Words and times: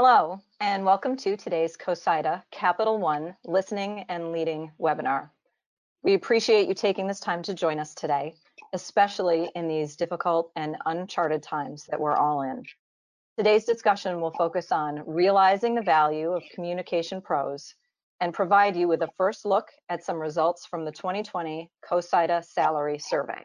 Hello, 0.00 0.40
and 0.60 0.84
welcome 0.84 1.16
to 1.16 1.36
today's 1.36 1.76
COSIDA 1.76 2.44
Capital 2.52 2.98
One 2.98 3.34
Listening 3.44 4.04
and 4.08 4.30
Leading 4.30 4.70
webinar. 4.80 5.28
We 6.04 6.14
appreciate 6.14 6.68
you 6.68 6.74
taking 6.74 7.08
this 7.08 7.18
time 7.18 7.42
to 7.42 7.52
join 7.52 7.80
us 7.80 7.96
today, 7.96 8.36
especially 8.72 9.50
in 9.56 9.66
these 9.66 9.96
difficult 9.96 10.52
and 10.54 10.76
uncharted 10.86 11.42
times 11.42 11.86
that 11.90 11.98
we're 11.98 12.14
all 12.14 12.42
in. 12.42 12.62
Today's 13.36 13.64
discussion 13.64 14.20
will 14.20 14.30
focus 14.30 14.70
on 14.70 15.02
realizing 15.04 15.74
the 15.74 15.82
value 15.82 16.30
of 16.30 16.44
communication 16.54 17.20
pros 17.20 17.74
and 18.20 18.32
provide 18.32 18.76
you 18.76 18.86
with 18.86 19.02
a 19.02 19.10
first 19.16 19.44
look 19.44 19.66
at 19.88 20.04
some 20.04 20.20
results 20.20 20.64
from 20.64 20.84
the 20.84 20.92
2020 20.92 21.72
COSIDA 21.90 22.44
Salary 22.44 22.98
Survey. 23.00 23.42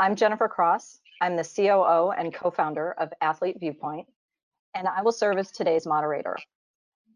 I'm 0.00 0.16
Jennifer 0.16 0.48
Cross. 0.48 0.98
I'm 1.20 1.36
the 1.36 1.44
COO 1.44 2.10
and 2.10 2.34
co-founder 2.34 2.96
of 2.98 3.12
Athlete 3.20 3.60
Viewpoint, 3.60 4.08
and 4.74 4.88
I 4.88 5.02
will 5.02 5.12
serve 5.12 5.38
as 5.38 5.50
today's 5.50 5.86
moderator. 5.86 6.36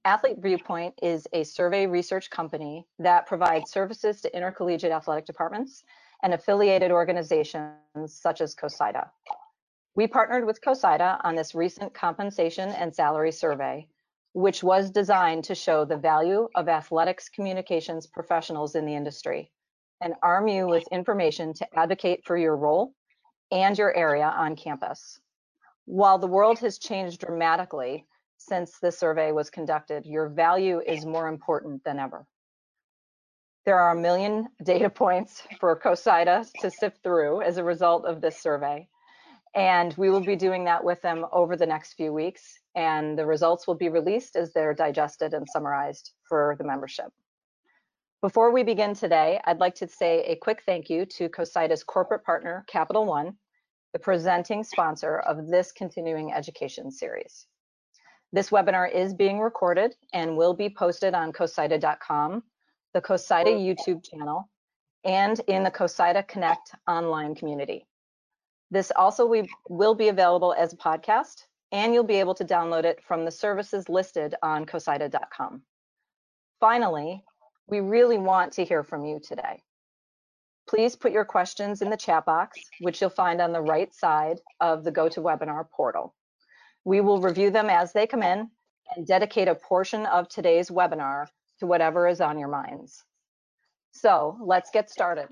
Athlete 0.05 0.39
Viewpoint 0.39 0.95
is 1.03 1.27
a 1.33 1.45
survey 1.45 1.87
research 1.87 2.31
company 2.31 2.87
that 2.98 3.27
provides 3.27 3.71
services 3.71 4.21
to 4.23 4.34
intercollegiate 4.34 4.93
athletic 4.93 5.27
departments 5.27 5.84
and 6.23 6.33
affiliated 6.33 6.91
organizations 6.91 7.75
such 8.07 8.41
as 8.41 8.55
COSIDA. 8.55 9.09
We 9.95 10.07
partnered 10.07 10.47
with 10.47 10.61
COSIDA 10.61 11.21
on 11.25 11.34
this 11.34 11.55
recent 11.55 11.93
compensation 11.93 12.71
and 12.71 12.95
salary 12.95 13.33
survey, 13.33 13.89
which 14.33 14.62
was 14.62 14.91
designed 14.91 15.45
to 15.45 15.55
show 15.55 15.84
the 15.84 15.97
value 15.97 16.48
of 16.55 16.69
athletics 16.69 17.29
communications 17.29 18.06
professionals 18.06 18.77
in 18.77 18.87
the 18.87 18.95
industry 18.95 19.51
and 20.01 20.15
arm 20.23 20.47
you 20.47 20.67
with 20.67 20.87
information 20.93 21.53
to 21.55 21.67
advocate 21.79 22.25
for 22.25 22.37
your 22.37 22.56
role 22.56 22.95
and 23.51 23.77
your 23.77 23.95
area 23.97 24.33
on 24.37 24.55
campus. 24.55 25.19
While 25.89 26.19
the 26.19 26.27
world 26.27 26.58
has 26.58 26.77
changed 26.77 27.22
dramatically 27.22 28.05
since 28.36 28.78
the 28.78 28.92
survey 28.92 29.33
was 29.33 29.48
conducted, 29.48 30.05
your 30.05 30.28
value 30.28 30.83
is 30.86 31.06
more 31.06 31.28
important 31.28 31.83
than 31.83 31.98
ever. 31.98 32.27
There 33.64 33.80
are 33.80 33.92
a 33.92 34.00
million 34.00 34.48
data 34.62 34.91
points 34.91 35.45
for 35.58 35.75
COSIDA 35.80 36.45
to 36.61 36.70
sift 36.70 37.03
through 37.03 37.41
as 37.41 37.56
a 37.56 37.64
result 37.64 38.05
of 38.05 38.20
this 38.20 38.39
survey. 38.39 38.86
And 39.55 39.95
we 39.97 40.11
will 40.11 40.20
be 40.20 40.36
doing 40.36 40.64
that 40.67 40.84
with 40.84 41.00
them 41.00 41.25
over 41.33 41.56
the 41.56 41.64
next 41.64 41.95
few 41.95 42.12
weeks. 42.12 42.58
And 42.75 43.19
the 43.19 43.25
results 43.25 43.67
will 43.67 43.75
be 43.75 43.89
released 43.89 44.36
as 44.36 44.52
they're 44.52 44.75
digested 44.75 45.33
and 45.33 45.48
summarized 45.48 46.12
for 46.28 46.55
the 46.58 46.64
membership. 46.64 47.11
Before 48.20 48.52
we 48.52 48.62
begin 48.62 48.92
today, 48.92 49.41
I'd 49.47 49.58
like 49.58 49.77
to 49.77 49.89
say 49.89 50.23
a 50.25 50.36
quick 50.36 50.64
thank 50.67 50.91
you 50.91 51.06
to 51.06 51.30
COSIDA's 51.30 51.83
corporate 51.83 52.25
partner, 52.25 52.67
Capital 52.69 53.06
One, 53.06 53.39
the 53.99 54.05
presenting 54.05 54.63
sponsor 54.63 55.19
of 55.19 55.49
this 55.49 55.73
continuing 55.73 56.33
education 56.33 56.89
series. 56.89 57.47
This 58.33 58.51
webinar 58.51 58.89
is 58.93 59.13
being 59.13 59.41
recorded 59.41 59.97
and 60.13 60.37
will 60.37 60.55
be 60.55 60.71
posted 60.71 61.15
on 61.15 61.33
cosida.com, 61.33 62.45
the 62.95 63.01
COSIDA 63.01 63.51
YouTube 63.51 64.05
channel, 64.09 64.49
and 65.05 65.41
in 65.49 65.65
the 65.65 65.71
COSIDA 65.73 66.29
Connect 66.29 66.77
online 66.87 67.35
community. 67.35 67.89
This 68.71 68.93
also 68.95 69.27
we, 69.27 69.49
will 69.69 69.97
be 69.97 70.11
available 70.11 70.55
as 70.57 70.73
a 70.73 70.77
podcast, 70.77 71.47
and 71.73 71.93
you'll 71.93 72.05
be 72.05 72.21
able 72.21 72.35
to 72.35 72.45
download 72.45 72.85
it 72.85 73.03
from 73.03 73.25
the 73.25 73.33
services 73.33 73.89
listed 73.89 74.37
on 74.45 74.65
cosida.com. 74.65 75.63
Finally, 76.61 77.25
we 77.67 77.81
really 77.81 78.19
want 78.19 78.53
to 78.53 78.65
hear 78.65 78.85
from 78.85 79.05
you 79.05 79.19
today. 79.19 79.61
Please 80.69 80.94
put 80.94 81.12
your 81.12 81.24
questions 81.24 81.80
in 81.80 81.88
the 81.88 81.97
chat 81.97 82.27
box, 82.27 82.58
which 82.80 83.00
you'll 83.00 83.08
find 83.08 83.41
on 83.41 83.52
the 83.52 83.61
right 83.61 83.92
side 83.94 84.38
of 84.61 84.84
the 84.84 84.92
GoToWebinar 84.92 85.70
portal. 85.70 86.14
We 86.84 87.00
will 87.00 87.22
review 87.22 87.50
them 87.50 87.70
as 87.70 87.92
they 87.92 88.06
come 88.06 88.22
in 88.22 88.50
and 88.94 89.06
dedicate 89.06 89.48
a 89.48 89.55
portion 89.55 90.05
of 90.07 90.28
today's 90.28 90.68
webinar 90.68 91.27
to 91.61 91.67
whatever 91.67 92.07
is 92.07 92.20
on 92.20 92.39
your 92.39 92.48
minds. 92.48 93.02
So 93.92 94.36
let's 94.45 94.70
get 94.70 94.90
started. 94.90 95.28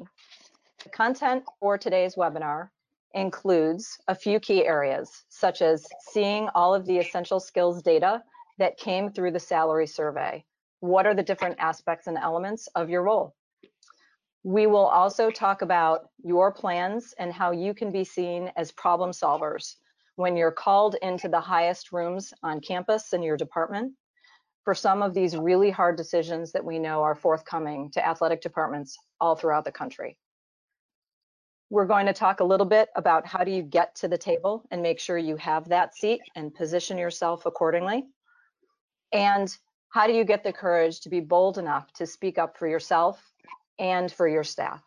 The 0.83 0.89
content 0.91 1.45
for 1.61 1.77
today's 1.77 2.15
webinar 2.15 2.71
includes 3.13 3.99
a 4.09 4.15
few 4.15 4.41
key 4.41 4.67
areas, 4.67 5.11
such 5.29 5.61
as 5.61 5.87
seeing 6.13 6.49
all 6.55 6.75
of 6.75 6.87
the 6.87 6.99
essential 6.99 7.41
skills 7.41 7.83
data 7.83 8.23
that 8.59 8.79
came 8.79 9.11
through 9.11 9.33
the 9.33 9.41
salary 9.41 9.87
survey. 9.87 10.45
What 10.81 11.07
are 11.07 11.15
the 11.15 11.23
different 11.23 11.57
aspects 11.59 12.07
and 12.07 12.17
elements 12.17 12.69
of 12.75 12.89
your 12.89 13.03
role? 13.03 13.35
We 14.47 14.69
will 14.69 14.87
also 14.87 15.29
talk 15.29 15.63
about 15.63 16.09
your 16.23 16.53
plans 16.53 17.13
and 17.19 17.33
how 17.33 17.51
you 17.51 17.75
can 17.75 17.91
be 17.91 18.05
seen 18.05 18.53
as 18.57 18.71
problem 18.71 19.11
solvers 19.11 19.75
when 20.15 20.37
you're 20.37 20.53
called 20.53 20.95
into 21.03 21.29
the 21.29 21.41
highest 21.41 21.91
rooms 21.91 22.33
on 22.45 22.61
campus 22.61 23.13
in 23.13 23.25
your 23.25 23.37
department 23.37 23.95
for 24.63 24.73
some 24.73 25.03
of 25.03 25.15
these 25.15 25.37
really 25.37 25.73
hard 25.73 25.97
decisions 25.97 26.53
that 26.53 26.65
we 26.65 26.79
know 26.79 27.03
are 27.03 27.17
forthcoming 27.17 27.91
to 27.91 28.07
athletic 28.07 28.41
departments 28.41 28.97
all 29.21 29.35
throughout 29.35 29.65
the 29.65 29.73
country. 29.73 30.17
We're 31.69 31.85
going 31.85 32.07
to 32.07 32.13
talk 32.13 32.39
a 32.39 32.45
little 32.45 32.67
bit 32.67 32.89
about 32.95 33.27
how 33.27 33.43
do 33.43 33.51
you 33.51 33.65
get 33.65 33.97
to 33.97 34.07
the 34.07 34.17
table 34.17 34.65
and 34.71 34.81
make 34.81 35.01
sure 35.01 35.19
you 35.19 35.35
have 35.39 35.69
that 35.71 35.97
seat 35.97 36.21
and 36.37 36.55
position 36.55 36.99
yourself 36.99 37.47
accordingly. 37.47 38.05
And 39.13 39.53
how 39.89 40.07
do 40.07 40.13
you 40.13 40.23
get 40.23 40.45
the 40.45 40.53
courage 40.53 41.01
to 41.01 41.09
be 41.09 41.19
bold 41.19 41.59
enough 41.59 41.93
to 41.95 42.07
speak 42.07 42.39
up 42.39 42.57
for 42.57 42.69
yourself 42.69 43.21
and 43.79 44.11
for 44.13 44.27
your 44.29 44.45
staff. 44.45 44.83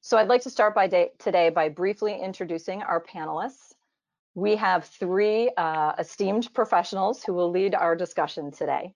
So 0.00 0.18
I'd 0.18 0.28
like 0.28 0.42
to 0.42 0.50
start 0.50 0.74
by 0.74 0.86
day, 0.86 1.10
today 1.18 1.48
by 1.50 1.68
briefly 1.70 2.20
introducing 2.20 2.82
our 2.82 3.02
panelists. 3.02 3.72
We 4.34 4.56
have 4.56 4.84
three 4.84 5.50
uh, 5.56 5.92
esteemed 5.98 6.52
professionals 6.52 7.22
who 7.22 7.32
will 7.32 7.50
lead 7.50 7.74
our 7.74 7.96
discussion 7.96 8.50
today. 8.50 8.92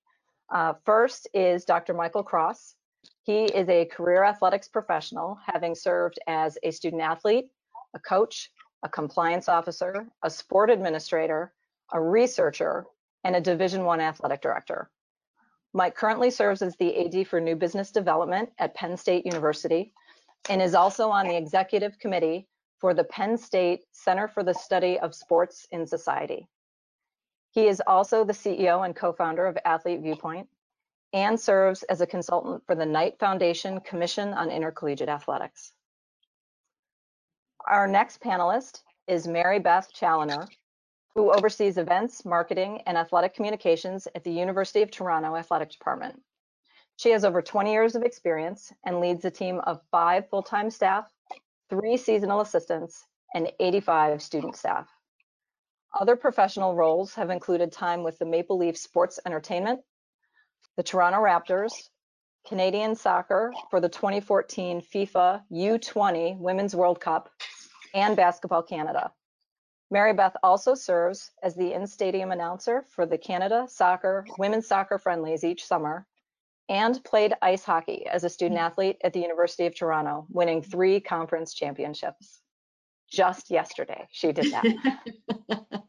Uh, 0.53 0.75
first 0.85 1.29
is 1.33 1.65
Dr. 1.65 1.95
Michael 1.95 2.23
Cross. 2.23 2.75
He 3.23 3.45
is 3.45 3.69
a 3.69 3.85
career 3.85 4.25
athletics 4.25 4.69
professional, 4.69 5.39
having 5.47 5.75
served 5.75 6.19
as 6.27 6.59
a 6.63 6.71
student 6.71 7.03
athlete, 7.03 7.47
a 7.95 7.99
coach, 7.99 8.51
a 8.83 8.89
compliance 8.89 9.49
officer, 9.49 10.07
a 10.23 10.31
sport 10.31 10.71
administrator, 10.71 11.53
a 11.93 12.01
researcher, 12.01 12.85
and 13.25 13.37
a 13.37 13.41
Division 13.41 13.85
One 13.85 14.01
athletic 14.01 14.41
director. 14.41 14.91
Mike 15.75 15.95
currently 15.95 16.31
serves 16.31 16.63
as 16.63 16.77
the 16.77 17.05
AD 17.05 17.29
for 17.29 17.41
New 17.41 17.57
Business 17.57 17.91
Development 17.91 18.51
at 18.59 18.75
Penn 18.75 18.97
State 18.97 19.27
University 19.27 19.93
and 20.49 20.63
is 20.63 20.75
also 20.75 21.11
on 21.11 21.29
the 21.29 21.37
executive 21.37 21.99
committee 21.99 22.47
for 22.81 22.95
the 22.95 23.05
Penn 23.05 23.37
State 23.37 23.85
Center 23.93 24.29
for 24.29 24.43
the 24.43 24.55
Study 24.55 24.99
of 24.99 25.15
Sports 25.15 25.67
in 25.71 25.87
Society. 25.87 26.49
He 27.51 27.67
is 27.67 27.83
also 27.87 28.25
the 28.25 28.33
CEO 28.33 28.85
and 28.85 28.95
co-founder 28.95 29.47
of 29.47 29.59
Athlete 29.65 30.01
Viewpoint 30.01 30.49
and 31.13 31.39
serves 31.39 31.83
as 31.85 32.01
a 32.01 32.07
consultant 32.07 32.63
for 32.67 32.75
the 32.75 32.87
Knight 32.87 33.19
Foundation 33.19 33.81
Commission 33.81 34.33
on 34.35 34.51
Intercollegiate 34.51 35.09
Athletics. 35.09 35.73
Our 37.67 37.89
next 37.89 38.21
panelist 38.21 38.83
is 39.07 39.27
Mary 39.27 39.59
Beth 39.59 39.93
Challoner, 39.93 40.47
who 41.15 41.33
oversees 41.33 41.79
events, 41.79 42.25
marketing, 42.25 42.83
and 42.87 42.97
athletic 42.97 43.35
communications 43.35 44.07
at 44.15 44.25
the 44.25 44.31
University 44.31 44.83
of 44.83 44.91
Toronto 44.91 45.37
Athletic 45.37 45.71
Department. 45.71 46.21
She 46.97 47.11
has 47.11 47.25
over 47.25 47.43
20 47.43 47.71
years 47.71 47.95
of 47.95 48.03
experience 48.03 48.73
and 48.85 49.01
leads 49.01 49.25
a 49.25 49.31
team 49.31 49.61
of 49.61 49.81
five 49.91 50.29
full-time 50.29 50.71
staff, 50.71 51.09
three 51.71 51.97
seasonal 51.97 52.41
assistants, 52.41 53.05
and 53.35 53.53
85 53.61 54.23
student 54.23 54.57
staff. 54.57 54.89
Other 55.99 56.17
professional 56.17 56.75
roles 56.75 57.15
have 57.15 57.31
included 57.31 57.73
time 57.73 58.03
with 58.03 58.19
the 58.19 58.27
Maple 58.27 58.59
Leaf 58.59 58.77
Sports 58.77 59.19
Entertainment, 59.25 59.81
the 60.77 60.83
Toronto 60.83 61.19
Raptors, 61.19 61.73
Canadian 62.47 62.95
Soccer 62.95 63.53
for 63.71 63.81
the 63.81 63.89
2014 63.89 64.81
FIFA 64.81 65.43
U20 65.53 66.39
Women's 66.39 66.75
World 66.75 67.01
Cup, 67.01 67.31
and 67.95 68.17
Basketball 68.17 68.63
Canada. 68.63 69.13
Mary 69.91 70.13
Beth 70.13 70.37
also 70.43 70.75
serves 70.75 71.31
as 71.43 71.55
the 71.55 71.73
in-stadium 71.73 72.31
announcer 72.31 72.85
for 72.91 73.07
the 73.07 73.17
Canada 73.17 73.67
Soccer 73.69 74.27
Women's 74.37 74.67
Soccer 74.67 74.99
Friendlies 74.99 75.45
each 75.45 75.65
summer 75.65 76.07
and 76.69 77.03
played 77.05 77.33
ice 77.41 77.65
hockey 77.65 78.07
as 78.07 78.25
a 78.25 78.29
student 78.29 78.61
athlete 78.61 78.99
at 79.03 79.15
the 79.15 79.21
University 79.21 79.65
of 79.65 79.75
Toronto, 79.75 80.27
winning 80.29 80.61
three 80.61 81.01
conference 81.01 81.55
championships. 81.55 82.41
Just 83.11 83.51
yesterday, 83.51 84.07
she 84.11 84.33
did 84.33 84.53
that. 84.53 85.65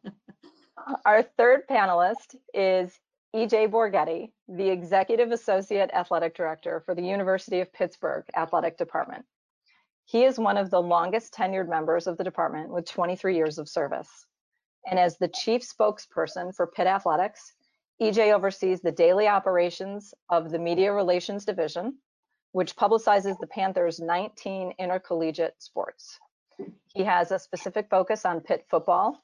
Our 1.06 1.24
third 1.24 1.68
panelist 1.70 2.36
is 2.54 2.98
EJ 3.36 3.70
Borghetti, 3.70 4.32
the 4.48 4.70
Executive 4.70 5.32
Associate 5.32 5.90
Athletic 5.94 6.36
Director 6.36 6.82
for 6.86 6.96
the 6.96 7.02
University 7.02 7.60
of 7.60 7.74
Pittsburgh 7.74 8.24
Athletic 8.36 8.78
Department. 8.78 9.26
He 10.10 10.24
is 10.24 10.40
one 10.40 10.58
of 10.58 10.72
the 10.72 10.82
longest 10.82 11.36
tenured 11.36 11.70
members 11.70 12.08
of 12.08 12.18
the 12.18 12.24
department 12.24 12.72
with 12.72 12.90
23 12.90 13.36
years 13.36 13.60
of 13.60 13.70
service. 13.70 14.26
And 14.90 14.98
as 14.98 15.20
the 15.20 15.28
chief 15.28 15.62
spokesperson 15.62 16.56
for 16.56 16.66
Pitt 16.66 16.88
Athletics, 16.88 17.54
EJ 18.02 18.34
oversees 18.34 18.82
the 18.82 18.92
daily 18.92 19.28
operations 19.28 20.16
of 20.28 20.50
the 20.50 20.58
Media 20.58 20.92
Relations 20.92 21.46
Division, 21.46 22.00
which 22.54 22.76
publicizes 22.76 23.38
the 23.40 23.46
Panthers' 23.46 24.00
19 24.00 24.74
intercollegiate 24.80 25.62
sports. 25.62 26.20
He 26.88 27.04
has 27.04 27.32
a 27.32 27.38
specific 27.38 27.88
focus 27.88 28.26
on 28.26 28.42
Pitt 28.42 28.66
football, 28.68 29.24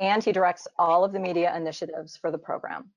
and 0.00 0.24
he 0.24 0.32
directs 0.32 0.66
all 0.78 1.04
of 1.04 1.12
the 1.12 1.20
media 1.20 1.54
initiatives 1.54 2.16
for 2.16 2.30
the 2.30 2.38
program. 2.38 2.88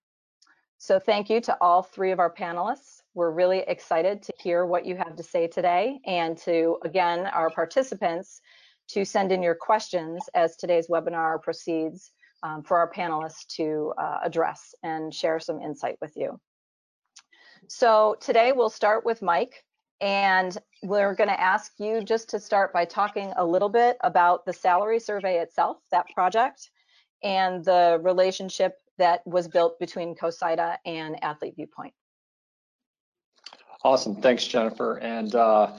So 0.78 0.98
thank 0.98 1.30
you 1.30 1.42
to 1.42 1.58
all 1.60 1.84
three 1.84 2.12
of 2.12 2.20
our 2.20 2.34
panelists. 2.34 2.97
We're 3.18 3.31
really 3.31 3.64
excited 3.68 4.22
to 4.22 4.34
hear 4.38 4.64
what 4.64 4.86
you 4.86 4.96
have 4.96 5.16
to 5.16 5.24
say 5.24 5.48
today 5.48 6.00
and 6.06 6.38
to, 6.44 6.78
again, 6.84 7.25
our 7.25 7.50
participants 7.50 8.42
to 8.90 9.06
send 9.06 9.31
in 9.31 9.42
your 9.42 9.56
questions 9.56 10.22
as 10.36 10.56
today's 10.56 10.88
webinar 10.88 11.42
proceeds 11.42 12.12
um, 12.44 12.62
for 12.62 12.78
our 12.78 12.92
panelists 12.92 13.48
to 13.56 13.92
uh, 13.98 14.19
address 14.24 14.75
and 14.84 15.12
share 15.12 15.40
some 15.40 15.60
insight 15.60 15.98
with 16.00 16.16
you. 16.16 16.40
So 17.68 18.18
today 18.22 18.52
we'll 18.52 18.69
start 18.69 19.04
with 19.04 19.24
Mike 19.24 19.64
and 20.00 20.56
we're 20.84 21.16
going 21.16 21.30
to 21.30 21.42
ask 21.42 21.72
you 21.80 22.04
just 22.04 22.30
to 22.30 22.40
start 22.40 22.72
by 22.72 22.86
talking 22.86 23.34
a 23.36 23.44
little 23.44 23.69
bit 23.69 23.98
about 24.02 24.46
the 24.46 24.54
salary 24.54 25.00
survey 25.00 25.40
itself, 25.40 25.78
that 25.90 26.06
project, 26.14 26.69
and 27.24 27.66
the 27.66 28.00
relationship 28.04 28.75
that 29.00 29.25
was 29.25 29.48
built 29.48 29.80
between 29.80 30.14
COSIDA 30.14 30.78
and 30.86 31.24
Athlete 31.24 31.56
Viewpoint. 31.56 31.96
Awesome. 33.84 34.22
Thanks, 34.22 34.46
Jennifer. 34.46 34.98
And 34.98 35.36
uh, 35.36 35.74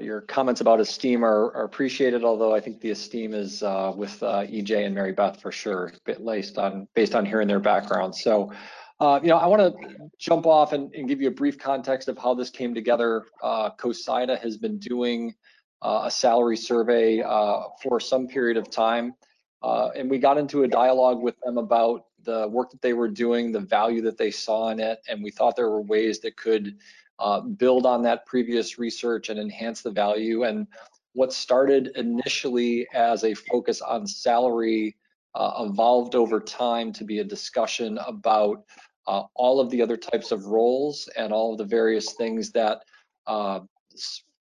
your 0.00 0.22
comments 0.22 0.60
about 0.60 0.80
esteem 0.80 1.24
are, 1.24 1.52
are, 1.54 1.64
appreciated, 1.64 2.24
although 2.24 2.54
I 2.54 2.60
think 2.60 2.80
the 2.80 2.90
esteem 2.90 3.34
is 3.34 3.62
uh, 3.62 3.92
with 3.94 4.22
uh, 4.22 4.44
EJ 4.44 4.86
and 4.86 4.94
Mary 4.94 5.12
Beth 5.12 5.40
for 5.40 5.52
sure, 5.52 5.92
based 6.04 6.58
on 6.58 6.88
based 6.94 7.14
on 7.14 7.26
hearing 7.26 7.48
their 7.48 7.60
background. 7.60 8.14
So, 8.14 8.52
uh, 9.00 9.20
you 9.22 9.28
know, 9.28 9.36
I 9.36 9.46
want 9.46 9.60
to 9.60 10.08
jump 10.18 10.46
off 10.46 10.72
and, 10.72 10.94
and, 10.94 11.08
give 11.08 11.20
you 11.20 11.28
a 11.28 11.32
brief 11.32 11.58
context 11.58 12.08
of 12.08 12.16
how 12.16 12.34
this 12.34 12.50
came 12.50 12.74
together. 12.74 13.24
Uh, 13.42 13.70
COSIDA 13.70 14.40
has 14.40 14.56
been 14.56 14.78
doing 14.78 15.34
uh, 15.82 16.02
a 16.04 16.10
salary 16.10 16.56
survey 16.56 17.20
uh, 17.20 17.62
for 17.82 17.98
some 17.98 18.28
period 18.28 18.56
of 18.56 18.70
time, 18.70 19.14
and 19.62 20.08
we 20.08 20.18
got 20.18 20.38
into 20.38 20.62
a 20.62 20.68
dialogue 20.68 21.20
with 21.20 21.34
them 21.40 21.58
about 21.58 22.06
the 22.24 22.46
work 22.48 22.70
that 22.70 22.80
they 22.80 22.92
were 22.92 23.08
doing, 23.08 23.50
the 23.50 23.60
value 23.60 24.00
that 24.02 24.16
they 24.16 24.30
saw 24.30 24.68
in 24.68 24.78
it, 24.78 25.00
and 25.08 25.22
we 25.22 25.30
thought 25.30 25.56
there 25.56 25.70
were 25.70 25.82
ways 25.82 26.20
that 26.20 26.36
could 26.36 26.76
uh, 27.22 27.40
build 27.40 27.86
on 27.86 28.02
that 28.02 28.26
previous 28.26 28.78
research 28.78 29.28
and 29.28 29.38
enhance 29.38 29.80
the 29.80 29.90
value. 29.90 30.42
And 30.42 30.66
what 31.12 31.32
started 31.32 31.92
initially 31.94 32.86
as 32.92 33.22
a 33.22 33.32
focus 33.34 33.80
on 33.80 34.06
salary 34.06 34.96
uh, 35.36 35.66
evolved 35.70 36.16
over 36.16 36.40
time 36.40 36.92
to 36.92 37.04
be 37.04 37.20
a 37.20 37.24
discussion 37.24 37.98
about 38.06 38.64
uh, 39.06 39.22
all 39.34 39.60
of 39.60 39.70
the 39.70 39.80
other 39.80 39.96
types 39.96 40.32
of 40.32 40.46
roles 40.46 41.08
and 41.16 41.32
all 41.32 41.52
of 41.52 41.58
the 41.58 41.64
various 41.64 42.14
things 42.14 42.50
that 42.50 42.82
uh, 43.28 43.60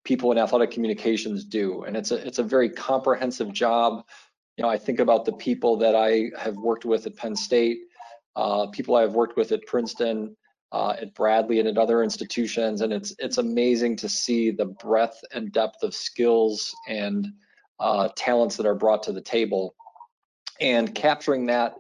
people 0.05 0.33
in 0.33 0.39
athletic 0.39 0.71
communications 0.71 1.45
do. 1.45 1.83
And 1.83 1.97
it's 1.97 2.13
a 2.13 2.27
it's 2.27 2.39
a 2.39 2.43
very 2.43 2.71
comprehensive 2.71 3.53
job. 3.53 4.05
You 4.57 4.63
know, 4.63 4.71
I 4.71 4.79
think 4.79 5.01
about 5.01 5.25
the 5.27 5.33
people 5.35 5.77
that 5.79 5.95
I 5.95 6.31
have 6.39 6.57
worked 6.57 6.87
with 6.87 7.07
at 7.07 7.17
Penn 7.17 7.37
State, 7.37 7.79
uh, 8.37 8.69
people 8.69 8.97
I've 8.97 9.15
worked 9.15 9.37
with 9.37 9.53
at 9.53 9.67
Princeton, 9.67 10.37
uh, 10.73 10.95
at 11.01 11.15
Bradley 11.15 11.59
and 11.59 11.69
at 11.69 11.79
other 11.79 12.03
institutions, 12.03 12.81
and 12.81 12.93
it's 12.93 13.15
it's 13.19 13.39
amazing 13.39 13.97
to 13.97 14.09
see 14.09 14.51
the 14.51 14.67
breadth 14.67 15.21
and 15.33 15.53
depth 15.53 15.83
of 15.83 15.95
skills 15.95 16.75
and 16.89 17.29
uh, 17.79 18.09
talents 18.15 18.57
that 18.57 18.67
are 18.67 18.75
brought 18.75 19.03
to 19.05 19.13
the 19.13 19.21
table, 19.21 19.75
and 20.61 20.95
capturing 20.95 21.47
that 21.47 21.75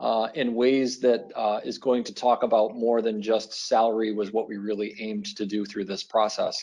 uh, 0.00 0.28
in 0.34 0.54
ways 0.54 1.00
that 1.00 1.30
uh, 1.34 1.60
is 1.64 1.78
going 1.78 2.04
to 2.04 2.14
talk 2.14 2.42
about 2.42 2.76
more 2.76 3.00
than 3.00 3.22
just 3.22 3.68
salary 3.68 4.12
was 4.12 4.32
what 4.32 4.48
we 4.48 4.56
really 4.56 4.94
aimed 5.00 5.24
to 5.36 5.46
do 5.46 5.64
through 5.64 5.84
this 5.84 6.02
process. 6.02 6.62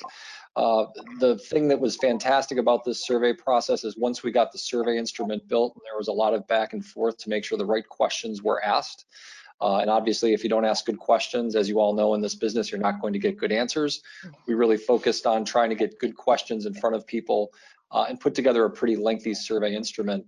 Uh, 0.56 0.86
the 1.20 1.38
thing 1.40 1.68
that 1.68 1.80
was 1.80 1.98
fantastic 1.98 2.60
about 2.60 2.84
this 2.84 3.06
survey 3.06 3.34
process 3.34 3.84
is 3.84 3.98
once 3.98 4.22
we 4.22 4.32
got 4.32 4.52
the 4.52 4.58
survey 4.58 5.00
instrument 5.00 5.46
built, 5.48 5.74
there 5.84 5.98
was 5.98 6.10
a 6.10 6.14
lot 6.14 6.36
of 6.36 6.46
back 6.48 6.74
and 6.74 6.86
forth 6.86 7.18
to 7.18 7.30
make 7.30 7.44
sure 7.44 7.58
the 7.58 7.66
right 7.66 7.88
questions 7.90 8.44
were 8.44 8.64
asked. 8.64 9.06
Uh, 9.62 9.78
and 9.78 9.90
obviously, 9.90 10.34
if 10.34 10.44
you 10.44 10.50
don't 10.50 10.66
ask 10.66 10.86
good 10.86 11.00
questions, 11.00 11.56
as 11.56 11.70
you 11.70 11.80
all 11.80 11.94
know 11.94 12.14
in 12.14 12.22
this 12.22 12.36
business, 12.36 12.72
you're 12.72 12.82
not 12.82 13.00
going 13.02 13.14
to 13.14 13.20
get 13.20 13.38
good 13.38 13.52
answers. 13.52 14.02
We 14.48 14.56
really 14.56 14.78
focused 14.78 15.26
on 15.26 15.46
trying 15.46 15.70
to 15.70 15.76
get 15.76 15.98
good 16.00 16.16
questions 16.18 16.66
in 16.66 16.74
front 16.74 16.96
of 16.96 17.08
people 17.08 17.52
uh, 17.92 18.06
and 18.10 18.20
put 18.20 18.36
together 18.36 18.66
a 18.66 18.70
pretty 18.70 18.96
lengthy 18.96 19.34
survey 19.34 19.74
instrument. 19.74 20.26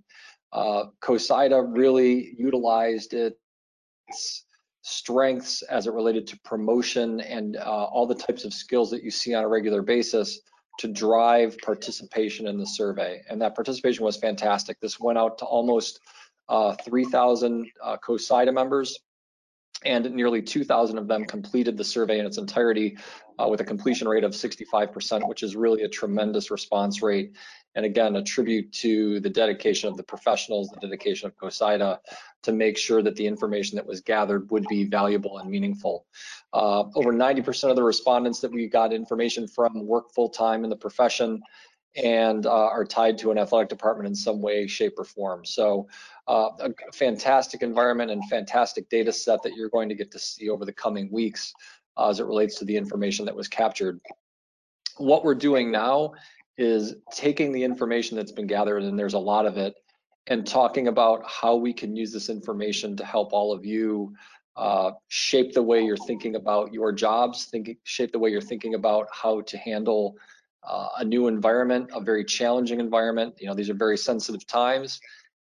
Uh, 0.54 0.86
COSIDA 1.02 1.76
really 1.76 2.34
utilized 2.38 3.14
its 3.14 4.46
strengths 4.84 5.64
as 5.64 5.88
it 5.88 5.94
related 5.94 6.28
to 6.28 6.40
promotion 6.42 7.20
and 7.22 7.58
uh, 7.58 7.62
all 7.62 8.06
the 8.06 8.16
types 8.16 8.46
of 8.46 8.54
skills 8.54 8.92
that 8.92 9.04
you 9.04 9.12
see 9.12 9.34
on 9.34 9.44
a 9.44 9.48
regular 9.48 9.82
basis 9.82 10.40
to 10.78 10.88
drive 10.88 11.58
participation 11.64 12.48
in 12.48 12.58
the 12.58 12.66
survey. 12.66 13.22
And 13.30 13.42
that 13.42 13.56
participation 13.56 14.06
was 14.06 14.18
fantastic. 14.18 14.80
This 14.80 15.00
went 15.00 15.18
out 15.18 15.38
to 15.40 15.46
almost 15.46 16.00
uh, 16.50 16.76
3,000 16.86 17.70
uh, 17.84 17.98
COSIDA 18.06 18.54
members 18.54 19.00
and 19.84 20.10
nearly 20.14 20.42
2,000 20.42 20.98
of 20.98 21.08
them 21.08 21.26
completed 21.26 21.78
the 21.78 21.84
survey 21.84 22.20
in 22.20 22.26
its 22.26 22.38
entirety 22.38 22.98
uh, 23.38 23.48
with 23.48 23.60
a 23.62 23.64
completion 23.64 24.08
rate 24.08 24.24
of 24.24 24.32
65%, 24.32 25.28
which 25.28 25.44
is 25.44 25.56
really 25.56 25.84
a 25.84 25.90
tremendous 25.90 26.50
response 26.50 27.02
rate. 27.02 27.34
And 27.76 27.86
again, 27.86 28.16
a 28.16 28.24
tribute 28.24 28.72
to 28.74 29.20
the 29.20 29.30
dedication 29.30 29.90
of 29.90 29.98
the 29.98 30.04
professionals, 30.04 30.70
the 30.70 30.80
dedication 30.80 31.28
of 31.28 31.36
COSIDA 31.36 32.00
to 32.44 32.52
make 32.54 32.78
sure 32.78 33.04
that 33.04 33.18
the 33.18 33.28
information 33.28 33.76
that 33.76 33.86
was 33.86 34.00
gathered 34.00 34.50
would 34.50 34.66
be 34.70 34.86
valuable 34.86 35.40
and 35.40 35.50
meaningful. 35.50 36.06
Uh, 36.54 36.86
over 36.96 37.12
90% 37.12 37.70
of 37.70 37.76
the 37.76 37.84
respondents 37.84 38.40
that 38.40 38.52
we 38.52 38.68
got 38.68 38.94
information 38.94 39.46
from 39.46 39.86
work 39.86 40.14
full-time 40.14 40.64
in 40.64 40.70
the 40.70 40.76
profession 40.76 41.42
and 41.96 42.46
uh, 42.46 42.50
are 42.50 42.86
tied 42.86 43.18
to 43.20 43.32
an 43.32 43.38
athletic 43.38 43.70
department 43.70 44.08
in 44.08 44.16
some 44.16 44.42
way, 44.42 44.68
shape, 44.68 44.94
or 44.98 45.04
form. 45.04 45.46
So 45.46 45.88
uh, 46.28 46.50
a 46.60 46.72
fantastic 46.94 47.62
environment 47.62 48.12
and 48.12 48.24
fantastic 48.30 48.90
data 48.90 49.12
set 49.12 49.44
that 49.44 49.54
you're 49.56 49.70
going 49.70 49.90
to 49.90 49.96
get 49.96 50.12
to 50.12 50.20
see 50.20 50.50
over 50.50 50.66
the 50.66 50.74
coming 50.74 51.10
weeks 51.12 51.54
uh, 51.98 52.10
as 52.10 52.20
it 52.20 52.26
relates 52.26 52.56
to 52.60 52.66
the 52.66 52.76
information 52.76 53.26
that 53.26 53.36
was 53.36 53.48
captured. 53.48 54.00
What 54.98 55.24
we're 55.24 55.36
doing 55.36 55.72
now 55.72 56.14
is 56.58 56.96
taking 57.12 57.52
the 57.52 57.64
information 57.64 58.18
that's 58.18 58.32
been 58.32 58.48
gathered, 58.48 58.84
and 58.84 58.98
there's 58.98 59.14
a 59.14 59.20
lot 59.20 59.46
of 59.46 59.58
it, 59.58 59.76
and 60.28 60.46
talking 60.46 60.88
about 60.88 61.24
how 61.30 61.56
we 61.56 61.74
can 61.74 61.96
use 61.96 62.12
this 62.12 62.30
information 62.30 62.96
to 62.98 63.06
help 63.06 63.32
all 63.34 63.54
of 63.54 63.66
you 63.66 64.14
uh, 64.56 64.92
shape 65.10 65.54
the 65.54 65.62
way 65.62 65.84
you're 65.84 65.98
thinking 65.98 66.36
about 66.36 66.74
your 66.74 66.92
jobs, 66.92 67.46
thinking, 67.46 67.78
shape 67.84 68.12
the 68.12 68.20
way 68.20 68.30
you're 68.30 68.42
thinking 68.42 68.76
about 68.76 69.08
how 69.12 69.42
to 69.42 69.58
handle 69.58 70.16
uh, 70.68 70.90
a 70.98 71.04
new 71.04 71.28
environment, 71.28 71.90
a 71.94 72.02
very 72.02 72.24
challenging 72.24 72.80
environment. 72.80 73.36
You 73.40 73.48
know, 73.48 73.54
these 73.54 73.70
are 73.70 73.76
very 73.76 73.98
sensitive 73.98 74.46
times, 74.48 75.00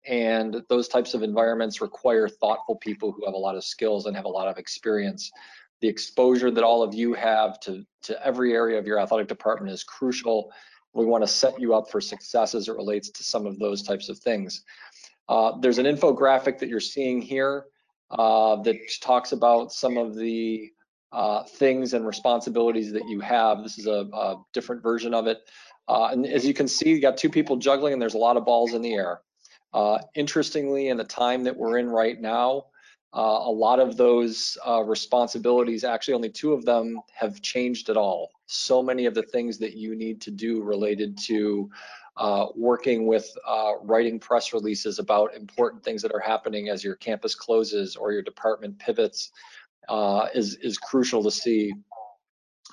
and 0.06 0.62
those 0.68 0.88
types 0.88 1.14
of 1.14 1.22
environments 1.22 1.80
require 1.80 2.28
thoughtful 2.28 2.76
people 2.76 3.12
who 3.12 3.24
have 3.24 3.34
a 3.34 3.38
lot 3.38 3.56
of 3.56 3.64
skills 3.64 4.06
and 4.06 4.16
have 4.16 4.24
a 4.24 4.28
lot 4.28 4.48
of 4.48 4.58
experience. 4.58 5.30
The 5.80 5.88
exposure 5.88 6.50
that 6.50 6.64
all 6.64 6.82
of 6.82 6.94
you 6.94 7.14
have 7.14 7.58
to, 7.60 7.84
to 8.02 8.26
every 8.26 8.52
area 8.52 8.78
of 8.78 8.86
your 8.86 8.98
athletic 8.98 9.28
department 9.28 9.72
is 9.72 9.82
crucial. 9.84 10.52
We 10.92 11.06
want 11.06 11.24
to 11.24 11.28
set 11.28 11.60
you 11.60 11.74
up 11.74 11.90
for 11.90 12.00
success 12.00 12.54
as 12.54 12.68
it 12.68 12.76
relates 12.76 13.10
to 13.10 13.24
some 13.24 13.46
of 13.46 13.58
those 13.58 13.82
types 13.82 14.08
of 14.08 14.18
things. 14.18 14.62
Uh, 15.28 15.58
there's 15.60 15.78
an 15.78 15.86
infographic 15.86 16.58
that 16.58 16.68
you're 16.68 16.80
seeing 16.80 17.22
here 17.22 17.66
uh, 18.10 18.56
that 18.62 18.76
talks 19.00 19.32
about 19.32 19.72
some 19.72 19.96
of 19.96 20.14
the 20.14 20.70
uh, 21.12 21.44
things 21.44 21.94
and 21.94 22.06
responsibilities 22.06 22.92
that 22.92 23.08
you 23.08 23.20
have. 23.20 23.62
This 23.62 23.78
is 23.78 23.86
a, 23.86 24.08
a 24.12 24.42
different 24.52 24.82
version 24.82 25.14
of 25.14 25.26
it. 25.26 25.38
Uh, 25.88 26.08
and 26.12 26.26
as 26.26 26.46
you 26.46 26.54
can 26.54 26.68
see, 26.68 26.90
you 26.90 27.00
got 27.00 27.16
two 27.16 27.30
people 27.30 27.56
juggling 27.56 27.92
and 27.92 28.00
there's 28.00 28.14
a 28.14 28.18
lot 28.18 28.36
of 28.36 28.44
balls 28.44 28.72
in 28.72 28.82
the 28.82 28.94
air. 28.94 29.20
Uh, 29.74 29.98
interestingly, 30.14 30.88
in 30.88 30.96
the 30.96 31.04
time 31.04 31.44
that 31.44 31.56
we're 31.56 31.78
in 31.78 31.88
right 31.88 32.20
now, 32.20 32.66
uh, 33.14 33.40
a 33.44 33.50
lot 33.50 33.78
of 33.78 33.96
those 33.96 34.56
uh, 34.66 34.82
responsibilities, 34.82 35.84
actually 35.84 36.14
only 36.14 36.30
two 36.30 36.52
of 36.52 36.64
them 36.64 36.98
have 37.14 37.42
changed 37.42 37.90
at 37.90 37.96
all. 37.96 38.30
So 38.46 38.82
many 38.82 39.06
of 39.06 39.14
the 39.14 39.22
things 39.22 39.58
that 39.58 39.74
you 39.74 39.94
need 39.94 40.20
to 40.22 40.30
do 40.30 40.62
related 40.62 41.18
to 41.24 41.70
uh, 42.16 42.46
working 42.54 43.06
with 43.06 43.30
uh, 43.46 43.72
writing 43.82 44.18
press 44.18 44.52
releases 44.52 44.98
about 44.98 45.34
important 45.34 45.82
things 45.82 46.02
that 46.02 46.12
are 46.12 46.20
happening 46.20 46.68
as 46.68 46.84
your 46.84 46.94
campus 46.96 47.34
closes 47.34 47.96
or 47.96 48.12
your 48.12 48.22
department 48.22 48.78
pivots 48.78 49.32
uh, 49.88 50.28
is, 50.34 50.56
is 50.62 50.78
crucial 50.78 51.22
to 51.22 51.30
see. 51.30 51.72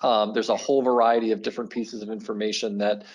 Um, 0.01 0.33
there's 0.33 0.49
a 0.49 0.55
whole 0.55 0.81
variety 0.81 1.31
of 1.31 1.41
different 1.41 1.69
pieces 1.69 2.01
of 2.01 2.09
information 2.09 2.77
that 2.77 3.05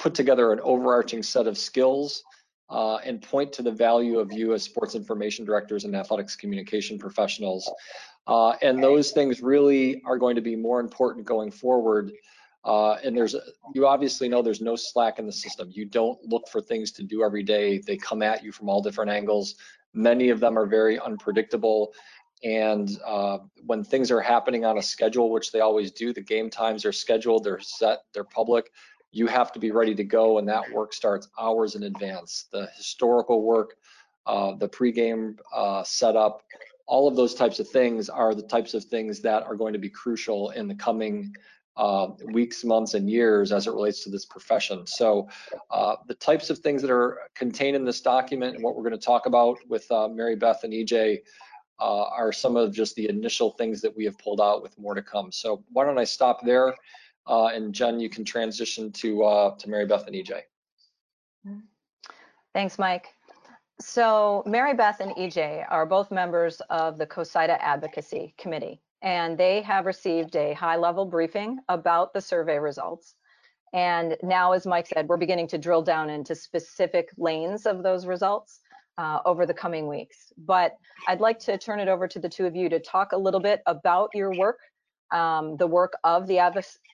put 0.00 0.14
together 0.14 0.52
an 0.52 0.60
overarching 0.62 1.22
set 1.22 1.46
of 1.46 1.56
skills 1.56 2.24
uh, 2.70 2.96
and 2.96 3.20
point 3.20 3.52
to 3.52 3.62
the 3.62 3.70
value 3.70 4.18
of 4.18 4.32
you 4.32 4.54
as 4.54 4.62
sports 4.62 4.94
information 4.94 5.44
directors 5.44 5.84
and 5.84 5.94
athletics 5.94 6.34
communication 6.34 6.98
professionals. 6.98 7.70
Uh, 8.26 8.52
and 8.62 8.82
those 8.82 9.10
things 9.10 9.42
really 9.42 10.00
are 10.06 10.16
going 10.16 10.36
to 10.36 10.40
be 10.40 10.56
more 10.56 10.80
important 10.80 11.26
going 11.26 11.50
forward. 11.50 12.12
Uh, 12.64 12.92
and 13.04 13.16
there's, 13.16 13.34
you 13.74 13.86
obviously 13.86 14.28
know 14.28 14.40
there's 14.42 14.60
no 14.60 14.76
slack 14.76 15.18
in 15.18 15.26
the 15.26 15.32
system. 15.32 15.68
You 15.72 15.84
don't 15.84 16.18
look 16.24 16.48
for 16.48 16.60
things 16.60 16.92
to 16.92 17.02
do 17.02 17.22
every 17.22 17.42
day. 17.42 17.78
They 17.78 17.96
come 17.96 18.22
at 18.22 18.44
you 18.44 18.52
from 18.52 18.68
all 18.68 18.82
different 18.82 19.10
angles. 19.10 19.56
Many 19.92 20.28
of 20.28 20.40
them 20.40 20.58
are 20.58 20.66
very 20.66 20.98
unpredictable. 20.98 21.92
And 22.42 22.90
uh, 23.04 23.38
when 23.66 23.84
things 23.84 24.10
are 24.10 24.20
happening 24.20 24.64
on 24.64 24.78
a 24.78 24.82
schedule, 24.82 25.30
which 25.30 25.52
they 25.52 25.60
always 25.60 25.92
do, 25.92 26.12
the 26.12 26.22
game 26.22 26.48
times 26.48 26.84
are 26.84 26.92
scheduled, 26.92 27.44
they're 27.44 27.60
set, 27.60 28.00
they're 28.14 28.24
public 28.24 28.70
you 29.12 29.26
have 29.26 29.50
to 29.50 29.58
be 29.58 29.72
ready 29.72 29.92
to 29.92 30.04
go 30.04 30.38
and 30.38 30.48
that 30.48 30.70
work 30.70 30.92
starts 30.92 31.26
hours 31.36 31.74
in 31.74 31.82
advance. 31.82 32.46
The 32.52 32.68
historical 32.76 33.42
work 33.42 33.74
uh, 34.26 34.54
the 34.54 34.68
pregame 34.68 35.36
uh, 35.54 35.82
setup, 35.82 36.42
all 36.86 37.08
of 37.08 37.16
those 37.16 37.34
types 37.34 37.58
of 37.58 37.68
things 37.68 38.08
are 38.08 38.34
the 38.34 38.42
types 38.42 38.74
of 38.74 38.84
things 38.84 39.20
that 39.20 39.42
are 39.44 39.56
going 39.56 39.72
to 39.72 39.78
be 39.78 39.88
crucial 39.88 40.50
in 40.50 40.68
the 40.68 40.74
coming 40.74 41.34
uh, 41.76 42.08
weeks, 42.32 42.64
months, 42.64 42.94
and 42.94 43.08
years 43.08 43.52
as 43.52 43.66
it 43.66 43.70
relates 43.70 44.04
to 44.04 44.10
this 44.10 44.26
profession. 44.26 44.86
So 44.86 45.28
uh, 45.70 45.96
the 46.06 46.14
types 46.14 46.50
of 46.50 46.58
things 46.58 46.82
that 46.82 46.90
are 46.90 47.20
contained 47.34 47.76
in 47.76 47.84
this 47.84 48.00
document 48.00 48.54
and 48.54 48.62
what 48.62 48.76
we're 48.76 48.82
going 48.82 48.98
to 48.98 49.04
talk 49.04 49.26
about 49.26 49.58
with 49.68 49.90
uh, 49.90 50.08
Mary 50.08 50.36
Beth 50.36 50.62
and 50.62 50.72
EJ 50.72 51.18
uh, 51.80 52.04
are 52.04 52.32
some 52.32 52.56
of 52.56 52.72
just 52.72 52.94
the 52.94 53.08
initial 53.08 53.50
things 53.52 53.80
that 53.80 53.96
we 53.96 54.04
have 54.04 54.18
pulled 54.18 54.40
out 54.40 54.62
with 54.62 54.78
more 54.78 54.94
to 54.94 55.02
come. 55.02 55.32
So 55.32 55.64
why 55.72 55.84
don't 55.84 55.98
I 55.98 56.04
stop 56.04 56.44
there? 56.44 56.74
Uh, 57.26 57.46
and 57.46 57.74
Jen, 57.74 58.00
you 58.00 58.08
can 58.08 58.24
transition 58.24 58.90
to 58.92 59.24
uh, 59.24 59.56
to 59.56 59.70
Mary 59.70 59.86
Beth 59.86 60.06
and 60.06 60.16
EJ. 60.16 60.42
Thanks, 62.52 62.78
Mike. 62.78 63.08
So 63.80 64.42
Mary 64.46 64.74
Beth 64.74 65.00
and 65.00 65.12
EJ 65.12 65.64
are 65.70 65.86
both 65.86 66.10
members 66.10 66.60
of 66.68 66.98
the 66.98 67.06
COSIDA 67.06 67.56
Advocacy 67.60 68.34
Committee, 68.36 68.82
and 69.00 69.38
they 69.38 69.62
have 69.62 69.86
received 69.86 70.36
a 70.36 70.52
high-level 70.52 71.06
briefing 71.06 71.58
about 71.68 72.12
the 72.12 72.20
survey 72.20 72.58
results. 72.58 73.14
And 73.72 74.16
now, 74.22 74.52
as 74.52 74.66
Mike 74.66 74.88
said, 74.88 75.08
we're 75.08 75.16
beginning 75.16 75.46
to 75.48 75.58
drill 75.58 75.82
down 75.82 76.10
into 76.10 76.34
specific 76.34 77.10
lanes 77.16 77.64
of 77.66 77.82
those 77.82 78.04
results 78.04 78.60
uh, 79.00 79.20
over 79.24 79.46
the 79.46 79.54
coming 79.54 79.86
weeks. 79.88 80.30
But 80.36 80.76
I'd 81.08 81.20
like 81.20 81.38
to 81.40 81.56
turn 81.56 81.80
it 81.80 81.88
over 81.88 82.06
to 82.06 82.18
the 82.18 82.28
two 82.28 82.44
of 82.44 82.54
you 82.54 82.68
to 82.68 82.78
talk 82.78 83.12
a 83.12 83.16
little 83.16 83.40
bit 83.40 83.62
about 83.66 84.10
your 84.12 84.30
work, 84.36 84.58
um, 85.10 85.56
the 85.56 85.66
work 85.66 85.94
of 86.04 86.26
the 86.26 86.38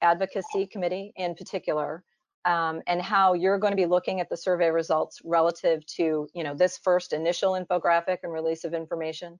Advocacy 0.02 0.66
Committee 0.66 1.12
in 1.16 1.34
particular, 1.34 2.04
um, 2.44 2.80
and 2.86 3.02
how 3.02 3.34
you're 3.34 3.58
going 3.58 3.72
to 3.72 3.76
be 3.76 3.86
looking 3.86 4.20
at 4.20 4.28
the 4.28 4.36
survey 4.36 4.70
results 4.70 5.20
relative 5.24 5.84
to, 5.96 6.28
you 6.32 6.44
know, 6.44 6.54
this 6.54 6.78
first 6.78 7.12
initial 7.12 7.54
infographic 7.54 8.18
and 8.22 8.32
release 8.32 8.62
of 8.62 8.72
information, 8.72 9.36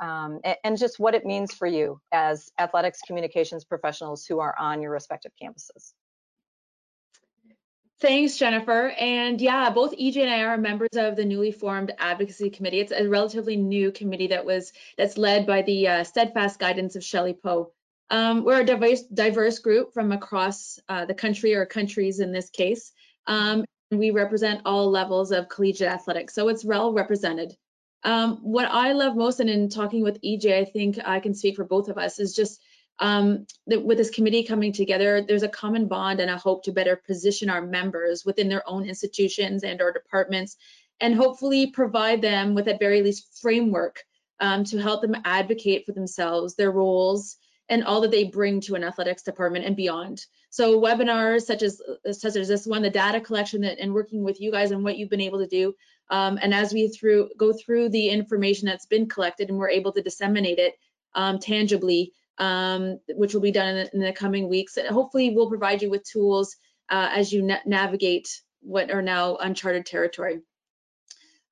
um, 0.00 0.40
and, 0.42 0.56
and, 0.64 0.78
just 0.78 0.98
what 0.98 1.14
it 1.14 1.26
means 1.26 1.52
for 1.52 1.66
you 1.66 2.00
as 2.12 2.50
athletics 2.58 3.00
communications 3.06 3.64
professionals 3.64 4.24
who 4.26 4.40
are 4.40 4.54
on 4.58 4.80
your 4.80 4.90
respective 4.90 5.32
campuses. 5.42 5.92
Thanks, 7.98 8.36
Jennifer. 8.36 8.90
And 8.90 9.40
yeah, 9.40 9.70
both 9.70 9.96
EJ 9.96 10.18
and 10.18 10.30
I 10.30 10.42
are 10.42 10.58
members 10.58 10.90
of 10.96 11.16
the 11.16 11.24
newly 11.24 11.50
formed 11.50 11.92
advocacy 11.98 12.50
committee. 12.50 12.80
It's 12.80 12.92
a 12.92 13.08
relatively 13.08 13.56
new 13.56 13.90
committee 13.90 14.26
that 14.28 14.44
was 14.44 14.72
that's 14.98 15.16
led 15.16 15.46
by 15.46 15.62
the 15.62 15.88
uh, 15.88 16.04
steadfast 16.04 16.58
guidance 16.58 16.94
of 16.96 17.02
Shelley 17.02 17.32
Poe. 17.32 17.72
Um, 18.10 18.44
we're 18.44 18.60
a 18.60 18.64
diverse, 18.64 19.02
diverse 19.02 19.60
group 19.60 19.94
from 19.94 20.12
across 20.12 20.78
uh, 20.88 21.06
the 21.06 21.14
country 21.14 21.54
or 21.54 21.64
countries 21.64 22.20
in 22.20 22.32
this 22.32 22.50
case. 22.50 22.92
Um, 23.26 23.64
we 23.90 24.10
represent 24.10 24.62
all 24.66 24.90
levels 24.90 25.32
of 25.32 25.48
collegiate 25.48 25.90
athletics, 25.90 26.34
so 26.34 26.48
it's 26.48 26.64
well 26.64 26.92
represented. 26.92 27.56
Um, 28.04 28.36
what 28.42 28.66
I 28.66 28.92
love 28.92 29.16
most, 29.16 29.40
and 29.40 29.48
in 29.48 29.70
talking 29.70 30.02
with 30.02 30.20
EJ, 30.22 30.60
I 30.60 30.64
think 30.66 30.98
I 31.04 31.18
can 31.18 31.34
speak 31.34 31.56
for 31.56 31.64
both 31.64 31.88
of 31.88 31.96
us, 31.96 32.20
is 32.20 32.34
just 32.34 32.60
um, 32.98 33.46
that 33.66 33.84
with 33.84 33.98
this 33.98 34.10
committee 34.10 34.44
coming 34.44 34.72
together, 34.72 35.24
there's 35.26 35.42
a 35.42 35.48
common 35.48 35.86
bond 35.86 36.20
and 36.20 36.30
a 36.30 36.38
hope 36.38 36.64
to 36.64 36.72
better 36.72 36.96
position 36.96 37.50
our 37.50 37.62
members 37.62 38.24
within 38.24 38.48
their 38.48 38.68
own 38.68 38.86
institutions 38.86 39.64
and 39.64 39.80
our 39.80 39.92
departments, 39.92 40.56
and 41.00 41.14
hopefully 41.14 41.68
provide 41.68 42.22
them 42.22 42.54
with 42.54 42.68
at 42.68 42.80
very 42.80 43.02
least 43.02 43.38
framework 43.40 44.02
um, 44.40 44.64
to 44.64 44.78
help 44.78 45.02
them 45.02 45.16
advocate 45.24 45.84
for 45.84 45.92
themselves, 45.92 46.54
their 46.54 46.70
roles, 46.70 47.36
and 47.68 47.84
all 47.84 48.00
that 48.00 48.10
they 48.10 48.24
bring 48.24 48.60
to 48.60 48.74
an 48.74 48.84
athletics 48.84 49.22
department 49.22 49.64
and 49.64 49.76
beyond. 49.76 50.24
So 50.50 50.80
webinars 50.80 51.42
such 51.42 51.62
as 51.62 51.82
such 52.12 52.36
as 52.36 52.48
this 52.48 52.66
one, 52.66 52.82
the 52.82 52.90
data 52.90 53.20
collection 53.20 53.60
that, 53.62 53.78
and 53.78 53.92
working 53.92 54.22
with 54.22 54.40
you 54.40 54.50
guys 54.50 54.70
and 54.70 54.84
what 54.84 54.96
you've 54.96 55.10
been 55.10 55.20
able 55.20 55.40
to 55.40 55.46
do, 55.46 55.74
um, 56.08 56.38
and 56.40 56.54
as 56.54 56.72
we 56.72 56.88
through 56.88 57.30
go 57.36 57.52
through 57.52 57.88
the 57.90 58.08
information 58.08 58.66
that's 58.66 58.86
been 58.86 59.08
collected 59.08 59.50
and 59.50 59.58
we're 59.58 59.68
able 59.68 59.92
to 59.92 60.02
disseminate 60.02 60.58
it 60.58 60.74
um, 61.14 61.38
tangibly, 61.38 62.12
um, 62.38 62.98
which 63.08 63.34
will 63.34 63.40
be 63.40 63.52
done 63.52 63.68
in 63.68 63.76
the, 63.76 63.94
in 63.94 64.00
the, 64.00 64.12
coming 64.12 64.48
weeks. 64.48 64.76
And 64.76 64.88
hopefully, 64.88 65.30
we'll 65.34 65.48
provide 65.48 65.82
you 65.82 65.90
with 65.90 66.04
tools 66.04 66.56
uh, 66.88 67.10
as 67.12 67.32
you 67.32 67.42
na 67.42 67.56
navigate 67.66 68.28
what 68.60 68.90
are 68.90 69.02
now 69.02 69.36
uncharted 69.36 69.86
territory. 69.86 70.40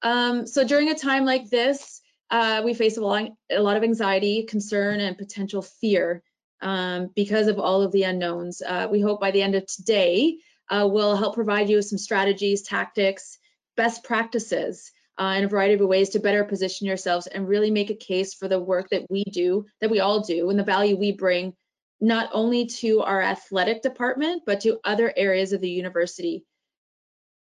Um, 0.02 0.46
so 0.46 0.64
during 0.64 0.90
a 0.90 0.94
time 0.94 1.24
like 1.24 1.48
this, 1.48 2.00
uh, 2.30 2.62
we 2.64 2.74
face 2.74 2.96
a 2.96 3.00
lot, 3.00 3.30
a 3.50 3.60
lot, 3.60 3.76
of 3.76 3.82
anxiety, 3.82 4.44
concern, 4.44 5.00
and 5.00 5.16
potential 5.16 5.62
fear 5.62 6.22
um, 6.60 7.10
because 7.14 7.46
of 7.46 7.58
all 7.58 7.82
of 7.82 7.92
the 7.92 8.02
unknowns. 8.02 8.60
Uh, 8.60 8.88
we 8.90 9.00
hope 9.00 9.20
by 9.20 9.30
the 9.30 9.42
end 9.42 9.54
of 9.54 9.66
today, 9.66 10.38
uh, 10.68 10.88
we'll 10.90 11.16
help 11.16 11.34
provide 11.34 11.68
you 11.68 11.76
with 11.76 11.86
some 11.86 11.98
strategies, 11.98 12.62
tactics, 12.62 13.38
best 13.76 14.04
practices, 14.04 14.92
uh, 15.18 15.34
in 15.38 15.44
a 15.44 15.48
variety 15.48 15.74
of 15.74 15.80
ways 15.80 16.10
to 16.10 16.18
better 16.18 16.44
position 16.44 16.86
yourselves 16.86 17.26
and 17.26 17.48
really 17.48 17.70
make 17.70 17.90
a 17.90 17.94
case 17.94 18.34
for 18.34 18.48
the 18.48 18.58
work 18.58 18.90
that 18.90 19.06
we 19.10 19.24
do, 19.24 19.66
that 19.80 19.90
we 19.90 20.00
all 20.00 20.20
do, 20.20 20.50
and 20.50 20.58
the 20.58 20.64
value 20.64 20.96
we 20.96 21.12
bring 21.12 21.54
not 22.00 22.28
only 22.32 22.66
to 22.66 23.00
our 23.00 23.22
athletic 23.22 23.82
department, 23.82 24.42
but 24.44 24.60
to 24.60 24.80
other 24.84 25.12
areas 25.16 25.52
of 25.52 25.60
the 25.60 25.70
university. 25.70 26.44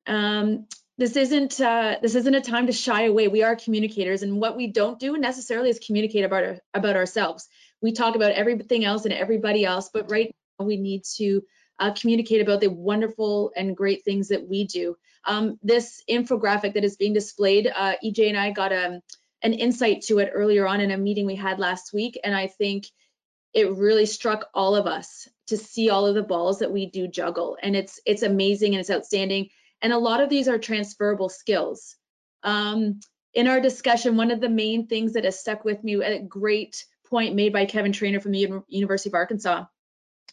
Um, 0.06 0.66
this 0.96 1.16
isn't 1.16 1.60
uh, 1.60 1.96
this 2.02 2.14
isn't 2.14 2.34
a 2.34 2.40
time 2.40 2.66
to 2.66 2.72
shy 2.72 3.04
away. 3.04 3.26
We 3.26 3.42
are 3.42 3.56
communicators, 3.56 4.22
and 4.22 4.40
what 4.40 4.56
we 4.56 4.68
don't 4.68 5.00
do 5.00 5.16
necessarily 5.16 5.70
is 5.70 5.80
communicate 5.84 6.24
about 6.24 6.44
our, 6.44 6.58
about 6.72 6.96
ourselves. 6.96 7.48
We 7.82 7.92
talk 7.92 8.14
about 8.14 8.32
everything 8.32 8.84
else 8.84 9.04
and 9.04 9.12
everybody 9.12 9.64
else, 9.64 9.90
but 9.92 10.10
right 10.10 10.34
now 10.58 10.66
we 10.66 10.76
need 10.76 11.02
to 11.16 11.42
uh, 11.78 11.92
communicate 11.92 12.40
about 12.40 12.60
the 12.60 12.70
wonderful 12.70 13.52
and 13.56 13.76
great 13.76 14.04
things 14.04 14.28
that 14.28 14.48
we 14.48 14.66
do. 14.66 14.96
Um, 15.26 15.58
this 15.62 16.02
infographic 16.08 16.74
that 16.74 16.84
is 16.84 16.96
being 16.96 17.14
displayed, 17.14 17.70
uh, 17.74 17.94
EJ 18.04 18.28
and 18.28 18.38
I 18.38 18.50
got 18.50 18.72
um, 18.72 19.00
an 19.42 19.52
insight 19.52 20.02
to 20.02 20.18
it 20.18 20.30
earlier 20.34 20.66
on 20.66 20.80
in 20.80 20.90
a 20.90 20.98
meeting 20.98 21.26
we 21.26 21.36
had 21.36 21.58
last 21.58 21.92
week, 21.92 22.18
and 22.22 22.34
I 22.34 22.46
think 22.46 22.86
it 23.52 23.70
really 23.76 24.06
struck 24.06 24.48
all 24.52 24.74
of 24.74 24.86
us 24.86 25.28
to 25.46 25.56
see 25.56 25.90
all 25.90 26.06
of 26.06 26.14
the 26.14 26.22
balls 26.22 26.58
that 26.58 26.72
we 26.72 26.86
do 26.86 27.08
juggle, 27.08 27.56
and 27.62 27.76
it's 27.76 28.00
it's 28.04 28.22
amazing 28.22 28.74
and 28.74 28.80
it's 28.80 28.90
outstanding. 28.90 29.48
And 29.82 29.92
a 29.92 29.98
lot 29.98 30.22
of 30.22 30.30
these 30.30 30.48
are 30.48 30.58
transferable 30.58 31.28
skills. 31.28 31.96
Um, 32.42 33.00
in 33.34 33.48
our 33.48 33.60
discussion, 33.60 34.16
one 34.16 34.30
of 34.30 34.40
the 34.40 34.48
main 34.48 34.86
things 34.86 35.12
that 35.12 35.24
has 35.24 35.40
stuck 35.40 35.64
with 35.64 35.82
me, 35.82 36.02
a 36.02 36.22
great 36.22 36.84
point 37.06 37.34
made 37.34 37.52
by 37.52 37.66
Kevin 37.66 37.92
Trainor 37.92 38.20
from 38.20 38.32
the 38.32 38.62
University 38.68 39.10
of 39.10 39.14
Arkansas, 39.14 39.64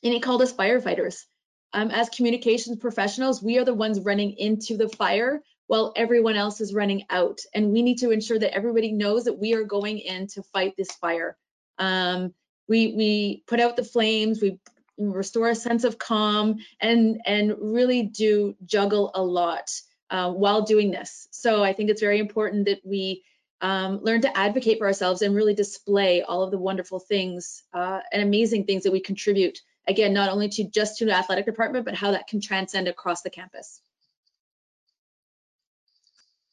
and 0.04 0.14
he 0.14 0.20
called 0.20 0.42
us 0.42 0.54
firefighters. 0.54 1.26
Um, 1.74 1.90
as 1.92 2.10
communications 2.10 2.78
professionals, 2.78 3.42
we 3.42 3.58
are 3.58 3.66
the 3.66 3.74
ones 3.74 4.00
running 4.00 4.34
into 4.38 4.78
the 4.78 4.90
fire 4.90 5.42
while 5.68 5.94
everyone 5.96 6.36
else 6.36 6.60
is 6.60 6.74
running 6.74 7.06
out. 7.10 7.40
And 7.54 7.72
we 7.72 7.82
need 7.82 8.00
to 8.00 8.12
ensure 8.12 8.38
that 8.38 8.54
everybody 8.54 8.92
knows 8.92 9.24
that 9.24 9.40
we 9.40 9.54
are 9.54 9.64
going 9.64 10.00
in 10.00 10.28
to 10.28 10.44
fight 10.44 10.74
this 10.78 10.92
fire. 10.92 11.38
Um, 11.78 12.34
we, 12.68 12.94
we 12.94 13.44
put 13.48 13.60
out 13.60 13.78
the 13.78 13.84
flames, 13.84 14.42
we 14.42 14.60
restore 14.98 15.50
a 15.50 15.56
sense 15.56 15.84
of 15.84 15.98
calm 15.98 16.58
and 16.80 17.22
and 17.26 17.56
really 17.60 18.04
do 18.04 18.56
juggle 18.66 19.12
a 19.16 19.24
lot 19.24 19.72
uh, 20.10 20.32
while 20.32 20.62
doing 20.64 20.92
this. 20.92 21.28
So 21.32 21.64
I 21.64 21.74
think 21.74 21.90
it's 21.90 22.02
very 22.02 22.20
important 22.20 22.66
that 22.66 22.82
we 22.86 23.24
um, 23.62 24.00
learn 24.02 24.22
to 24.22 24.38
advocate 24.38 24.80
for 24.80 24.88
ourselves 24.88 25.22
and 25.22 25.36
really 25.36 25.54
display 25.54 26.22
all 26.22 26.44
of 26.44 26.52
the 26.52 26.58
wonderful 26.58 27.00
things 27.00 27.64
uh, 27.74 28.00
and 28.12 28.22
amazing 28.22 28.66
things 28.66 28.84
that 28.84 28.92
we 28.92 29.00
contribute. 29.00 29.60
Again, 29.88 30.14
not 30.14 30.30
only 30.30 30.50
to 30.50 30.64
just 30.64 31.00
to 31.00 31.06
the 31.06 31.14
athletic 31.14 31.46
department, 31.46 31.86
but 31.86 31.96
how 31.96 32.12
that 32.12 32.28
can 32.28 32.40
transcend 32.40 32.88
across 32.88 33.22
the 33.22 33.30
campus. 33.30 33.82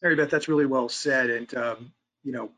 Mary 0.02 0.16
Beth, 0.16 0.30
that's 0.30 0.48
really 0.48 0.66
well 0.66 0.88
said. 0.88 1.30
And, 1.30 1.54
um, 1.54 1.92
you 2.22 2.32
know, 2.32 2.52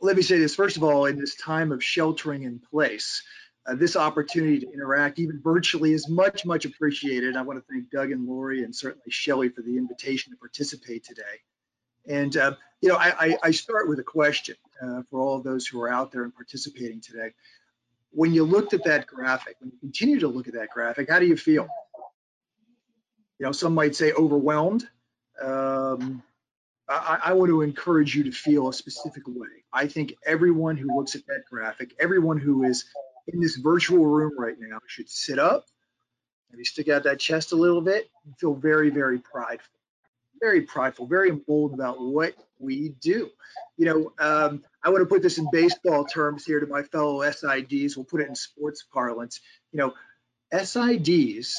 let 0.00 0.16
me 0.16 0.22
say 0.22 0.38
this, 0.38 0.54
first 0.54 0.76
of 0.76 0.84
all, 0.84 1.06
in 1.06 1.18
this 1.18 1.34
time 1.36 1.72
of 1.72 1.82
sheltering 1.82 2.42
in 2.42 2.60
place, 2.60 3.22
uh, 3.66 3.74
this 3.74 3.96
opportunity 3.96 4.60
to 4.60 4.72
interact, 4.72 5.18
even 5.18 5.40
virtually, 5.40 5.92
is 5.92 6.08
much, 6.08 6.44
much 6.44 6.64
appreciated. 6.64 7.36
I 7.36 7.42
want 7.42 7.58
to 7.58 7.64
thank 7.72 7.90
Doug 7.90 8.10
and 8.10 8.26
Lori 8.26 8.64
and 8.64 8.74
certainly 8.74 9.10
Shelley 9.10 9.48
for 9.48 9.62
the 9.62 9.76
invitation 9.76 10.32
to 10.32 10.36
participate 10.36 11.04
today. 11.04 11.40
And, 12.06 12.36
uh, 12.36 12.54
you 12.80 12.88
know, 12.88 12.96
I, 12.96 13.26
I, 13.26 13.38
I, 13.44 13.50
start 13.52 13.88
with 13.88 14.00
a 14.00 14.04
question 14.04 14.56
uh, 14.82 15.02
for 15.08 15.20
all 15.20 15.36
of 15.36 15.44
those 15.44 15.68
who 15.68 15.80
are 15.80 15.88
out 15.88 16.10
there 16.10 16.24
and 16.24 16.34
participating 16.34 17.00
today. 17.00 17.32
When 18.12 18.32
you 18.32 18.44
looked 18.44 18.74
at 18.74 18.84
that 18.84 19.06
graphic, 19.06 19.56
when 19.60 19.70
you 19.70 19.78
continue 19.78 20.20
to 20.20 20.28
look 20.28 20.46
at 20.48 20.54
that 20.54 20.70
graphic, 20.70 21.10
how 21.10 21.18
do 21.18 21.26
you 21.26 21.36
feel? 21.36 21.66
You 23.38 23.46
know, 23.46 23.52
some 23.52 23.74
might 23.74 23.96
say 23.96 24.12
overwhelmed. 24.12 24.88
Um, 25.42 26.22
I, 26.88 27.18
I 27.24 27.32
want 27.32 27.48
to 27.48 27.62
encourage 27.62 28.14
you 28.14 28.24
to 28.24 28.32
feel 28.32 28.68
a 28.68 28.74
specific 28.74 29.22
way. 29.26 29.48
I 29.72 29.86
think 29.86 30.14
everyone 30.26 30.76
who 30.76 30.94
looks 30.94 31.14
at 31.14 31.26
that 31.26 31.44
graphic, 31.50 31.94
everyone 31.98 32.38
who 32.38 32.64
is 32.64 32.84
in 33.28 33.40
this 33.40 33.56
virtual 33.56 34.04
room 34.04 34.32
right 34.38 34.56
now 34.58 34.78
should 34.86 35.08
sit 35.08 35.38
up, 35.38 35.66
maybe 36.50 36.64
stick 36.64 36.88
out 36.88 37.04
that 37.04 37.18
chest 37.18 37.52
a 37.52 37.56
little 37.56 37.80
bit, 37.80 38.10
and 38.24 38.36
feel 38.38 38.54
very, 38.54 38.90
very 38.90 39.18
prideful. 39.18 39.74
Very 40.40 40.62
prideful, 40.62 41.06
very 41.06 41.30
emboldened 41.30 41.80
about 41.80 42.00
what 42.00 42.34
we 42.62 42.90
do. 43.00 43.30
You 43.76 43.86
know, 43.86 44.12
um, 44.18 44.62
I 44.82 44.90
want 44.90 45.02
to 45.02 45.06
put 45.06 45.22
this 45.22 45.38
in 45.38 45.48
baseball 45.50 46.04
terms 46.04 46.44
here 46.44 46.60
to 46.60 46.66
my 46.66 46.82
fellow 46.82 47.20
SIDs. 47.20 47.96
We'll 47.96 48.04
put 48.04 48.20
it 48.20 48.28
in 48.28 48.34
sports 48.34 48.84
parlance. 48.92 49.40
You 49.72 49.78
know, 49.78 49.94
SIDs 50.52 51.54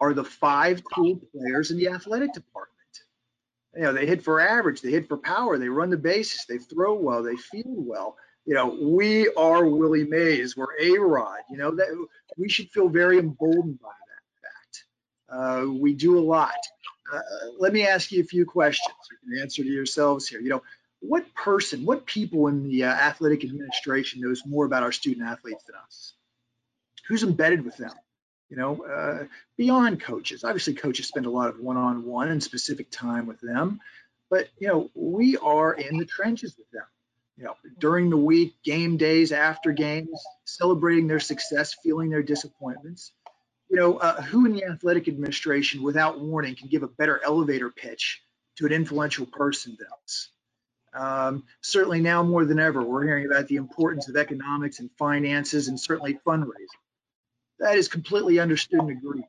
are 0.00 0.14
the 0.14 0.24
five 0.24 0.82
tool 0.94 1.20
players 1.32 1.70
in 1.70 1.78
the 1.78 1.88
athletic 1.88 2.32
department. 2.32 2.72
You 3.74 3.82
know, 3.82 3.92
they 3.92 4.06
hit 4.06 4.22
for 4.24 4.40
average, 4.40 4.80
they 4.80 4.90
hit 4.90 5.08
for 5.08 5.18
power, 5.18 5.58
they 5.58 5.68
run 5.68 5.90
the 5.90 5.98
bases, 5.98 6.46
they 6.48 6.58
throw 6.58 6.94
well, 6.94 7.22
they 7.22 7.36
field 7.36 7.86
well. 7.86 8.16
You 8.46 8.54
know, 8.54 8.78
we 8.80 9.28
are 9.36 9.66
Willie 9.66 10.04
Mays, 10.04 10.56
we're 10.56 10.78
A-Rod. 10.80 11.40
You 11.50 11.58
know 11.58 11.72
that 11.72 12.06
we 12.38 12.48
should 12.48 12.70
feel 12.70 12.88
very 12.88 13.18
emboldened 13.18 13.80
by 13.80 13.88
that 13.88 14.40
fact. 14.42 15.68
Uh, 15.68 15.72
we 15.72 15.94
do 15.94 16.18
a 16.18 16.20
lot. 16.20 16.54
Uh, 17.12 17.20
let 17.58 17.72
me 17.72 17.86
ask 17.86 18.10
you 18.12 18.20
a 18.20 18.24
few 18.26 18.44
questions. 18.44 18.94
You 19.10 19.34
can 19.34 19.42
answer 19.42 19.62
to 19.62 19.68
yourselves 19.68 20.26
here. 20.28 20.40
You 20.40 20.50
know, 20.50 20.62
what 21.00 21.32
person, 21.34 21.84
what 21.84 22.06
people 22.06 22.48
in 22.48 22.68
the 22.68 22.84
uh, 22.84 22.92
athletic 22.92 23.44
administration 23.44 24.20
knows 24.20 24.44
more 24.46 24.64
about 24.64 24.82
our 24.82 24.92
student 24.92 25.26
athletes 25.26 25.62
than 25.64 25.76
us? 25.84 26.14
Who's 27.08 27.22
embedded 27.22 27.64
with 27.64 27.76
them? 27.76 27.92
You 28.48 28.56
know, 28.56 28.84
uh, 28.84 29.24
beyond 29.56 30.00
coaches. 30.00 30.44
Obviously, 30.44 30.74
coaches 30.74 31.08
spend 31.08 31.26
a 31.26 31.30
lot 31.30 31.48
of 31.48 31.58
one-on-one 31.58 32.28
and 32.28 32.42
specific 32.42 32.90
time 32.90 33.26
with 33.26 33.40
them, 33.40 33.80
but 34.30 34.48
you 34.58 34.68
know, 34.68 34.90
we 34.94 35.36
are 35.36 35.72
in 35.72 35.98
the 35.98 36.06
trenches 36.06 36.56
with 36.56 36.70
them. 36.70 36.84
You 37.36 37.44
know, 37.44 37.54
during 37.78 38.08
the 38.08 38.16
week, 38.16 38.54
game 38.64 38.96
days, 38.96 39.30
after 39.30 39.72
games, 39.72 40.22
celebrating 40.44 41.06
their 41.06 41.20
success, 41.20 41.74
feeling 41.82 42.08
their 42.08 42.22
disappointments. 42.22 43.12
You 43.70 43.76
know, 43.76 43.98
uh, 43.98 44.22
who 44.22 44.46
in 44.46 44.52
the 44.54 44.64
athletic 44.64 45.08
administration, 45.08 45.82
without 45.82 46.20
warning, 46.20 46.54
can 46.56 46.68
give 46.68 46.82
a 46.84 46.88
better 46.88 47.20
elevator 47.24 47.70
pitch 47.70 48.22
to 48.58 48.66
an 48.66 48.72
influential 48.72 49.26
person 49.26 49.76
than 49.78 49.88
us? 50.04 50.30
Um, 50.94 51.44
certainly 51.62 52.00
now 52.00 52.22
more 52.22 52.44
than 52.44 52.58
ever, 52.58 52.82
we're 52.82 53.04
hearing 53.04 53.26
about 53.26 53.48
the 53.48 53.56
importance 53.56 54.08
of 54.08 54.16
economics 54.16 54.80
and 54.80 54.90
finances 54.98 55.68
and 55.68 55.78
certainly 55.78 56.18
fundraising. 56.26 56.80
That 57.58 57.76
is 57.76 57.88
completely 57.88 58.38
understood 58.38 58.80
and 58.80 58.90
agreed. 58.90 59.24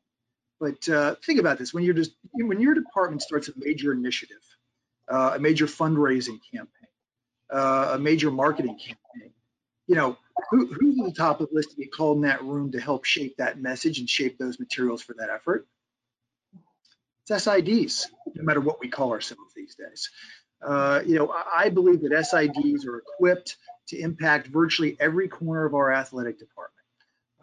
But 0.59 0.89
uh, 0.89 1.15
think 1.25 1.39
about 1.39 1.57
this: 1.59 1.73
when 1.73 1.85
just 1.93 2.11
when 2.33 2.61
your 2.61 2.73
department 2.73 3.21
starts 3.21 3.49
a 3.49 3.53
major 3.57 3.93
initiative, 3.93 4.41
uh, 5.09 5.33
a 5.35 5.39
major 5.39 5.67
fundraising 5.67 6.39
campaign, 6.51 6.89
uh, 7.53 7.91
a 7.95 7.99
major 7.99 8.31
marketing 8.31 8.77
campaign, 8.79 8.97
you 9.87 9.95
know, 9.95 10.17
who, 10.51 10.67
who's 10.67 10.99
at 10.99 11.05
the 11.05 11.13
top 11.13 11.41
of 11.41 11.49
the 11.49 11.55
list 11.55 11.71
to 11.71 11.77
get 11.77 11.91
called 11.91 12.17
in 12.17 12.23
that 12.23 12.43
room 12.43 12.71
to 12.73 12.79
help 12.79 13.05
shape 13.05 13.37
that 13.37 13.59
message 13.59 13.99
and 13.99 14.09
shape 14.09 14.37
those 14.37 14.59
materials 14.59 15.01
for 15.01 15.13
that 15.13 15.29
effort? 15.29 15.67
It's 17.29 17.45
SIDs, 17.45 18.05
no 18.35 18.43
matter 18.43 18.61
what 18.61 18.79
we 18.79 18.87
call 18.87 19.11
ourselves 19.11 19.53
these 19.55 19.75
days. 19.75 20.09
Uh, 20.61 21.01
you 21.05 21.15
know, 21.15 21.33
I 21.53 21.69
believe 21.69 22.01
that 22.01 22.11
SIDs 22.11 22.85
are 22.85 22.99
equipped 22.99 23.57
to 23.89 23.99
impact 23.99 24.47
virtually 24.47 24.97
every 24.99 25.27
corner 25.27 25.65
of 25.65 25.73
our 25.73 25.91
athletic 25.91 26.39
department. 26.39 26.73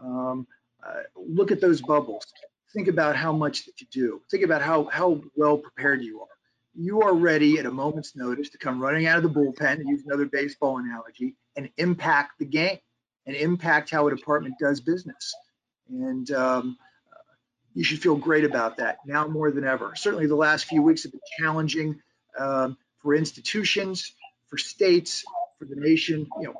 Um, 0.02 0.46
uh, 0.86 1.02
look 1.16 1.50
at 1.50 1.60
those 1.60 1.80
bubbles. 1.80 2.26
Think 2.72 2.88
about 2.88 3.16
how 3.16 3.32
much 3.32 3.66
that 3.66 3.80
you 3.80 3.86
do. 3.90 4.20
Think 4.30 4.44
about 4.44 4.62
how, 4.62 4.84
how 4.84 5.22
well 5.36 5.58
prepared 5.58 6.02
you 6.02 6.20
are. 6.20 6.26
You 6.76 7.02
are 7.02 7.14
ready 7.14 7.58
at 7.58 7.66
a 7.66 7.70
moment's 7.70 8.16
notice 8.16 8.50
to 8.50 8.58
come 8.58 8.80
running 8.80 9.06
out 9.06 9.16
of 9.16 9.22
the 9.22 9.28
bullpen, 9.28 9.74
and 9.74 9.88
use 9.88 10.02
another 10.04 10.26
baseball 10.26 10.78
analogy, 10.78 11.36
and 11.56 11.70
impact 11.76 12.38
the 12.38 12.46
game 12.46 12.78
and 13.26 13.36
impact 13.36 13.90
how 13.90 14.06
a 14.06 14.14
department 14.14 14.56
does 14.60 14.80
business. 14.80 15.34
And 15.88 16.30
um, 16.32 16.76
you 17.74 17.84
should 17.84 18.00
feel 18.00 18.16
great 18.16 18.44
about 18.44 18.78
that 18.78 18.98
now 19.06 19.26
more 19.26 19.50
than 19.50 19.64
ever. 19.64 19.94
Certainly, 19.96 20.26
the 20.26 20.34
last 20.34 20.64
few 20.64 20.82
weeks 20.82 21.04
have 21.04 21.12
been 21.12 21.20
challenging 21.38 22.00
um, 22.38 22.76
for 23.02 23.14
institutions, 23.14 24.12
for 24.48 24.58
states, 24.58 25.24
for 25.58 25.64
the 25.64 25.76
nation, 25.76 26.26
you 26.40 26.48
know, 26.48 26.54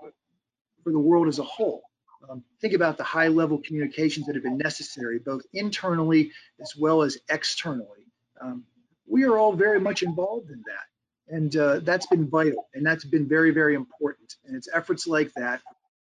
for 0.82 0.92
the 0.92 0.98
world 0.98 1.28
as 1.28 1.38
a 1.38 1.44
whole. 1.44 1.82
Um, 2.28 2.42
think 2.60 2.72
about 2.72 2.96
the 2.96 3.04
high 3.04 3.28
level 3.28 3.58
communications 3.58 4.26
that 4.26 4.34
have 4.34 4.44
been 4.44 4.58
necessary, 4.58 5.18
both 5.18 5.42
internally 5.52 6.32
as 6.60 6.74
well 6.76 7.02
as 7.02 7.18
externally. 7.28 8.06
Um, 8.40 8.64
we 9.06 9.24
are 9.24 9.36
all 9.36 9.52
very 9.52 9.80
much 9.80 10.02
involved 10.02 10.50
in 10.50 10.62
that. 10.66 11.34
And 11.36 11.56
uh, 11.56 11.80
that's 11.80 12.06
been 12.06 12.28
vital 12.28 12.68
and 12.74 12.84
that's 12.84 13.04
been 13.04 13.26
very, 13.26 13.50
very 13.50 13.74
important. 13.74 14.36
And 14.46 14.56
it's 14.56 14.68
efforts 14.72 15.06
like 15.06 15.32
that, 15.34 15.62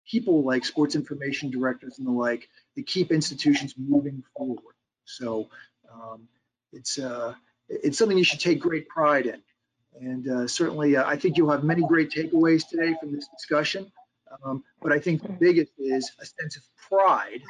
people 0.08 0.42
like 0.42 0.64
sports 0.64 0.94
information 0.94 1.50
directors 1.50 1.98
and 1.98 2.06
the 2.06 2.12
like, 2.12 2.48
that 2.76 2.86
keep 2.86 3.10
institutions 3.10 3.74
moving 3.76 4.22
forward. 4.36 4.74
So 5.04 5.48
um, 5.92 6.28
it's, 6.72 6.98
uh, 6.98 7.34
it's 7.68 7.98
something 7.98 8.16
you 8.16 8.24
should 8.24 8.40
take 8.40 8.60
great 8.60 8.88
pride 8.88 9.26
in. 9.26 9.42
And 10.00 10.28
uh, 10.28 10.46
certainly, 10.46 10.96
uh, 10.96 11.04
I 11.06 11.16
think 11.16 11.36
you'll 11.36 11.50
have 11.50 11.64
many 11.64 11.82
great 11.82 12.10
takeaways 12.10 12.68
today 12.68 12.94
from 13.00 13.12
this 13.12 13.26
discussion. 13.28 13.90
Um, 14.44 14.62
but 14.80 14.92
I 14.92 15.00
think 15.00 15.22
the 15.22 15.30
biggest 15.32 15.72
is 15.78 16.12
a 16.20 16.26
sense 16.26 16.56
of 16.56 16.62
pride 16.88 17.42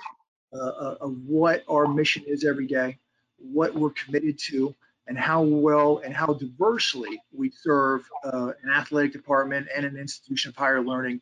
uh, 0.53 0.57
uh, 0.57 0.97
of 1.01 1.17
what 1.27 1.63
our 1.69 1.87
mission 1.87 2.25
is 2.27 2.45
every 2.45 2.67
day, 2.67 2.99
what 3.39 3.75
we're 3.75 3.91
committed 3.91 4.39
to, 4.39 4.75
and 5.09 5.19
how 5.19 5.43
well 5.43 6.03
and 6.05 6.15
how 6.15 6.35
diversely 6.35 7.21
we 7.33 7.51
serve 7.51 8.03
uh, 8.25 8.53
an 8.63 8.71
athletic 8.71 9.13
department 9.13 9.67
and 9.75 9.85
an 9.85 9.97
institution 9.97 10.51
of 10.51 10.57
higher 10.57 10.83
learning 10.83 11.21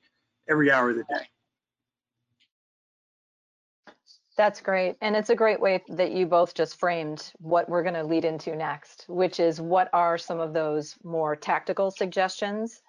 every 0.48 0.70
hour 0.70 0.90
of 0.90 0.96
the 0.96 1.04
day. 1.04 1.26
That's 4.36 4.60
great. 4.60 4.96
And 5.00 5.16
it's 5.16 5.30
a 5.30 5.34
great 5.34 5.60
way 5.60 5.82
that 5.88 6.12
you 6.12 6.26
both 6.26 6.52
just 6.52 6.78
framed 6.78 7.32
what 7.38 7.68
we're 7.70 7.82
going 7.82 7.94
to 7.94 8.04
lead 8.04 8.26
into 8.26 8.54
next, 8.54 9.06
which 9.08 9.40
is 9.40 9.62
what 9.62 9.88
are 9.94 10.18
some 10.18 10.40
of 10.40 10.52
those 10.52 10.94
more 11.02 11.34
tactical 11.34 11.90
suggestions 11.90 12.82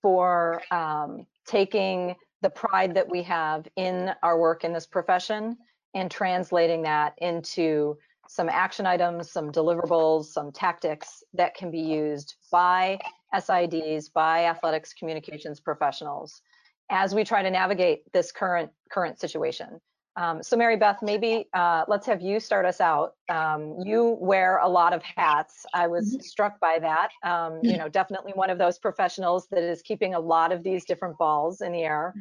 for 0.00 0.62
um, 0.70 1.26
taking 1.46 2.16
the 2.40 2.48
pride 2.48 2.94
that 2.94 3.10
we 3.10 3.22
have 3.24 3.66
in 3.76 4.12
our 4.22 4.38
work 4.38 4.64
in 4.64 4.72
this 4.72 4.86
profession 4.86 5.58
and 5.94 6.10
translating 6.10 6.82
that 6.82 7.14
into 7.18 7.98
some 8.28 8.48
action 8.48 8.86
items, 8.86 9.30
some 9.30 9.50
deliverables, 9.50 10.26
some 10.26 10.52
tactics 10.52 11.22
that 11.34 11.54
can 11.54 11.70
be 11.70 11.80
used 11.80 12.36
by 12.50 12.98
SIDs, 13.34 14.12
by 14.12 14.46
athletics 14.46 14.92
communications 14.92 15.60
professionals 15.60 16.42
as 16.90 17.14
we 17.14 17.24
try 17.24 17.42
to 17.42 17.50
navigate 17.50 18.10
this 18.12 18.32
current 18.32 18.70
current 18.90 19.18
situation. 19.18 19.80
Um, 20.18 20.42
so 20.42 20.56
Mary 20.56 20.76
Beth, 20.76 21.00
maybe 21.02 21.46
uh, 21.52 21.84
let's 21.88 22.06
have 22.06 22.22
you 22.22 22.40
start 22.40 22.64
us 22.64 22.80
out. 22.80 23.14
Um, 23.28 23.76
you 23.84 24.16
wear 24.18 24.58
a 24.58 24.68
lot 24.68 24.94
of 24.94 25.02
hats. 25.02 25.66
I 25.74 25.86
was 25.88 26.14
mm-hmm. 26.14 26.20
struck 26.20 26.58
by 26.58 26.78
that. 26.80 27.10
Um, 27.22 27.60
you 27.62 27.76
know, 27.76 27.88
definitely 27.88 28.32
one 28.34 28.48
of 28.48 28.56
those 28.56 28.78
professionals 28.78 29.46
that 29.50 29.62
is 29.62 29.82
keeping 29.82 30.14
a 30.14 30.20
lot 30.20 30.52
of 30.52 30.62
these 30.62 30.86
different 30.86 31.18
balls 31.18 31.60
in 31.60 31.72
the 31.72 31.82
air. 31.82 32.14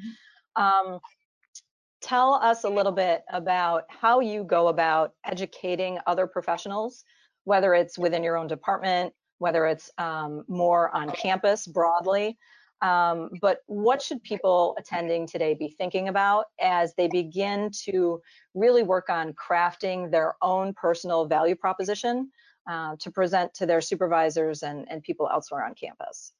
Tell 2.06 2.36
us 2.36 2.64
a 2.66 2.70
little 2.70 2.92
bit 2.92 3.24
about 3.32 3.86
how 3.90 4.20
you 4.20 4.44
go 4.44 4.68
about 4.68 5.14
educating 5.24 5.98
other 6.06 6.28
professionals, 6.28 7.04
whether 7.46 7.74
it's 7.74 7.98
within 7.98 8.22
your 8.22 8.38
own 8.38 8.46
department, 8.46 9.12
whether 9.40 9.66
it's 9.66 9.90
um, 9.98 10.44
more 10.48 10.96
on 10.96 11.10
campus 11.10 11.66
broadly. 11.66 12.38
Um, 12.84 13.32
but 13.42 13.62
what 13.66 14.04
should 14.04 14.22
people 14.22 14.76
attending 14.78 15.26
today 15.26 15.56
be 15.56 15.68
thinking 15.68 16.08
about 16.08 16.46
as 16.62 16.94
they 16.94 17.08
begin 17.08 17.72
to 17.86 18.22
really 18.54 18.84
work 18.84 19.10
on 19.10 19.34
crafting 19.34 20.12
their 20.12 20.36
own 20.44 20.76
personal 20.76 21.26
value 21.26 21.56
proposition 21.56 22.30
uh, 22.70 22.98
to 23.00 23.10
present 23.10 23.56
to 23.56 23.66
their 23.66 23.82
supervisors 23.82 24.62
and, 24.62 24.86
and 24.92 25.02
people 25.02 25.28
elsewhere 25.34 25.66
on 25.66 25.74
campus? 25.74 26.34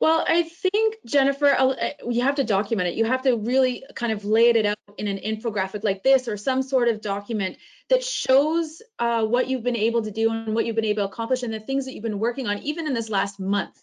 Well, 0.00 0.24
I 0.28 0.42
think, 0.44 0.96
Jennifer, 1.04 1.56
uh, 1.58 1.74
you 2.08 2.22
have 2.22 2.36
to 2.36 2.44
document 2.44 2.88
it. 2.88 2.94
You 2.94 3.04
have 3.04 3.22
to 3.22 3.36
really 3.36 3.84
kind 3.96 4.12
of 4.12 4.24
lay 4.24 4.50
it 4.50 4.64
out 4.64 4.76
in 4.96 5.08
an 5.08 5.18
infographic 5.18 5.82
like 5.82 6.04
this 6.04 6.28
or 6.28 6.36
some 6.36 6.62
sort 6.62 6.86
of 6.86 7.00
document 7.00 7.56
that 7.90 8.04
shows 8.04 8.80
uh, 9.00 9.24
what 9.24 9.48
you've 9.48 9.64
been 9.64 9.74
able 9.74 10.02
to 10.02 10.12
do 10.12 10.30
and 10.30 10.54
what 10.54 10.66
you've 10.66 10.76
been 10.76 10.84
able 10.84 11.02
to 11.02 11.08
accomplish 11.08 11.42
and 11.42 11.52
the 11.52 11.58
things 11.58 11.86
that 11.86 11.94
you've 11.94 12.04
been 12.04 12.20
working 12.20 12.46
on, 12.46 12.58
even 12.58 12.86
in 12.86 12.94
this 12.94 13.08
last 13.08 13.40
month. 13.40 13.76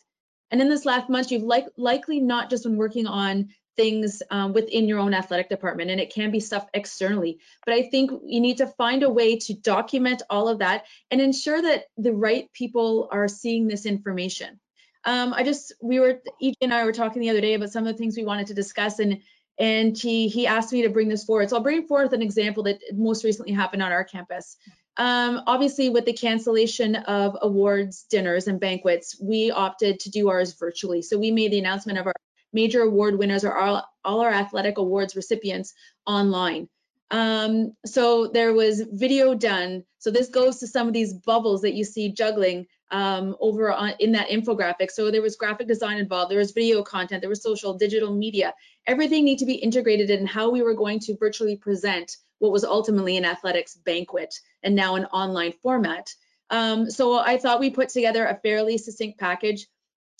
And 0.51 0.61
in 0.61 0.69
this 0.69 0.85
last 0.85 1.09
month, 1.09 1.31
you've 1.31 1.43
like, 1.43 1.65
likely 1.75 2.21
not 2.21 2.49
just 2.49 2.63
been 2.63 2.77
working 2.77 3.07
on 3.07 3.49
things 3.75 4.23
um, 4.31 4.53
within 4.53 4.87
your 4.87 4.99
own 4.99 5.13
athletic 5.13 5.49
department, 5.49 5.91
and 5.91 5.99
it 5.99 6.13
can 6.13 6.31
be 6.31 6.39
stuff 6.39 6.65
externally. 6.73 7.39
But 7.65 7.75
I 7.75 7.89
think 7.89 8.11
you 8.25 8.39
need 8.39 8.57
to 8.57 8.67
find 8.67 9.03
a 9.03 9.09
way 9.09 9.37
to 9.39 9.53
document 9.53 10.21
all 10.29 10.47
of 10.47 10.59
that 10.59 10.85
and 11.11 11.19
ensure 11.19 11.61
that 11.61 11.85
the 11.97 12.13
right 12.13 12.49
people 12.53 13.09
are 13.11 13.27
seeing 13.27 13.67
this 13.67 13.85
information. 13.85 14.61
Um, 15.05 15.33
I 15.33 15.43
just, 15.43 15.73
we 15.81 15.99
were, 15.99 16.21
EJ 16.41 16.55
and 16.61 16.73
I 16.73 16.83
were 16.83 16.91
talking 16.91 17.21
the 17.21 17.29
other 17.29 17.41
day 17.41 17.53
about 17.53 17.69
some 17.69 17.85
of 17.85 17.93
the 17.93 17.97
things 17.97 18.17
we 18.17 18.25
wanted 18.25 18.47
to 18.47 18.53
discuss, 18.53 18.99
and 18.99 19.21
and 19.57 19.97
he 19.97 20.27
he 20.27 20.47
asked 20.47 20.73
me 20.73 20.81
to 20.81 20.89
bring 20.89 21.07
this 21.07 21.23
forward. 21.23 21.49
So 21.49 21.55
I'll 21.55 21.63
bring 21.63 21.87
forth 21.87 22.11
an 22.13 22.21
example 22.21 22.63
that 22.63 22.79
most 22.93 23.23
recently 23.23 23.53
happened 23.53 23.81
on 23.81 23.91
our 23.91 24.03
campus. 24.03 24.57
Um, 24.97 25.41
obviously, 25.47 25.89
with 25.89 26.05
the 26.05 26.13
cancellation 26.13 26.95
of 26.95 27.37
awards 27.41 28.05
dinners 28.09 28.47
and 28.47 28.59
banquets, 28.59 29.17
we 29.21 29.51
opted 29.51 29.99
to 30.01 30.09
do 30.09 30.29
ours 30.29 30.53
virtually. 30.53 31.01
So 31.01 31.17
we 31.17 31.31
made 31.31 31.51
the 31.51 31.59
announcement 31.59 31.99
of 31.99 32.07
our 32.07 32.13
major 32.53 32.81
award 32.81 33.17
winners 33.19 33.43
or 33.43 33.57
all, 33.57 33.85
all 34.05 34.21
our 34.21 34.31
athletic 34.31 34.77
awards 34.77 35.15
recipients 35.15 35.73
online. 36.07 36.69
Um, 37.11 37.73
so 37.85 38.27
there 38.27 38.53
was 38.53 38.81
video 38.89 39.35
done. 39.35 39.83
So 39.99 40.11
this 40.11 40.29
goes 40.29 40.59
to 40.59 40.67
some 40.67 40.87
of 40.87 40.93
these 40.93 41.13
bubbles 41.13 41.61
that 41.61 41.73
you 41.73 41.83
see 41.83 42.13
juggling 42.13 42.67
um, 42.91 43.35
over 43.39 43.71
on, 43.73 43.93
in 43.99 44.11
that 44.13 44.29
infographic. 44.29 44.91
So 44.91 45.11
there 45.11 45.21
was 45.21 45.35
graphic 45.35 45.67
design 45.67 45.97
involved, 45.97 46.31
there 46.31 46.39
was 46.39 46.51
video 46.51 46.83
content, 46.83 47.21
there 47.21 47.29
was 47.29 47.43
social, 47.43 47.73
digital 47.73 48.13
media. 48.13 48.53
Everything 48.87 49.25
need 49.25 49.39
to 49.39 49.45
be 49.45 49.55
integrated 49.55 50.09
in 50.09 50.25
how 50.25 50.49
we 50.49 50.61
were 50.61 50.75
going 50.75 50.99
to 51.01 51.17
virtually 51.17 51.57
present 51.57 52.17
what 52.39 52.51
was 52.51 52.63
ultimately 52.63 53.17
an 53.17 53.25
athletics 53.25 53.75
banquet 53.75 54.33
and 54.61 54.75
now 54.75 54.95
an 54.95 55.05
online 55.05 55.53
format. 55.63 56.13
Um, 56.49 56.91
so 56.91 57.17
I 57.17 57.37
thought 57.37 57.59
we 57.59 57.69
put 57.69 57.89
together 57.89 58.25
a 58.25 58.39
fairly 58.39 58.77
succinct 58.77 59.19
package, 59.19 59.67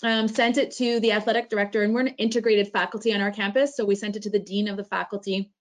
um, 0.04 0.28
sent 0.28 0.58
it 0.58 0.72
to 0.78 1.00
the 1.00 1.12
athletic 1.12 1.50
director, 1.50 1.84
and 1.84 1.94
we're 1.94 2.02
an 2.02 2.08
integrated 2.08 2.72
faculty 2.72 3.14
on 3.14 3.22
our 3.22 3.32
campus. 3.32 3.76
So 3.76 3.86
we 3.86 3.96
sent 3.96 4.16
it 4.16 4.24
to 4.24 4.30
the 4.30 4.40
dean 4.40 4.68
of 4.68 4.78
the 4.78 4.84
faculty, 4.84 5.52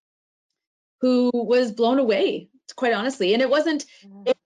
who 1.01 1.31
was 1.35 1.73
blown 1.73 1.99
away, 1.99 2.49
quite 2.77 2.95
honestly. 2.95 3.35
And 3.35 3.43
it 3.43 3.51
wasn't 3.51 3.85
it 4.25 4.39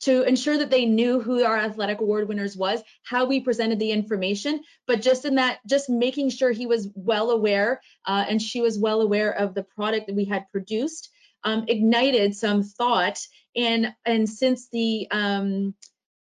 to 0.00 0.22
ensure 0.22 0.58
that 0.58 0.70
they 0.70 0.86
knew 0.86 1.20
who 1.20 1.42
our 1.42 1.56
athletic 1.56 2.00
award 2.00 2.28
winners 2.28 2.56
was, 2.56 2.82
how 3.02 3.24
we 3.24 3.40
presented 3.40 3.78
the 3.78 3.90
information, 3.90 4.62
but 4.86 5.02
just 5.02 5.24
in 5.24 5.36
that, 5.36 5.58
just 5.66 5.90
making 5.90 6.30
sure 6.30 6.52
he 6.52 6.66
was 6.66 6.88
well 6.94 7.30
aware 7.30 7.80
uh, 8.04 8.24
and 8.28 8.40
she 8.40 8.60
was 8.60 8.78
well 8.78 9.00
aware 9.00 9.32
of 9.32 9.54
the 9.54 9.64
product 9.64 10.06
that 10.06 10.14
we 10.14 10.24
had 10.24 10.50
produced, 10.50 11.10
um, 11.44 11.64
ignited 11.68 12.36
some 12.36 12.62
thought. 12.62 13.18
And 13.56 13.94
and 14.04 14.28
since 14.28 14.68
the 14.68 15.08
um, 15.10 15.74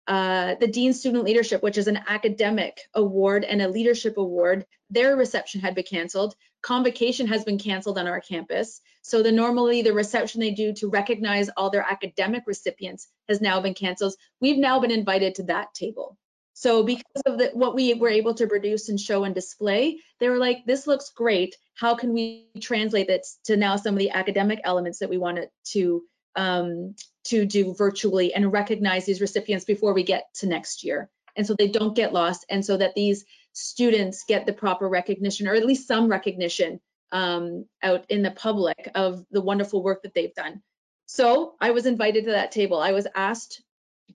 uh, 0.06 0.56
the 0.60 0.66
Dean 0.66 0.92
Student 0.92 1.24
Leadership, 1.24 1.62
which 1.62 1.78
is 1.78 1.86
an 1.86 2.00
academic 2.08 2.80
award 2.94 3.44
and 3.44 3.62
a 3.62 3.68
leadership 3.68 4.18
award, 4.18 4.66
their 4.90 5.16
reception 5.16 5.60
had 5.60 5.74
been 5.74 5.84
canceled. 5.84 6.34
Convocation 6.62 7.26
has 7.26 7.44
been 7.44 7.58
canceled 7.58 7.98
on 7.98 8.06
our 8.06 8.20
campus. 8.20 8.80
So 9.02 9.22
the 9.22 9.32
normally 9.32 9.82
the 9.82 9.92
reception 9.92 10.40
they 10.40 10.52
do 10.52 10.72
to 10.74 10.88
recognize 10.88 11.50
all 11.56 11.70
their 11.70 11.86
academic 11.88 12.44
recipients 12.46 13.08
has 13.28 13.40
now 13.40 13.60
been 13.60 13.74
canceled. 13.74 14.14
We've 14.40 14.58
now 14.58 14.78
been 14.80 14.92
invited 14.92 15.34
to 15.36 15.42
that 15.44 15.74
table. 15.74 16.16
So 16.54 16.84
because 16.84 17.22
of 17.26 17.38
the, 17.38 17.50
what 17.54 17.74
we 17.74 17.94
were 17.94 18.08
able 18.08 18.34
to 18.34 18.46
produce 18.46 18.88
and 18.88 19.00
show 19.00 19.24
and 19.24 19.34
display, 19.34 19.98
they 20.20 20.28
were 20.28 20.38
like, 20.38 20.64
this 20.66 20.86
looks 20.86 21.10
great. 21.10 21.56
How 21.74 21.96
can 21.96 22.12
we 22.12 22.48
translate 22.60 23.08
that 23.08 23.22
to 23.44 23.56
now 23.56 23.76
some 23.76 23.94
of 23.94 23.98
the 23.98 24.10
academic 24.10 24.60
elements 24.62 24.98
that 24.98 25.10
we 25.10 25.18
wanted 25.18 25.48
to 25.72 26.02
um, 26.36 26.94
to 27.24 27.44
do 27.44 27.74
virtually 27.74 28.34
and 28.34 28.52
recognize 28.52 29.04
these 29.04 29.20
recipients 29.20 29.64
before 29.64 29.92
we 29.94 30.02
get 30.02 30.24
to 30.34 30.46
next 30.46 30.84
year. 30.84 31.10
And 31.36 31.46
so 31.46 31.54
they 31.54 31.68
don't 31.68 31.96
get 31.96 32.12
lost 32.12 32.44
and 32.50 32.64
so 32.64 32.76
that 32.76 32.94
these 32.94 33.24
students 33.52 34.24
get 34.26 34.46
the 34.46 34.52
proper 34.52 34.88
recognition 34.88 35.46
or 35.46 35.54
at 35.54 35.66
least 35.66 35.88
some 35.88 36.08
recognition 36.08 36.80
um, 37.10 37.66
out 37.82 38.06
in 38.10 38.22
the 38.22 38.30
public 38.30 38.88
of 38.94 39.24
the 39.30 39.40
wonderful 39.40 39.82
work 39.82 40.02
that 40.02 40.14
they've 40.14 40.34
done. 40.34 40.62
So 41.06 41.54
I 41.60 41.72
was 41.72 41.86
invited 41.86 42.24
to 42.24 42.30
that 42.32 42.52
table. 42.52 42.78
I 42.78 42.92
was 42.92 43.06
asked, 43.14 43.62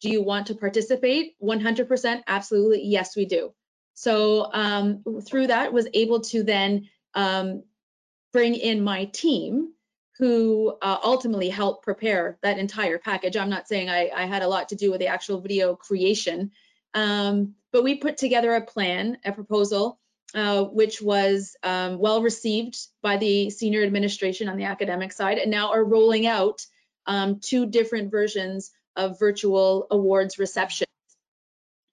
do 0.01 0.09
you 0.09 0.23
want 0.23 0.47
to 0.47 0.55
participate? 0.55 1.35
100% 1.41 2.23
absolutely, 2.27 2.83
yes, 2.83 3.15
we 3.15 3.25
do. 3.25 3.53
So 3.93 4.51
um, 4.53 5.03
through 5.25 5.47
that 5.47 5.73
was 5.73 5.87
able 5.93 6.21
to 6.21 6.43
then 6.43 6.89
um, 7.13 7.63
bring 8.31 8.55
in 8.55 8.83
my 8.83 9.05
team 9.05 9.73
who 10.17 10.75
uh, 10.81 10.97
ultimately 11.03 11.49
helped 11.49 11.83
prepare 11.83 12.37
that 12.41 12.57
entire 12.57 12.97
package. 12.97 13.37
I'm 13.37 13.49
not 13.49 13.67
saying 13.67 13.89
I, 13.89 14.09
I, 14.15 14.25
had 14.25 14.41
a 14.41 14.47
lot 14.47 14.69
to 14.69 14.75
do 14.75 14.89
with 14.89 14.99
the 14.99 15.07
actual 15.07 15.41
video 15.41 15.75
creation, 15.75 16.51
um, 16.97 17.53
but 17.71 17.83
we 17.83 17.95
put 17.95 18.17
together 18.17 18.55
a 18.55 18.61
plan, 18.61 19.19
a 19.23 19.31
proposal, 19.31 19.99
uh, 20.33 20.63
which 20.63 20.99
was 20.99 21.55
um, 21.61 21.99
well 21.99 22.23
received 22.23 22.75
by 23.03 23.17
the 23.17 23.51
senior 23.51 23.83
administration 23.83 24.49
on 24.49 24.57
the 24.57 24.63
academic 24.63 25.13
side, 25.13 25.37
and 25.37 25.51
now 25.51 25.73
are 25.73 25.83
rolling 25.83 26.25
out 26.25 26.65
um, 27.05 27.39
two 27.39 27.67
different 27.67 28.09
versions 28.09 28.71
of 28.95 29.19
virtual 29.19 29.85
awards 29.91 30.39
receptions. 30.39 30.89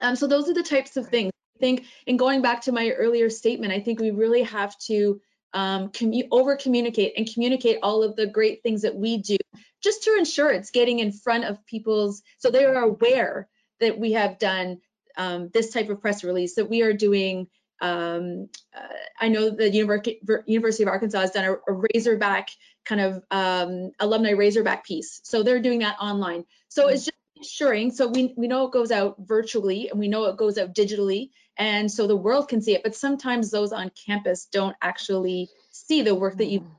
Um, 0.00 0.16
so 0.16 0.26
those 0.26 0.48
are 0.48 0.54
the 0.54 0.62
types 0.62 0.96
of 0.96 1.08
things. 1.08 1.32
I 1.56 1.60
think 1.60 1.84
in 2.06 2.16
going 2.16 2.40
back 2.40 2.62
to 2.62 2.72
my 2.72 2.88
earlier 2.90 3.28
statement, 3.28 3.74
I 3.74 3.80
think 3.80 4.00
we 4.00 4.10
really 4.10 4.44
have 4.44 4.76
to 4.86 5.20
um, 5.52 5.92
over 6.32 6.56
communicate 6.56 7.12
and 7.18 7.30
communicate 7.30 7.78
all 7.82 8.02
of 8.02 8.16
the 8.16 8.26
great 8.26 8.62
things 8.62 8.82
that 8.82 8.96
we 8.96 9.18
do 9.18 9.36
just 9.82 10.04
to 10.04 10.16
ensure 10.16 10.50
it's 10.50 10.70
getting 10.70 10.98
in 10.98 11.12
front 11.12 11.44
of 11.44 11.64
people's 11.66 12.22
so 12.38 12.50
they 12.50 12.64
are 12.64 12.82
aware 12.82 13.48
that 13.80 13.98
we 13.98 14.12
have 14.12 14.38
done 14.38 14.80
um, 15.16 15.50
this 15.52 15.72
type 15.72 15.88
of 15.88 16.00
press 16.00 16.24
release 16.24 16.56
that 16.56 16.68
we 16.68 16.82
are 16.82 16.92
doing 16.92 17.48
um, 17.80 18.48
uh, 18.74 18.94
I 19.20 19.28
know 19.28 19.50
the 19.50 19.68
University 19.68 20.82
of 20.84 20.88
Arkansas 20.88 21.20
has 21.20 21.32
done 21.32 21.44
a, 21.44 21.72
a 21.72 21.86
Razorback 21.94 22.48
kind 22.84 23.00
of 23.00 23.22
um, 23.30 23.90
alumni 23.98 24.30
Razorback 24.30 24.86
piece. 24.86 25.20
So 25.24 25.42
they're 25.42 25.60
doing 25.60 25.80
that 25.80 25.96
online. 26.00 26.44
So 26.68 26.88
it's 26.88 27.04
just 27.04 27.16
ensuring, 27.36 27.90
so 27.90 28.06
we, 28.06 28.32
we 28.36 28.46
know 28.46 28.66
it 28.66 28.72
goes 28.72 28.92
out 28.92 29.16
virtually 29.18 29.90
and 29.90 29.98
we 29.98 30.08
know 30.08 30.26
it 30.26 30.36
goes 30.36 30.56
out 30.56 30.72
digitally 30.72 31.30
and 31.56 31.90
so 31.90 32.06
the 32.06 32.16
world 32.16 32.48
can 32.48 32.60
see 32.60 32.74
it 32.74 32.82
but 32.82 32.94
sometimes 32.94 33.50
those 33.50 33.72
on 33.72 33.90
campus 34.06 34.46
don't 34.46 34.76
actually 34.82 35.48
see 35.70 36.02
the 36.02 36.14
work 36.14 36.36
that 36.38 36.46
you 36.46 36.60
Mm. 36.60 36.70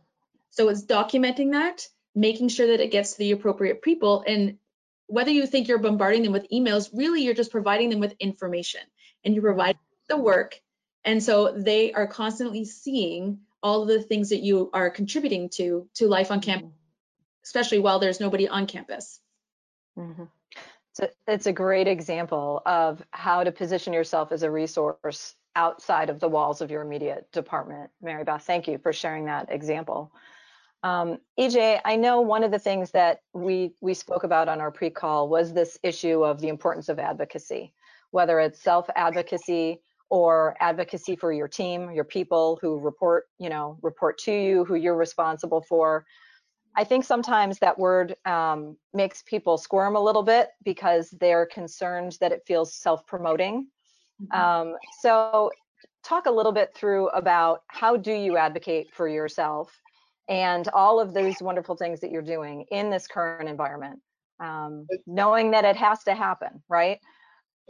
so 0.50 0.70
it's 0.70 0.86
documenting 0.86 1.52
that 1.52 1.88
making 2.14 2.48
sure 2.48 2.68
that 2.68 2.80
it 2.80 2.92
gets 2.92 3.14
to 3.14 3.20
the 3.20 3.32
appropriate 3.32 3.82
people 3.82 4.24
and 4.26 4.58
whether 5.08 5.32
you 5.32 5.46
think 5.46 5.68
you're 5.68 5.78
bombarding 5.78 6.24
them 6.24 6.32
with 6.32 6.50
emails 6.50 6.90
really 6.94 7.24
you're 7.24 7.34
just 7.34 7.52
providing 7.52 7.90
them 7.90 8.00
with 8.00 8.14
information 8.20 8.82
and 9.24 9.36
you 9.36 9.42
provide 9.42 9.78
the 10.10 10.18
work 10.18 10.60
and 11.04 11.22
so 11.22 11.54
they 11.56 11.94
are 11.94 12.08
constantly 12.08 12.66
seeing 12.66 13.40
all 13.62 13.84
of 13.84 13.88
the 13.88 14.02
things 14.02 14.30
that 14.30 14.42
you 14.42 14.70
are 14.74 14.90
contributing 14.90 15.50
to 15.50 15.88
to 15.96 16.08
life 16.08 16.32
on 16.32 16.42
campus 16.42 16.72
especially 17.44 17.80
while 17.80 18.00
there's 18.00 18.20
nobody 18.20 18.48
on 18.48 18.68
campus 18.68 19.20
Mhm. 19.98 20.30
So 20.94 21.10
it's 21.28 21.46
a 21.46 21.54
great 21.54 21.88
example 21.88 22.62
of 22.66 23.04
how 23.12 23.44
to 23.44 23.52
position 23.52 23.92
yourself 23.92 24.32
as 24.32 24.44
a 24.44 24.52
resource 24.52 25.36
outside 25.56 26.10
of 26.10 26.20
the 26.20 26.30
walls 26.30 26.62
of 26.62 26.72
your 26.72 26.82
immediate 26.82 27.30
department. 27.34 27.92
Mary 28.02 28.24
Beth, 28.24 28.44
thank 28.44 28.68
you 28.68 28.78
for 28.78 28.94
sharing 28.94 29.26
that 29.26 29.52
example. 29.52 30.12
Um, 30.86 31.18
EJ, 31.40 31.82
I 31.84 31.96
know 31.96 32.22
one 32.22 32.44
of 32.44 32.52
the 32.52 32.60
things 32.60 32.92
that 32.92 33.22
we 33.34 33.74
we 33.82 33.96
spoke 33.96 34.24
about 34.24 34.48
on 34.48 34.62
our 34.62 34.70
pre-call 34.70 35.28
was 35.28 35.52
this 35.52 35.80
issue 35.82 36.24
of 36.24 36.40
the 36.40 36.48
importance 36.48 36.90
of 36.90 37.00
advocacy, 37.00 37.74
whether 38.12 38.40
it's 38.40 38.62
self-advocacy 38.62 39.82
or 40.12 40.56
advocacy 40.60 41.16
for 41.16 41.34
your 41.34 41.48
team, 41.48 41.90
your 41.92 42.04
people 42.04 42.60
who 42.62 42.78
report, 42.78 43.26
you 43.40 43.50
know, 43.50 43.80
report 43.82 44.20
to 44.20 44.32
you, 44.32 44.64
who 44.64 44.76
you're 44.76 44.96
responsible 44.96 45.64
for. 45.68 46.06
I 46.76 46.84
think 46.84 47.04
sometimes 47.04 47.58
that 47.60 47.80
word 47.80 48.16
um, 48.26 48.78
makes 48.94 49.24
people 49.24 49.58
squirm 49.58 49.96
a 49.96 50.04
little 50.04 50.22
bit 50.22 50.50
because 50.64 51.10
they're 51.20 51.48
concerned 51.48 52.16
that 52.22 52.32
it 52.32 52.44
feels 52.46 52.76
self-promoting. 52.76 53.68
Mhm. 54.22 54.38
Um, 54.38 54.76
so 55.02 55.50
talk 56.04 56.28
a 56.28 56.32
little 56.32 56.52
bit 56.52 56.76
through 56.76 57.10
about 57.10 57.64
how 57.70 57.98
do 57.98 58.14
you 58.14 58.38
advocate 58.38 58.94
for 58.94 59.08
yourself 59.08 59.82
and 60.28 60.68
all 60.70 61.00
of 61.00 61.14
those 61.14 61.36
wonderful 61.42 61.76
things 61.76 62.00
that 62.02 62.12
you're 62.12 62.22
doing 62.22 62.66
in 62.72 62.90
this 62.90 63.08
current 63.08 63.48
environment, 63.50 64.00
um, 64.40 64.88
knowing 65.06 65.52
that 65.52 65.66
it 65.66 65.76
has 65.76 66.04
to 66.04 66.16
happen, 66.16 66.64
right? 66.68 67.00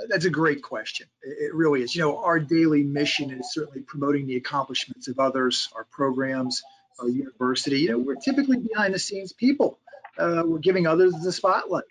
That's 0.10 0.26
a 0.26 0.30
great 0.30 0.62
question. 0.62 1.08
It 1.22 1.54
really 1.54 1.82
is. 1.82 1.96
You 1.96 2.02
know, 2.02 2.18
our 2.24 2.39
daily 2.39 2.84
mission 2.84 3.32
is 3.32 3.54
certainly 3.54 3.82
promoting 3.82 4.28
the 4.28 4.36
accomplishments 4.36 5.08
of 5.08 5.20
others, 5.20 5.70
our 5.76 5.86
programs, 5.89 6.63
our 7.00 7.08
university. 7.08 7.80
You 7.80 7.91
know, 7.91 8.00
we're 8.00 8.15
typically 8.15 8.58
behind 8.58 8.94
the 8.94 9.00
scenes 9.00 9.32
people. 9.32 9.80
Uh, 10.18 10.44
we're 10.46 10.60
giving 10.60 10.88
others 10.88 11.13
the 11.24 11.32
spotlight. 11.32 11.84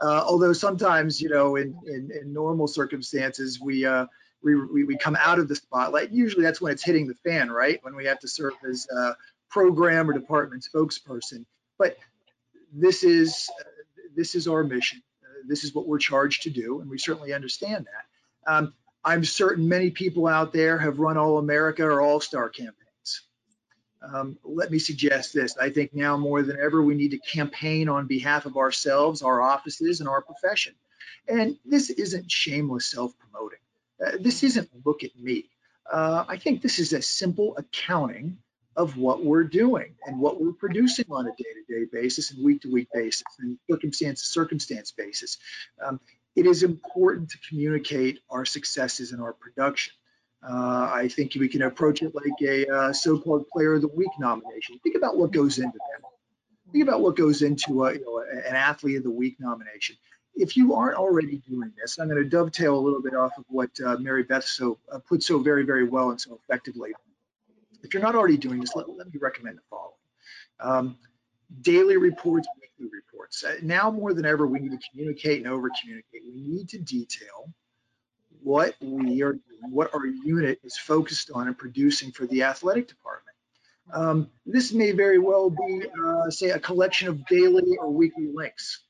Uh, 0.00 0.24
although 0.26 0.54
sometimes, 0.54 1.20
you 1.20 1.28
know, 1.28 1.56
in, 1.56 1.78
in, 1.86 2.10
in 2.10 2.32
normal 2.32 2.66
circumstances, 2.66 3.60
we, 3.60 3.84
uh, 3.84 4.06
we, 4.42 4.54
we, 4.54 4.84
we 4.84 4.96
come 4.96 5.16
out 5.20 5.38
of 5.38 5.46
the 5.46 5.56
spotlight. 5.56 6.10
Usually 6.10 6.42
that's 6.42 6.62
when 6.62 6.72
it's 6.72 6.82
hitting 6.82 7.06
the 7.06 7.14
fan, 7.14 7.50
right? 7.50 7.78
When 7.82 7.94
we 7.94 8.06
have 8.06 8.18
to 8.20 8.28
serve 8.28 8.54
as 8.66 8.86
a 8.90 9.14
program 9.50 10.08
or 10.08 10.12
department 10.12 10.66
spokesperson. 10.72 11.44
But 11.78 11.98
this 12.72 13.02
is, 13.02 13.50
uh, 13.60 13.64
this 14.16 14.34
is 14.34 14.48
our 14.48 14.64
mission. 14.64 15.02
Uh, 15.22 15.42
this 15.46 15.64
is 15.64 15.74
what 15.74 15.86
we're 15.86 15.98
charged 15.98 16.44
to 16.44 16.50
do, 16.50 16.80
and 16.80 16.88
we 16.88 16.98
certainly 16.98 17.34
understand 17.34 17.86
that. 17.86 18.50
Um, 18.52 18.74
I'm 19.04 19.24
certain 19.24 19.68
many 19.68 19.90
people 19.90 20.26
out 20.26 20.52
there 20.52 20.78
have 20.78 20.98
run 20.98 21.16
All 21.16 21.38
America 21.38 21.84
or 21.84 22.00
All 22.00 22.20
Star 22.20 22.48
campaigns. 22.48 23.22
Um, 24.02 24.38
let 24.44 24.70
me 24.70 24.78
suggest 24.78 25.34
this. 25.34 25.56
I 25.58 25.70
think 25.70 25.94
now 25.94 26.16
more 26.16 26.42
than 26.42 26.58
ever, 26.58 26.82
we 26.82 26.94
need 26.94 27.10
to 27.10 27.18
campaign 27.18 27.88
on 27.88 28.06
behalf 28.06 28.46
of 28.46 28.56
ourselves, 28.56 29.22
our 29.22 29.42
offices, 29.42 30.00
and 30.00 30.08
our 30.08 30.22
profession. 30.22 30.74
And 31.28 31.58
this 31.64 31.90
isn't 31.90 32.30
shameless 32.30 32.86
self 32.86 33.12
promoting. 33.18 33.58
Uh, 34.04 34.22
this 34.22 34.42
isn't 34.42 34.68
look 34.84 35.04
at 35.04 35.18
me. 35.18 35.50
Uh, 35.90 36.24
I 36.28 36.36
think 36.36 36.62
this 36.62 36.78
is 36.78 36.92
a 36.92 37.02
simple 37.02 37.56
accounting 37.56 38.38
of 38.80 38.96
what 38.96 39.22
we're 39.22 39.44
doing 39.44 39.94
and 40.06 40.18
what 40.18 40.40
we're 40.40 40.52
producing 40.52 41.04
on 41.10 41.26
a 41.26 41.30
day 41.30 41.52
to 41.54 41.74
day 41.74 41.86
basis 41.92 42.30
and 42.30 42.42
week 42.42 42.62
to 42.62 42.72
week 42.72 42.88
basis 42.94 43.24
and 43.38 43.58
circumstance 43.70 44.22
to 44.22 44.26
circumstance 44.26 44.90
basis. 44.90 45.36
Um, 45.84 46.00
it 46.34 46.46
is 46.46 46.62
important 46.62 47.30
to 47.30 47.38
communicate 47.46 48.20
our 48.30 48.46
successes 48.46 49.12
and 49.12 49.20
our 49.20 49.34
production. 49.34 49.92
Uh, 50.42 50.90
I 50.94 51.08
think 51.08 51.34
we 51.34 51.48
can 51.48 51.62
approach 51.62 52.00
it 52.00 52.14
like 52.14 52.40
a 52.42 52.66
uh, 52.66 52.92
so-called 52.94 53.46
Player 53.48 53.74
of 53.74 53.82
the 53.82 53.88
Week 53.88 54.08
nomination. 54.18 54.78
Think 54.82 54.96
about 54.96 55.18
what 55.18 55.30
goes 55.30 55.58
into 55.58 55.76
that. 55.76 56.00
Think 56.72 56.84
about 56.84 57.02
what 57.02 57.16
goes 57.16 57.42
into 57.42 57.84
a, 57.84 57.92
you 57.92 58.00
know, 58.00 58.24
an 58.48 58.54
Athlete 58.54 58.96
of 58.96 59.02
the 59.02 59.10
Week 59.10 59.36
nomination. 59.38 59.96
If 60.34 60.56
you 60.56 60.74
aren't 60.74 60.96
already 60.96 61.42
doing 61.46 61.72
this, 61.78 61.98
I'm 61.98 62.08
going 62.08 62.22
to 62.22 62.28
dovetail 62.28 62.78
a 62.78 62.80
little 62.80 63.02
bit 63.02 63.14
off 63.14 63.32
of 63.36 63.44
what 63.48 63.70
uh, 63.84 63.96
Mary 63.98 64.22
Beth 64.22 64.44
so 64.44 64.78
uh, 64.90 65.00
put 65.06 65.22
so 65.22 65.40
very, 65.40 65.66
very 65.66 65.86
well 65.86 66.10
and 66.10 66.18
so 66.18 66.40
effectively. 66.42 66.92
If 67.82 67.94
you're 67.94 68.02
not 68.02 68.14
already 68.14 68.36
doing 68.36 68.60
this, 68.60 68.74
let, 68.74 68.88
let 68.88 69.06
me 69.06 69.18
recommend 69.20 69.58
the 69.58 69.62
following: 69.70 69.94
um, 70.60 70.98
daily 71.62 71.96
reports, 71.96 72.48
weekly 72.60 72.90
reports. 72.92 73.44
Uh, 73.44 73.56
now 73.62 73.90
more 73.90 74.14
than 74.14 74.24
ever, 74.26 74.46
we 74.46 74.60
need 74.60 74.72
to 74.72 74.88
communicate 74.90 75.38
and 75.38 75.52
over 75.52 75.70
communicate. 75.80 76.22
We 76.24 76.40
need 76.40 76.68
to 76.70 76.78
detail 76.78 77.52
what 78.42 78.74
we 78.80 79.22
are 79.22 79.32
doing, 79.32 79.70
what 79.70 79.94
our 79.94 80.06
unit 80.06 80.60
is 80.64 80.76
focused 80.78 81.30
on 81.34 81.46
and 81.46 81.56
producing 81.56 82.10
for 82.10 82.26
the 82.26 82.42
athletic 82.42 82.88
department. 82.88 83.36
Um, 83.92 84.30
this 84.46 84.72
may 84.72 84.92
very 84.92 85.18
well 85.18 85.50
be, 85.50 85.82
uh, 86.04 86.30
say, 86.30 86.50
a 86.50 86.58
collection 86.58 87.08
of 87.08 87.26
daily 87.26 87.76
or 87.78 87.90
weekly 87.90 88.28
links, 88.32 88.84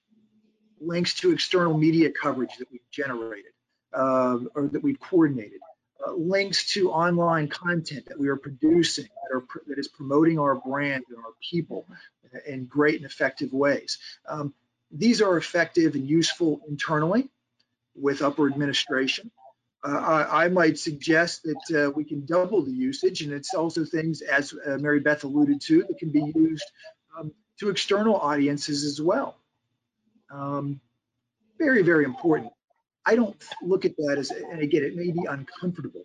links 0.81 1.15
to 1.15 1.33
external 1.33 1.77
media 1.77 2.11
coverage 2.11 2.57
that 2.59 2.71
we've 2.71 2.89
generated 2.91 3.53
uh, 3.95 4.39
or 4.55 4.69
that 4.69 4.83
we've 4.83 5.01
coordinated, 5.01 5.61
links 6.09 6.73
to 6.73 6.91
online 6.91 7.49
content 7.49 8.07
that 8.07 8.19
we 8.19 8.29
are 8.29 8.37
producing 8.37 9.05
that, 9.05 9.37
are, 9.37 9.45
that 9.67 9.79
is 9.79 9.89
promoting 9.89 10.39
our 10.39 10.55
brand 10.55 11.05
and 11.09 11.19
our 11.19 11.33
people 11.51 11.87
in 12.47 12.65
great 12.65 12.97
and 12.97 13.05
effective 13.05 13.53
ways. 13.53 13.99
Um, 14.29 14.55
these 14.91 15.23
are 15.23 15.37
effective 15.37 15.95
and 15.95 16.09
useful 16.09 16.61
internally 16.69 17.29
with 17.95 18.23
upper 18.23 18.49
administration. 18.49 19.31
Uh, 19.83 19.99
I, 19.99 20.45
I, 20.45 20.49
might 20.49 20.79
suggest 20.79 21.45
that 21.45 21.87
uh, 21.87 21.91
we 21.91 22.05
can 22.05 22.27
double 22.27 22.63
the 22.63 22.71
usage, 22.71 23.23
and 23.23 23.33
it's 23.33 23.55
also 23.55 23.85
things, 23.85 24.21
as 24.21 24.53
uh, 24.53 24.77
Mary 24.79 25.01
Beth 25.01 25.25
alluded 25.25 25.63
to, 25.63 25.85
that 25.85 25.99
can 25.99 26.11
be 26.11 26.33
used 26.35 26.71
um, 27.19 27.33
to 27.61 27.71
external 27.71 28.17
audiences 28.17 28.85
as 28.85 29.01
well. 29.01 29.39
Um, 30.31 30.81
very, 31.59 31.83
very 31.83 32.05
important. 32.05 32.53
I 33.11 33.17
don't 33.17 33.37
look 33.61 33.85
at 33.85 33.97
that 33.97 34.19
as, 34.19 34.31
and 34.31 34.61
again, 34.61 34.85
it 34.85 34.95
may 34.95 35.11
be 35.11 35.25
uncomfortable 35.29 36.05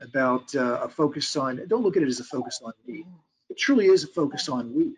about 0.00 0.54
uh, 0.54 0.80
a 0.84 0.88
focus 0.88 1.36
on, 1.36 1.60
don't 1.68 1.82
look 1.82 1.98
at 1.98 2.02
it 2.02 2.08
as 2.08 2.18
a 2.18 2.24
focus 2.24 2.62
on 2.64 2.72
me. 2.86 3.04
It 3.50 3.58
truly 3.58 3.88
is 3.88 4.04
a 4.04 4.06
focus 4.06 4.48
on 4.48 4.74
we, 4.74 4.94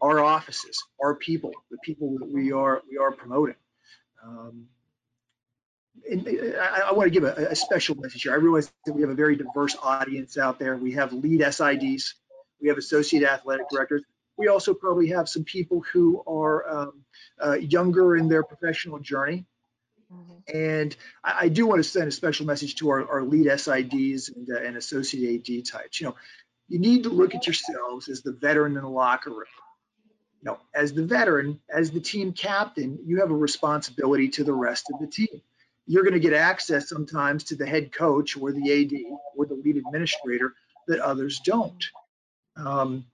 our 0.00 0.20
offices, 0.20 0.82
our 1.04 1.14
people, 1.14 1.52
the 1.70 1.76
people 1.84 2.18
that 2.18 2.32
we 2.32 2.50
are, 2.50 2.80
we 2.90 2.96
are 2.96 3.12
promoting. 3.12 3.56
Um, 4.24 4.68
and 6.10 6.26
uh, 6.26 6.58
I, 6.58 6.80
I, 6.88 6.92
want 6.92 7.08
to 7.08 7.10
give 7.10 7.24
a, 7.24 7.48
a, 7.50 7.54
special 7.54 7.94
message 7.96 8.22
here. 8.22 8.32
I 8.32 8.36
realize 8.36 8.72
that 8.86 8.94
we 8.94 9.02
have 9.02 9.10
a 9.10 9.14
very 9.14 9.36
diverse 9.36 9.76
audience 9.82 10.38
out 10.38 10.58
there. 10.58 10.78
We 10.78 10.92
have 10.92 11.12
lead 11.12 11.40
SIDs, 11.40 12.14
we 12.62 12.68
have 12.68 12.78
associate 12.78 13.22
athletic 13.22 13.68
directors. 13.68 14.02
We 14.38 14.48
also 14.48 14.72
probably 14.72 15.08
have 15.08 15.28
some 15.28 15.44
people 15.44 15.84
who 15.92 16.22
are 16.26 16.68
um, 16.70 17.04
uh, 17.44 17.52
younger 17.52 18.16
in 18.16 18.28
their 18.28 18.42
professional 18.42 18.98
journey. 18.98 19.44
Mm-hmm. 20.12 20.56
And 20.56 20.96
I, 21.24 21.38
I, 21.42 21.48
do 21.48 21.66
want 21.66 21.78
to 21.78 21.88
send 21.88 22.08
a 22.08 22.12
special 22.12 22.46
message 22.46 22.76
to 22.76 22.90
our, 22.90 23.08
our 23.10 23.22
lead 23.22 23.46
SIDs 23.46 24.34
and, 24.34 24.48
uh, 24.50 24.60
and 24.60 24.76
associate 24.76 25.48
AD 25.48 25.66
types. 25.66 26.00
You 26.00 26.08
know, 26.08 26.16
you 26.68 26.78
need 26.78 27.04
to 27.04 27.08
look 27.08 27.34
at 27.34 27.46
yourselves 27.46 28.08
as 28.08 28.22
the 28.22 28.32
veteran 28.32 28.76
in 28.76 28.82
the 28.82 28.88
locker 28.88 29.30
room. 29.30 29.44
You 30.40 30.50
know, 30.50 30.58
as 30.74 30.92
the 30.92 31.04
veteran, 31.04 31.60
as 31.72 31.90
the 31.90 32.00
team 32.00 32.32
captain, 32.32 32.98
you 33.04 33.20
have 33.20 33.30
a 33.30 33.36
responsibility 33.36 34.28
to 34.30 34.44
the 34.44 34.52
rest 34.52 34.90
of 34.92 35.00
the 35.00 35.06
team 35.06 35.40
you're 35.86 36.02
going 36.02 36.14
to 36.14 36.20
get 36.20 36.32
access 36.32 36.88
sometimes 36.88 37.44
to 37.44 37.56
the 37.56 37.66
head 37.66 37.92
coach 37.92 38.36
or 38.36 38.52
the 38.52 38.72
AD 38.72 38.92
or 39.36 39.46
the 39.46 39.54
lead 39.54 39.76
administrator 39.76 40.54
that 40.86 41.00
others 41.00 41.40
don't. 41.44 41.84
Um, 42.56 43.04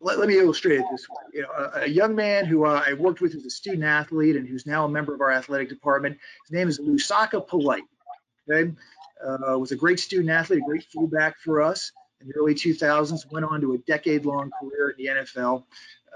let, 0.00 0.18
let, 0.18 0.28
me 0.28 0.38
illustrate 0.38 0.80
it 0.80 0.86
this 0.90 1.08
way. 1.08 1.22
You 1.34 1.42
know, 1.42 1.50
a, 1.50 1.82
a 1.82 1.86
young 1.86 2.14
man 2.14 2.46
who 2.46 2.64
uh, 2.64 2.82
I 2.86 2.94
worked 2.94 3.20
with 3.20 3.34
as 3.34 3.44
a 3.44 3.50
student 3.50 3.84
athlete 3.84 4.36
and 4.36 4.46
who's 4.46 4.66
now 4.66 4.84
a 4.84 4.88
member 4.88 5.14
of 5.14 5.20
our 5.20 5.30
athletic 5.30 5.68
department, 5.68 6.18
his 6.44 6.52
name 6.52 6.68
is 6.68 6.78
Lousaka 6.78 7.46
Polite. 7.46 7.82
Okay, 8.50 8.72
uh, 9.24 9.58
was 9.58 9.72
a 9.72 9.76
great 9.76 10.00
student 10.00 10.30
athlete, 10.30 10.62
a 10.62 10.66
great 10.66 10.84
fullback 10.84 11.38
for 11.38 11.60
us 11.62 11.92
in 12.20 12.28
the 12.28 12.34
early 12.34 12.54
2000s. 12.54 13.30
Went 13.30 13.44
on 13.44 13.60
to 13.60 13.74
a 13.74 13.78
decade-long 13.78 14.50
career 14.60 14.90
in 14.90 15.04
the 15.04 15.20
NFL. 15.20 15.64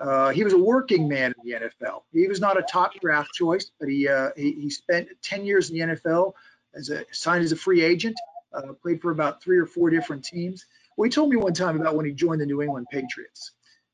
Uh, 0.01 0.31
he 0.31 0.43
was 0.43 0.53
a 0.53 0.59
working 0.59 1.09
man 1.09 1.35
in 1.43 1.51
the 1.51 1.67
NFL. 1.67 2.03
He 2.13 2.27
was 2.27 2.41
not 2.41 2.59
a 2.59 2.63
top 2.63 2.93
draft 3.01 3.33
choice, 3.35 3.71
but 3.79 3.89
he 3.89 4.09
uh, 4.09 4.31
he, 4.37 4.53
he, 4.53 4.71
spent 4.71 5.09
10 5.23 5.45
years 5.45 5.71
in 5.71 5.79
the 5.79 5.97
NFL 5.97 6.33
as 6.75 6.89
a 6.89 7.05
signed 7.13 7.45
as 7.45 7.53
a 7.53 7.57
free 7.57 7.83
agent. 7.83 8.17
Uh, 8.55 8.73
played 8.83 9.01
for 9.01 9.11
about 9.11 9.43
three 9.43 9.59
or 9.59 9.65
four 9.65 9.89
different 9.89 10.23
teams. 10.25 10.67
Well, 10.97 11.05
he 11.05 11.11
told 11.11 11.31
me 11.31 11.37
one 11.37 11.55
time 11.55 11.81
about 11.81 11.97
when 11.97 12.05
he 12.05 12.13
joined 12.13 12.41
the 12.41 12.47
New 12.47 12.61
England 12.61 12.87
Patriots 12.91 13.53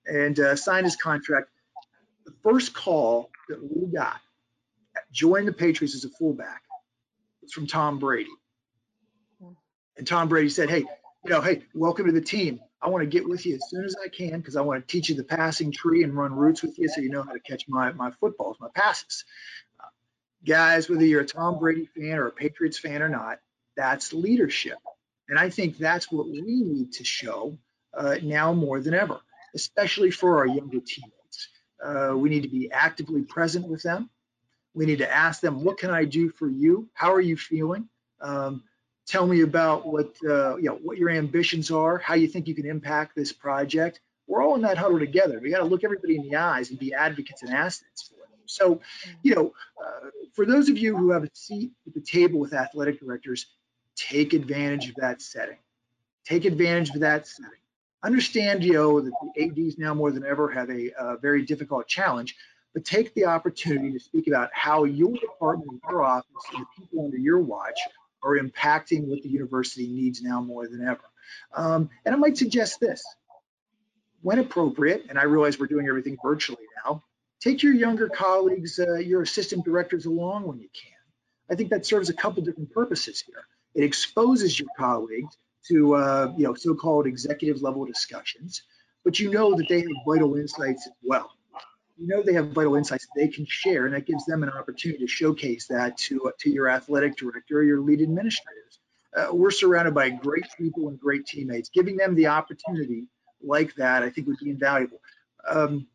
and 0.09 0.39
uh, 0.41 0.57
signed 0.57 0.87
his 0.87 0.97
contract. 0.97 1.51
The 2.27 2.35
first 2.43 2.75
call 2.75 3.31
that 3.49 3.61
we 3.63 3.87
got 3.87 4.21
joined 5.13 5.49
the 5.49 5.53
Patriots 5.53 5.95
as 5.95 6.05
a 6.05 6.11
fullback 6.11 6.63
was 7.43 7.53
from 7.53 7.67
Tom 7.67 7.99
Brady. 7.99 8.31
And 9.97 10.07
Tom 10.07 10.29
Brady 10.29 10.49
said, 10.49 10.71
"Hey, 10.71 10.85
you 11.25 11.31
know, 11.31 11.41
hey, 11.41 11.65
welcome 11.75 12.07
to 12.07 12.13
the 12.13 12.21
team. 12.21 12.61
I 12.81 12.89
want 12.89 13.03
to 13.03 13.09
get 13.09 13.29
with 13.29 13.45
you 13.45 13.57
as 13.57 13.69
soon 13.69 13.85
as 13.85 13.97
I 14.05 14.09
can 14.09 14.39
because 14.39 14.57
I 14.57 14.61
want 14.61 14.87
to 14.87 14.93
teach 14.93 15.09
you 15.09 15.17
the 15.17 15.25
passing 15.25 15.73
tree 15.73 16.05
and 16.05 16.15
run 16.17 16.33
routes 16.33 16.63
with 16.63 16.79
you 16.79 16.89
so 16.89 17.01
you 17.01 17.11
know 17.11 17.23
how 17.23 17.33
to 17.33 17.41
catch 17.41 17.65
my, 17.69 17.93
my 17.93 18.13
footballs, 18.13 18.57
my 18.61 18.69
passes. 18.75 19.25
Uh, 19.81 19.89
guys, 20.47 20.89
whether 20.89 21.05
you're 21.05 21.23
a 21.23 21.27
Tom 21.27 21.59
Brady 21.59 21.87
fan 21.97 22.19
or 22.19 22.29
a 22.29 22.33
Patriots 22.33 22.79
fan 22.79 23.03
or 23.03 23.09
not, 23.09 23.41
that's 23.77 24.13
leadership. 24.13 24.79
And 25.29 25.39
I 25.39 25.51
think 25.51 25.79
that's 25.79 26.11
what 26.11 26.29
we 26.29 26.41
need 26.41 26.93
to 26.95 27.05
show 27.05 27.59
uh, 27.97 28.17
now 28.23 28.53
more 28.55 28.81
than 28.81 28.95
ever, 28.95 29.21
especially 29.61 30.11
for 30.11 30.39
our 30.39 30.47
younger 30.47 30.81
teammates. 30.81 31.41
Uh, 31.85 32.13
we 32.17 32.29
need 32.29 32.43
to 32.43 32.49
be 32.49 32.71
actively 32.71 33.23
present 33.23 33.67
with 33.67 33.83
them. 33.83 34.09
We 34.75 34.87
need 34.87 34.99
to 34.99 35.13
ask 35.13 35.41
them, 35.41 35.65
what 35.65 35.79
can 35.79 35.91
I 35.91 36.05
do 36.05 36.31
for 36.31 36.49
you? 36.49 36.89
How 36.95 37.13
are 37.13 37.21
you 37.21 37.37
feeling? 37.37 37.89
Um, 38.21 38.63
tell 39.07 39.27
me 39.27 39.41
about 39.41 39.87
what 39.87 40.11
uh, 40.35 40.57
you 40.57 40.69
know 40.69 40.79
what 40.87 40.99
your 40.99 41.11
ambitions 41.11 41.71
are, 41.71 41.99
how 41.99 42.15
you 42.15 42.29
think 42.29 42.47
you 42.47 42.55
can 42.55 42.67
impact 42.67 43.17
this 43.17 43.33
project. 43.33 44.01
We're 44.29 44.43
all 44.45 44.55
in 44.55 44.63
that 44.63 44.79
huddle 44.79 44.99
together. 44.99 45.41
We 45.43 45.51
got 45.51 45.59
to 45.59 45.71
look 45.73 45.83
everybody 45.83 46.17
in 46.17 46.29
the 46.29 46.37
eyes 46.37 46.71
and 46.71 46.79
be 46.79 46.95
advocates 46.95 47.43
and 47.43 47.53
assets 47.53 48.01
for 48.09 48.17
them. 48.17 48.41
So, 48.47 48.81
you 49.23 49.35
know, 49.35 49.47
uh, 49.83 50.11
for 50.35 50.45
those 50.45 50.69
of 50.69 50.77
you 50.77 50.97
who 50.97 51.11
have 51.11 51.25
a 51.25 51.31
seat 51.33 51.73
at 51.87 51.95
the 51.95 52.01
table 52.17 52.39
with 52.39 52.53
athletic 52.53 53.01
directors, 53.01 53.47
take 53.97 54.35
advantage 54.35 54.91
of 54.91 54.97
that 54.97 55.23
setting. 55.23 55.61
Take 56.25 56.45
advantage 56.45 56.91
of 56.91 57.01
that 57.01 57.27
setting. 57.27 57.65
Understand, 58.03 58.63
you 58.63 58.75
know, 58.75 59.01
that 59.01 59.13
the 59.35 59.67
ADs 59.67 59.77
now 59.79 59.93
more 59.93 60.13
than 60.13 60.25
ever 60.25 60.49
have 60.51 60.71
a, 60.71 60.91
a 60.99 61.17
very 61.17 61.43
difficult 61.43 61.89
challenge, 61.89 62.37
but 62.73 62.85
take 62.85 63.13
the 63.15 63.25
opportunity 63.25 63.93
to 63.93 63.99
speak 63.99 64.29
about 64.29 64.51
how 64.53 64.85
your 64.85 65.13
department, 65.13 65.81
your 65.89 66.05
office, 66.05 66.27
and 66.55 66.63
the 66.63 66.67
people 66.83 67.05
under 67.05 67.17
your 67.17 67.41
watch 67.41 67.79
are 68.23 68.39
impacting 68.39 69.07
what 69.07 69.23
the 69.23 69.29
university 69.29 69.89
needs 69.89 70.23
now 70.23 70.41
more 70.41 70.69
than 70.69 70.87
ever. 70.87 71.01
Um, 71.55 71.91
and 72.05 72.15
I 72.15 72.19
might 72.19 72.37
suggest 72.37 72.79
this, 72.81 73.05
when 74.23 74.39
appropriate, 74.39 75.07
and 75.09 75.19
I 75.19 75.25
realize 75.25 75.59
we're 75.59 75.67
doing 75.67 75.89
everything 75.89 76.17
virtually 76.23 76.65
now, 76.85 77.03
take 77.41 77.63
your 77.63 77.75
younger 77.75 78.09
colleagues, 78.09 78.79
uh, 78.79 78.95
your 78.95 79.23
assistant 79.23 79.65
directors 79.65 80.07
along 80.07 80.47
when 80.47 80.61
you 80.61 80.69
can. 80.73 80.93
I 81.51 81.55
think 81.55 81.71
that 81.71 81.87
serves 81.87 82.11
a 82.11 82.15
couple 82.15 82.43
different 82.43 82.73
purposes 82.73 83.23
here. 83.27 83.45
It 83.75 83.85
exposes 83.85 84.59
your 84.59 84.69
colleagues 84.77 85.37
to 85.67 85.95
uh, 85.95 86.33
you 86.37 86.45
know 86.45 86.55
so-called 86.55 87.07
executive 87.07 87.63
level 87.63 87.85
discussions, 87.85 88.63
but 89.05 89.19
you 89.19 89.31
know 89.31 89.55
that 89.55 89.69
they 89.69 89.81
have 89.81 89.91
vital 90.07 90.37
insights 90.37 90.87
as 90.87 90.93
well 91.03 91.33
you 91.99 92.07
know 92.07 92.23
they 92.23 92.33
have 92.33 92.53
vital 92.53 92.77
insights 92.77 93.07
they 93.17 93.29
can 93.29 93.45
share, 93.47 93.87
and 93.87 93.95
that 93.95 94.07
gives 94.07 94.25
them 94.25 94.43
an 94.43 94.51
opportunity 94.51 95.05
to 95.05 95.11
showcase 95.11 95.67
that 95.67 95.99
to 95.99 96.33
to 96.39 96.51
your 96.51 96.69
athletic 96.69 97.17
director 97.17 97.59
or 97.59 97.65
your 97.65 97.81
lead 97.81 98.01
administrators. 98.01 98.79
Uh, 99.17 99.29
we're 99.33 99.51
surrounded 99.51 99.95
by 99.95 100.11
great 100.11 100.47
people 100.57 100.89
and 100.89 101.01
great 101.01 101.27
teammates. 101.27 101.71
Giving 101.71 101.97
them 101.97 102.15
the 102.15 102.29
opportunity 102.29 103.07
like 103.43 103.75
that, 103.77 104.03
I 104.03 104.11
think, 104.11 104.29
would 104.29 104.39
be 104.39 104.51
invaluable. 104.51 105.01
Um, 105.49 105.87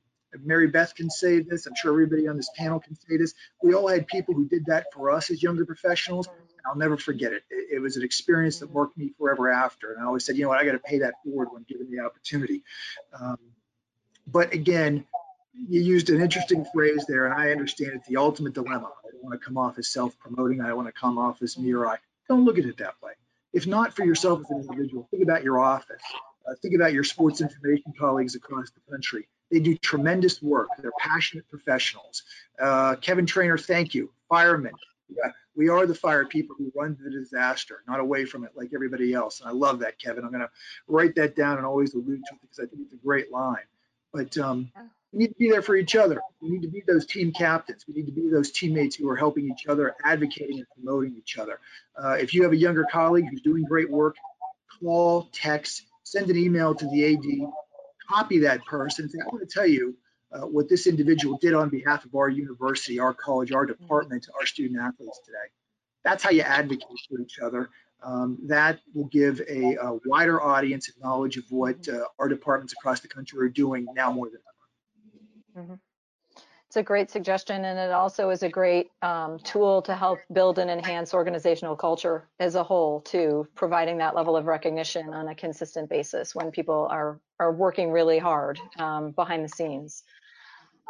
Mary 0.43 0.67
Beth 0.67 0.95
can 0.95 1.09
say 1.09 1.39
this. 1.39 1.67
I'm 1.67 1.75
sure 1.75 1.91
everybody 1.91 2.27
on 2.27 2.35
this 2.35 2.49
panel 2.57 2.79
can 2.79 2.95
say 2.95 3.17
this. 3.17 3.33
We 3.61 3.73
all 3.73 3.87
had 3.87 4.07
people 4.07 4.33
who 4.33 4.47
did 4.47 4.65
that 4.65 4.87
for 4.91 5.11
us 5.11 5.29
as 5.29 5.41
younger 5.41 5.65
professionals. 5.65 6.27
I'll 6.65 6.75
never 6.75 6.97
forget 6.97 7.33
it. 7.33 7.43
it. 7.49 7.75
it. 7.75 7.79
was 7.79 7.97
an 7.97 8.03
experience 8.03 8.59
that 8.59 8.73
marked 8.73 8.97
me 8.97 9.13
forever 9.17 9.49
after. 9.49 9.93
And 9.93 10.01
I 10.01 10.05
always 10.05 10.25
said, 10.25 10.37
you 10.37 10.43
know 10.43 10.49
what, 10.49 10.59
I 10.59 10.65
got 10.65 10.73
to 10.73 10.79
pay 10.79 10.99
that 10.99 11.15
forward 11.23 11.49
when 11.51 11.63
given 11.63 11.89
the 11.91 11.99
opportunity. 11.99 12.63
Um, 13.19 13.37
but 14.27 14.53
again, 14.53 15.05
you 15.53 15.81
used 15.81 16.09
an 16.09 16.21
interesting 16.21 16.65
phrase 16.73 17.05
there, 17.07 17.25
and 17.25 17.33
I 17.33 17.51
understand 17.51 17.91
it's 17.95 18.07
the 18.07 18.17
ultimate 18.17 18.53
dilemma. 18.53 18.89
I 19.05 19.11
don't 19.11 19.23
want 19.23 19.39
to 19.39 19.45
come 19.45 19.57
off 19.57 19.77
as 19.77 19.87
self-promoting. 19.87 20.61
I 20.61 20.67
don't 20.67 20.77
want 20.77 20.87
to 20.87 20.99
come 20.99 21.17
off 21.17 21.41
as 21.41 21.57
I. 21.57 21.97
Don't 22.27 22.45
look 22.45 22.57
at 22.57 22.65
it 22.65 22.77
that 22.77 22.95
way. 23.03 23.11
If 23.51 23.67
not 23.67 23.93
for 23.93 24.03
yourself 24.03 24.41
as 24.41 24.49
an 24.49 24.61
individual, 24.61 25.07
think 25.11 25.21
about 25.21 25.43
your 25.43 25.59
office. 25.59 26.01
Uh, 26.47 26.55
think 26.61 26.75
about 26.75 26.91
your 26.91 27.03
sports 27.03 27.39
information 27.39 27.93
colleagues 27.99 28.35
across 28.35 28.71
the 28.71 28.91
country. 28.91 29.27
They 29.51 29.59
do 29.59 29.77
tremendous 29.77 30.41
work. 30.41 30.69
They're 30.79 30.91
passionate 30.99 31.47
professionals. 31.49 32.23
Uh, 32.59 32.95
Kevin 32.95 33.25
Trainor, 33.25 33.57
thank 33.57 33.93
you. 33.93 34.11
Firemen. 34.29 34.73
Yeah, 35.09 35.31
we 35.55 35.69
are 35.69 35.85
the 35.85 35.95
fire 35.95 36.25
people 36.25 36.55
who 36.57 36.71
run 36.75 36.95
to 36.95 37.03
the 37.03 37.09
disaster, 37.09 37.83
not 37.87 37.99
away 37.99 38.25
from 38.25 38.43
it 38.43 38.51
like 38.55 38.71
everybody 38.73 39.13
else. 39.13 39.41
And 39.41 39.49
I 39.49 39.53
love 39.53 39.79
that, 39.79 39.99
Kevin. 39.99 40.23
I'm 40.23 40.31
going 40.31 40.41
to 40.41 40.49
write 40.87 41.15
that 41.15 41.35
down 41.35 41.57
and 41.57 41.65
always 41.65 41.93
allude 41.93 42.23
to 42.25 42.35
it 42.35 42.41
because 42.41 42.59
I 42.59 42.65
think 42.65 42.83
it's 42.83 42.93
a 42.93 43.05
great 43.05 43.31
line. 43.31 43.63
But 44.11 44.37
um, 44.37 44.71
we 45.11 45.19
need 45.19 45.27
to 45.27 45.35
be 45.35 45.49
there 45.49 45.61
for 45.61 45.75
each 45.75 45.95
other. 45.95 46.21
We 46.41 46.49
need 46.49 46.63
to 46.63 46.67
be 46.67 46.83
those 46.87 47.05
team 47.05 47.31
captains. 47.31 47.85
We 47.87 47.93
need 47.93 48.07
to 48.07 48.11
be 48.11 48.29
those 48.29 48.51
teammates 48.51 48.95
who 48.95 49.09
are 49.09 49.15
helping 49.15 49.49
each 49.49 49.67
other, 49.67 49.95
advocating 50.03 50.57
and 50.57 50.67
promoting 50.75 51.15
each 51.17 51.37
other. 51.37 51.59
Uh, 51.95 52.17
if 52.19 52.33
you 52.33 52.43
have 52.43 52.51
a 52.51 52.57
younger 52.57 52.85
colleague 52.91 53.27
who's 53.29 53.41
doing 53.41 53.63
great 53.63 53.89
work, 53.89 54.15
call, 54.79 55.29
text, 55.31 55.83
send 56.03 56.29
an 56.29 56.37
email 56.37 56.73
to 56.75 56.87
the 56.87 57.13
AD, 57.13 57.51
copy 58.09 58.39
that 58.39 58.65
person. 58.65 59.09
Say, 59.09 59.19
I 59.21 59.29
want 59.29 59.47
to 59.47 59.53
tell 59.53 59.67
you, 59.67 59.95
uh, 60.33 60.41
what 60.41 60.67
this 60.67 60.87
individual 60.87 61.37
did 61.39 61.53
on 61.53 61.69
behalf 61.69 62.05
of 62.05 62.15
our 62.15 62.29
university, 62.29 62.99
our 62.99 63.13
college, 63.13 63.51
our 63.51 63.65
department, 63.65 64.27
our 64.39 64.45
student 64.45 64.79
athletes 64.79 65.19
today. 65.25 65.47
That's 66.03 66.23
how 66.23 66.31
you 66.31 66.41
advocate 66.41 66.99
for 67.09 67.19
each 67.19 67.39
other. 67.39 67.69
Um, 68.03 68.37
that 68.47 68.79
will 68.93 69.05
give 69.05 69.39
a, 69.47 69.75
a, 69.75 69.99
wider 70.05 70.41
audience 70.41 70.89
of 70.89 70.95
knowledge 71.01 71.37
of 71.37 71.45
what 71.49 71.87
uh, 71.87 72.03
our 72.19 72.27
departments 72.27 72.73
across 72.73 72.99
the 72.99 73.07
country 73.07 73.39
are 73.45 73.49
doing 73.49 73.85
now 73.95 74.11
more 74.11 74.29
than 74.29 74.41
ever. 75.55 75.65
Mm 75.65 75.71
-hmm. 75.71 75.79
It's 76.73 76.79
a 76.79 76.81
great 76.81 77.11
suggestion, 77.11 77.65
and 77.65 77.77
it 77.77 77.91
also 77.91 78.31
is 78.31 78.41
a 78.41 78.49
great 78.49 78.91
um, 79.03 79.37
tool 79.37 79.81
to 79.83 79.93
help 79.93 80.17
build 80.31 80.57
and 80.57 80.71
enhance 80.71 81.13
organizational 81.13 81.75
culture 81.75 82.27
as 82.39 82.55
a 82.55 82.63
whole, 82.63 83.01
too, 83.01 83.47
providing 83.53 83.99
that 83.99 84.15
level 84.15 84.35
of 84.35 84.47
recognition 84.47 85.13
on 85.13 85.27
a 85.27 85.35
consistent 85.35 85.87
basis 85.87 86.33
when 86.33 86.49
people 86.51 86.87
are 86.89 87.19
are 87.39 87.51
working 87.51 87.91
really 87.91 88.17
hard 88.17 88.59
um, 88.79 89.11
behind 89.11 89.43
the 89.43 89.49
scenes. 89.49 90.03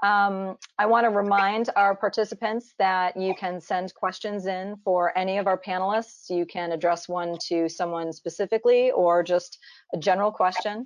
Um, 0.01 0.57
I 0.79 0.85
want 0.85 1.05
to 1.05 1.11
remind 1.11 1.69
our 1.75 1.95
participants 1.95 2.73
that 2.79 3.15
you 3.15 3.35
can 3.35 3.61
send 3.61 3.93
questions 3.93 4.47
in 4.47 4.75
for 4.83 5.17
any 5.17 5.37
of 5.37 5.47
our 5.47 5.57
panelists. 5.57 6.29
You 6.29 6.45
can 6.45 6.71
address 6.71 7.07
one 7.07 7.37
to 7.47 7.69
someone 7.69 8.11
specifically 8.11 8.91
or 8.91 9.23
just 9.23 9.59
a 9.93 9.97
general 9.97 10.31
question. 10.31 10.83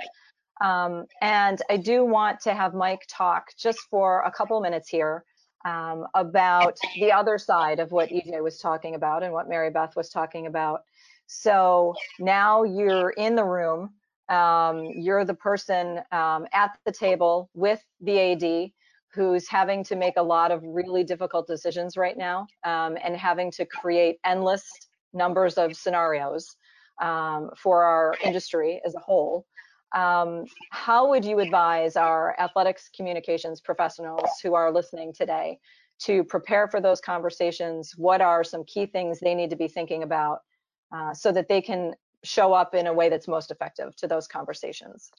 Um, 0.62 1.06
and 1.22 1.62
I 1.70 1.78
do 1.78 2.04
want 2.04 2.42
to 2.42 2.54
have 2.54 2.74
Mike 2.74 3.06
talk 3.10 3.46
just 3.58 3.80
for 3.90 4.22
a 4.22 4.32
couple 4.32 4.60
minutes 4.60 4.90
here 4.90 5.24
um, 5.66 6.06
about 6.14 6.78
the 6.96 7.12
other 7.12 7.38
side 7.38 7.80
of 7.80 7.92
what 7.92 8.10
EJ 8.10 8.44
was 8.44 8.60
talking 8.60 8.96
about 8.96 9.24
and 9.24 9.34
what 9.34 9.50
Mary 9.50 9.70
Beth 9.70 9.96
was 9.96 10.10
talking 10.10 10.48
about. 10.48 10.82
So 11.28 11.94
now 12.20 12.64
you're 12.64 13.10
in 13.12 13.36
the 13.36 13.44
room, 13.44 13.92
um, 14.30 14.86
you're 14.96 15.26
the 15.26 15.34
person 15.34 16.00
um, 16.12 16.46
at 16.54 16.78
the 16.86 16.92
table 16.92 17.50
with 17.54 17.84
the 18.02 18.20
AD 18.20 18.72
who's 19.18 19.48
having 19.48 19.84
to 19.84 19.96
make 19.96 20.14
a 20.18 20.22
lot 20.22 20.52
of 20.52 20.62
really 20.64 21.04
difficult 21.04 21.48
decisions 21.48 21.98
right 21.98 22.16
now 22.16 22.46
um, 22.64 22.96
and 23.04 23.18
having 23.18 23.50
to 23.50 23.66
create 23.66 24.20
endless 24.24 24.64
numbers 25.12 25.56
of 25.56 25.76
scenarios 25.76 26.56
um, 27.02 27.50
for 27.58 27.84
our 27.84 28.14
industry 28.24 28.80
as 28.86 28.94
a 28.94 29.00
whole. 29.00 29.48
Um, 29.96 30.46
how 30.70 31.10
would 31.10 31.26
you 31.26 31.40
advise 31.40 31.96
our 31.96 32.40
athletics 32.40 32.92
communications 32.96 33.60
professionals 33.60 34.30
who 34.44 34.54
are 34.54 34.72
listening 34.72 35.14
today 35.14 35.58
to 36.04 36.24
prepare 36.24 36.68
for 36.68 36.80
those 36.80 37.02
conversations? 37.02 37.94
What 37.98 38.22
are 38.22 38.44
some 38.44 38.66
key 38.66 38.86
things 38.86 39.20
they 39.20 39.34
need 39.34 39.50
to 39.50 39.56
be 39.56 39.68
thinking 39.68 40.04
about 40.04 40.42
uh, 40.96 41.16
so 41.16 41.32
that 41.32 41.48
they 41.48 41.62
can 41.62 41.96
show 42.24 42.54
up 42.54 42.76
in 42.76 42.86
a 42.86 42.94
way 42.94 43.10
that's 43.10 43.28
most 43.28 43.50
effective 43.50 43.96
to 43.96 44.08
those 44.08 44.28
conversations? 44.28 45.10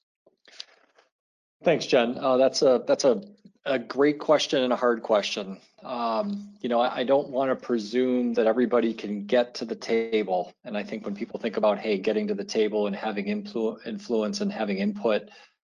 Thanks, 1.64 1.86
Jen. 1.86 2.16
Uh, 2.16 2.36
that's 2.36 2.62
a 2.62 2.84
that's 2.86 3.04
a 3.04 3.22
a 3.68 3.78
great 3.78 4.18
question 4.18 4.62
and 4.62 4.72
a 4.72 4.76
hard 4.76 5.02
question. 5.02 5.58
Um, 5.82 6.48
you 6.60 6.68
know, 6.68 6.80
I, 6.80 6.98
I 6.98 7.04
don't 7.04 7.28
want 7.28 7.50
to 7.50 7.56
presume 7.56 8.34
that 8.34 8.46
everybody 8.46 8.94
can 8.94 9.26
get 9.26 9.54
to 9.56 9.64
the 9.64 9.76
table. 9.76 10.52
And 10.64 10.76
I 10.76 10.82
think 10.82 11.04
when 11.04 11.14
people 11.14 11.38
think 11.38 11.56
about, 11.56 11.78
hey, 11.78 11.98
getting 11.98 12.26
to 12.28 12.34
the 12.34 12.44
table 12.44 12.86
and 12.86 12.96
having 12.96 13.26
influ 13.26 13.78
influence 13.86 14.40
and 14.40 14.50
having 14.50 14.78
input, 14.78 15.28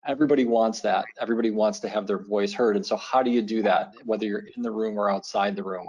everybody 0.05 0.45
wants 0.45 0.81
that. 0.81 1.05
Everybody 1.19 1.51
wants 1.51 1.79
to 1.79 1.89
have 1.89 2.05
their 2.05 2.19
voice 2.19 2.53
heard. 2.53 2.75
And 2.75 2.86
so, 2.86 2.97
how 2.97 3.23
do 3.23 3.31
you 3.31 3.41
do 3.41 3.63
that, 3.63 3.93
whether 4.03 4.25
you're 4.25 4.43
in 4.55 4.62
the 4.62 4.71
room 4.71 4.99
or 4.99 5.10
outside 5.10 5.55
the 5.55 5.63
room? 5.63 5.88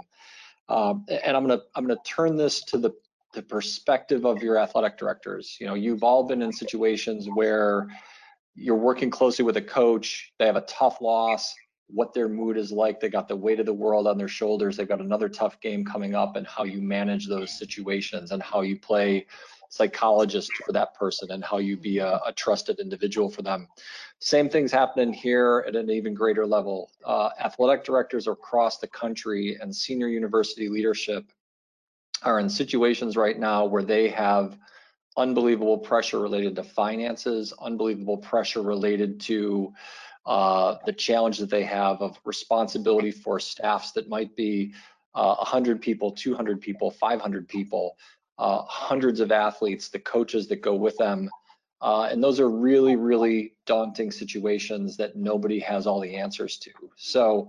Um, 0.69 1.05
and 1.09 1.35
I'm 1.37 1.45
gonna 1.45 1.61
I'm 1.75 1.85
gonna 1.85 1.99
turn 2.05 2.37
this 2.37 2.63
to 2.65 2.77
the 2.77 2.91
the 3.33 3.41
perspective 3.41 4.25
of 4.25 4.41
your 4.41 4.57
athletic 4.57 4.97
directors. 4.97 5.57
You 5.59 5.67
know, 5.67 5.75
you've 5.75 6.03
all 6.03 6.23
been 6.23 6.41
in 6.41 6.51
situations 6.51 7.27
where 7.35 7.87
you're 8.55 8.75
working 8.75 9.11
closely 9.11 9.45
with 9.45 9.57
a 9.57 9.61
coach. 9.61 10.31
They 10.39 10.45
have 10.45 10.55
a 10.55 10.61
tough 10.61 11.01
loss 11.01 11.53
what 11.87 12.13
their 12.13 12.27
mood 12.27 12.57
is 12.57 12.71
like. 12.71 12.99
They 12.99 13.09
got 13.09 13.27
the 13.27 13.35
weight 13.35 13.59
of 13.59 13.65
the 13.65 13.73
world 13.73 14.07
on 14.07 14.17
their 14.17 14.27
shoulders. 14.27 14.77
They've 14.77 14.87
got 14.87 15.01
another 15.01 15.29
tough 15.29 15.59
game 15.61 15.85
coming 15.85 16.15
up, 16.15 16.35
and 16.35 16.45
how 16.45 16.63
you 16.63 16.81
manage 16.81 17.27
those 17.27 17.57
situations 17.57 18.31
and 18.31 18.41
how 18.43 18.61
you 18.61 18.79
play 18.79 19.25
psychologist 19.69 20.51
for 20.65 20.71
that 20.71 20.93
person 20.95 21.31
and 21.31 21.43
how 21.43 21.57
you 21.57 21.77
be 21.77 21.97
a, 21.97 22.19
a 22.25 22.33
trusted 22.33 22.79
individual 22.79 23.29
for 23.29 23.41
them. 23.41 23.67
Same 24.19 24.49
things 24.49 24.71
happening 24.71 25.13
here 25.13 25.65
at 25.67 25.75
an 25.75 25.89
even 25.89 26.13
greater 26.13 26.45
level. 26.45 26.89
Uh, 27.03 27.29
athletic 27.39 27.83
directors 27.83 28.27
across 28.27 28.77
the 28.77 28.87
country 28.87 29.57
and 29.61 29.75
senior 29.75 30.07
university 30.07 30.69
leadership 30.69 31.25
are 32.23 32.39
in 32.39 32.49
situations 32.49 33.15
right 33.15 33.37
now 33.37 33.65
where 33.65 33.83
they 33.83 34.09
have 34.09 34.57
unbelievable 35.17 35.77
pressure 35.77 36.19
related 36.19 36.55
to 36.55 36.63
finances, 36.63 37.53
unbelievable 37.59 38.17
pressure 38.17 38.61
related 38.61 39.19
to 39.19 39.73
uh, 40.27 40.75
the 40.85 40.91
challenge 40.91 41.37
that 41.37 41.49
they 41.49 41.63
have 41.63 42.01
of 42.01 42.19
responsibility 42.25 43.11
for 43.11 43.39
staffs 43.39 43.93
that 43.93 44.09
might 44.09 44.35
be 44.35 44.73
uh, 45.15 45.35
100 45.35 45.81
people, 45.81 46.11
200 46.11 46.59
people, 46.59 46.91
500 46.91 47.47
people, 47.47 47.95
uh, 48.37 48.61
hundreds 48.63 49.21
of 49.21 49.31
athletes, 49.31 49.87
the 49.87 49.99
coaches 49.99 50.47
that 50.49 50.61
go 50.61 50.75
with 50.75 50.97
them. 50.97 51.29
Uh, 51.81 52.09
and 52.11 52.21
those 52.21 52.41
are 52.41 52.49
really, 52.49 52.97
really 52.97 53.53
daunting 53.65 54.11
situations 54.11 54.97
that 54.97 55.15
nobody 55.15 55.59
has 55.59 55.87
all 55.87 56.01
the 56.01 56.15
answers 56.15 56.57
to. 56.57 56.71
So 56.97 57.47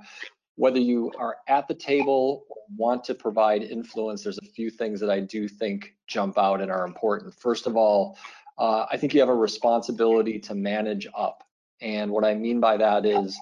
whether 0.54 0.78
you 0.78 1.10
are 1.18 1.38
at 1.48 1.66
the 1.66 1.74
table 1.74 2.44
or 2.48 2.56
want 2.76 3.02
to 3.04 3.14
provide 3.14 3.62
influence, 3.62 4.22
there's 4.22 4.38
a 4.38 4.52
few 4.54 4.70
things 4.70 5.00
that 5.00 5.10
I 5.10 5.18
do 5.18 5.48
think 5.48 5.96
jump 6.06 6.38
out 6.38 6.60
and 6.60 6.70
are 6.70 6.84
important. 6.84 7.34
First 7.34 7.66
of 7.66 7.76
all, 7.76 8.16
uh, 8.56 8.86
I 8.90 8.96
think 8.96 9.14
you 9.14 9.20
have 9.20 9.28
a 9.28 9.34
responsibility 9.34 10.38
to 10.40 10.54
manage 10.54 11.08
up. 11.16 11.42
And 11.80 12.10
what 12.10 12.24
I 12.24 12.34
mean 12.34 12.60
by 12.60 12.76
that 12.76 13.06
is 13.06 13.38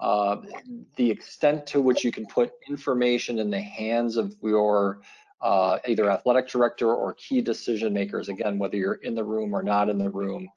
uh, 0.00 0.36
the 0.96 1.10
extent 1.10 1.66
to 1.68 1.80
which 1.80 2.04
you 2.04 2.12
can 2.12 2.26
put 2.26 2.52
information 2.68 3.38
in 3.38 3.50
the 3.50 3.60
hands 3.60 4.16
of 4.16 4.34
your 4.42 5.00
uh, 5.40 5.78
either 5.86 6.10
athletic 6.10 6.48
director 6.48 6.94
or 6.94 7.14
key 7.14 7.40
decision 7.40 7.92
makers, 7.92 8.28
again, 8.28 8.58
whether 8.58 8.76
you're 8.76 8.94
in 8.94 9.14
the 9.14 9.24
room 9.24 9.54
or 9.54 9.62
not 9.62 9.90
in 9.90 9.98
the 9.98 10.10
room, 10.10 10.48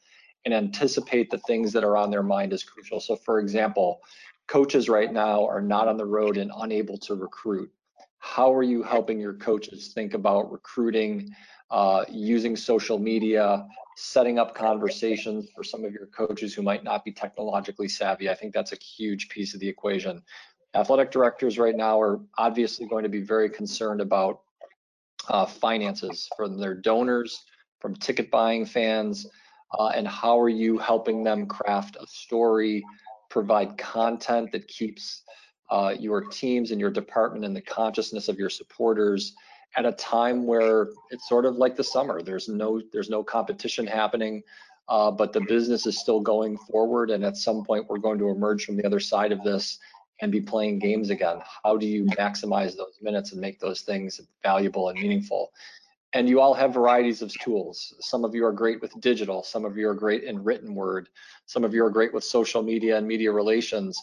and 0.46 0.54
anticipate 0.54 1.30
the 1.30 1.40
things 1.40 1.74
that 1.74 1.84
are 1.84 1.98
on 1.98 2.10
their 2.10 2.24
mind 2.24 2.54
is 2.54 2.64
crucial. 2.64 3.00
So 3.00 3.16
for 3.18 3.40
example, 3.40 4.02
coaches 4.48 4.88
right 4.88 5.12
now 5.12 5.46
are 5.46 5.62
not 5.62 5.90
on 5.90 5.98
the 5.98 6.06
road 6.06 6.38
and 6.38 6.52
unable 6.58 6.98
to 7.00 7.16
recruit. 7.16 7.70
How 8.20 8.54
are 8.54 8.64
you 8.64 8.82
helping 8.82 9.20
your 9.20 9.34
coaches 9.34 9.92
think 9.94 10.14
about 10.14 10.52
recruiting, 10.52 11.30
uh, 11.70 12.06
using 12.10 12.56
social 12.56 12.98
media, 12.98 13.66
setting 13.96 14.40
up 14.40 14.56
conversations 14.56 15.50
for 15.56 15.64
some 15.64 15.84
of 15.84 15.92
your 15.92 16.06
coaches 16.08 16.54
who 16.54 16.62
might 16.62 16.84
not 16.84 17.04
be 17.04 17.12
technologically 17.12 17.88
savvy. 17.88 18.30
I 18.30 18.36
think 18.36 18.54
that's 18.54 18.72
a 18.72 18.78
huge 18.78 19.30
piece 19.30 19.54
of 19.54 19.60
the 19.60 19.68
equation. 19.68 20.22
Athletic 20.76 21.12
directors 21.12 21.58
right 21.58 21.76
now 21.76 22.00
are 22.00 22.20
obviously 22.38 22.88
going 22.88 23.04
to 23.04 23.10
be 23.10 23.22
very 23.22 23.50
concerned 23.50 24.02
about 24.02 24.42
uh, 25.30 25.46
finances 25.46 26.30
from 26.38 26.58
their 26.58 26.76
donors, 26.76 27.44
from 27.80 27.96
ticket 27.96 28.30
buying 28.32 28.66
fans, 28.66 29.28
uh, 29.78 29.88
and 29.88 30.08
how 30.08 30.40
are 30.40 30.50
you 30.50 30.78
helping 30.78 31.24
them 31.24 31.46
craft 31.46 31.98
a 32.00 32.08
story, 32.08 32.84
provide 33.30 33.78
content 33.78 34.52
that 34.52 34.68
keeps 34.68 35.24
uh, 35.70 35.94
your 36.00 36.22
teams 36.22 36.72
and 36.72 36.80
your 36.80 36.92
department 36.92 37.44
in 37.44 37.54
the 37.54 37.62
consciousness 37.62 38.30
of 38.30 38.38
your 38.38 38.50
supporters 38.50 39.34
at 39.76 39.86
a 39.86 39.92
time 39.94 40.46
where 40.46 40.90
it's 41.12 41.28
sort 41.28 41.46
of 41.46 41.58
like 41.58 41.76
the 41.76 41.84
summer. 41.84 42.22
There's 42.22 42.48
no 42.48 42.82
there's 42.92 43.10
no 43.10 43.24
competition 43.24 43.86
happening, 43.86 44.44
uh, 44.90 45.12
but 45.12 45.34
the 45.34 45.42
business 45.42 45.86
is 45.86 46.00
still 46.00 46.20
going 46.20 46.58
forward. 46.58 47.10
And 47.12 47.24
at 47.24 47.38
some 47.38 47.64
point, 47.64 47.88
we're 47.88 47.98
going 47.98 48.20
to 48.20 48.30
emerge 48.30 48.66
from 48.66 48.78
the 48.78 48.86
other 48.86 49.00
side 49.00 49.32
of 49.32 49.44
this 49.44 49.80
and 50.22 50.32
be 50.32 50.42
playing 50.42 50.80
games 50.80 51.10
again. 51.10 51.40
How 51.64 51.78
do 51.78 51.86
you 51.86 52.06
maximize 52.06 52.76
those 52.76 52.98
minutes 53.02 53.34
and 53.34 53.42
make 53.42 53.60
those 53.60 53.82
things 53.82 54.20
valuable 54.42 54.90
and 54.90 55.00
meaningful? 55.00 55.52
And 56.14 56.28
you 56.28 56.40
all 56.40 56.54
have 56.54 56.74
varieties 56.74 57.22
of 57.22 57.32
tools. 57.34 57.94
Some 58.00 58.24
of 58.24 58.34
you 58.34 58.46
are 58.46 58.54
great 58.54 58.82
with 58.82 59.00
digital. 59.02 59.44
Some 59.44 59.66
of 59.66 59.78
you 59.78 59.90
are 59.90 59.94
great 59.94 60.24
in 60.24 60.44
written 60.44 60.74
word. 60.74 61.10
Some 61.46 61.64
of 61.64 61.74
you 61.74 61.84
are 61.84 61.90
great 61.90 62.14
with 62.14 62.24
social 62.24 62.64
media 62.64 62.98
and 62.98 63.08
media 63.08 63.32
relations. 63.32 64.02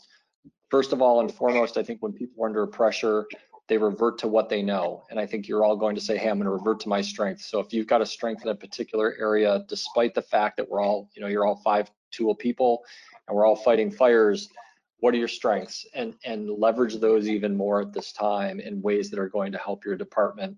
First 0.70 0.92
of 0.92 1.00
all 1.00 1.20
and 1.20 1.32
foremost, 1.32 1.78
I 1.78 1.82
think 1.82 2.02
when 2.02 2.12
people 2.12 2.44
are 2.44 2.48
under 2.48 2.66
pressure, 2.66 3.26
they 3.68 3.78
revert 3.78 4.18
to 4.18 4.28
what 4.28 4.48
they 4.48 4.62
know. 4.62 5.04
And 5.10 5.18
I 5.18 5.26
think 5.26 5.48
you're 5.48 5.64
all 5.64 5.76
going 5.76 5.94
to 5.94 6.00
say, 6.00 6.18
hey, 6.18 6.28
I'm 6.28 6.36
going 6.36 6.46
to 6.46 6.50
revert 6.50 6.80
to 6.80 6.88
my 6.88 7.00
strength. 7.00 7.40
So 7.40 7.60
if 7.60 7.72
you've 7.72 7.86
got 7.86 8.02
a 8.02 8.06
strength 8.06 8.42
in 8.42 8.48
a 8.48 8.54
particular 8.54 9.16
area, 9.18 9.64
despite 9.68 10.14
the 10.14 10.22
fact 10.22 10.56
that 10.58 10.68
we're 10.68 10.82
all, 10.82 11.08
you 11.14 11.22
know, 11.22 11.28
you're 11.28 11.46
all 11.46 11.56
five 11.56 11.90
tool 12.10 12.34
people 12.34 12.84
and 13.26 13.36
we're 13.36 13.46
all 13.46 13.56
fighting 13.56 13.90
fires, 13.90 14.50
what 14.98 15.14
are 15.14 15.18
your 15.18 15.28
strengths? 15.28 15.86
And, 15.94 16.14
and 16.24 16.50
leverage 16.50 16.96
those 16.96 17.28
even 17.28 17.56
more 17.56 17.80
at 17.80 17.92
this 17.92 18.12
time 18.12 18.60
in 18.60 18.82
ways 18.82 19.10
that 19.10 19.18
are 19.18 19.28
going 19.28 19.52
to 19.52 19.58
help 19.58 19.84
your 19.84 19.96
department 19.96 20.56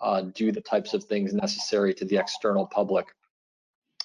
uh, 0.00 0.22
do 0.34 0.50
the 0.50 0.60
types 0.60 0.94
of 0.94 1.04
things 1.04 1.34
necessary 1.34 1.92
to 1.94 2.04
the 2.04 2.16
external 2.16 2.66
public. 2.66 3.06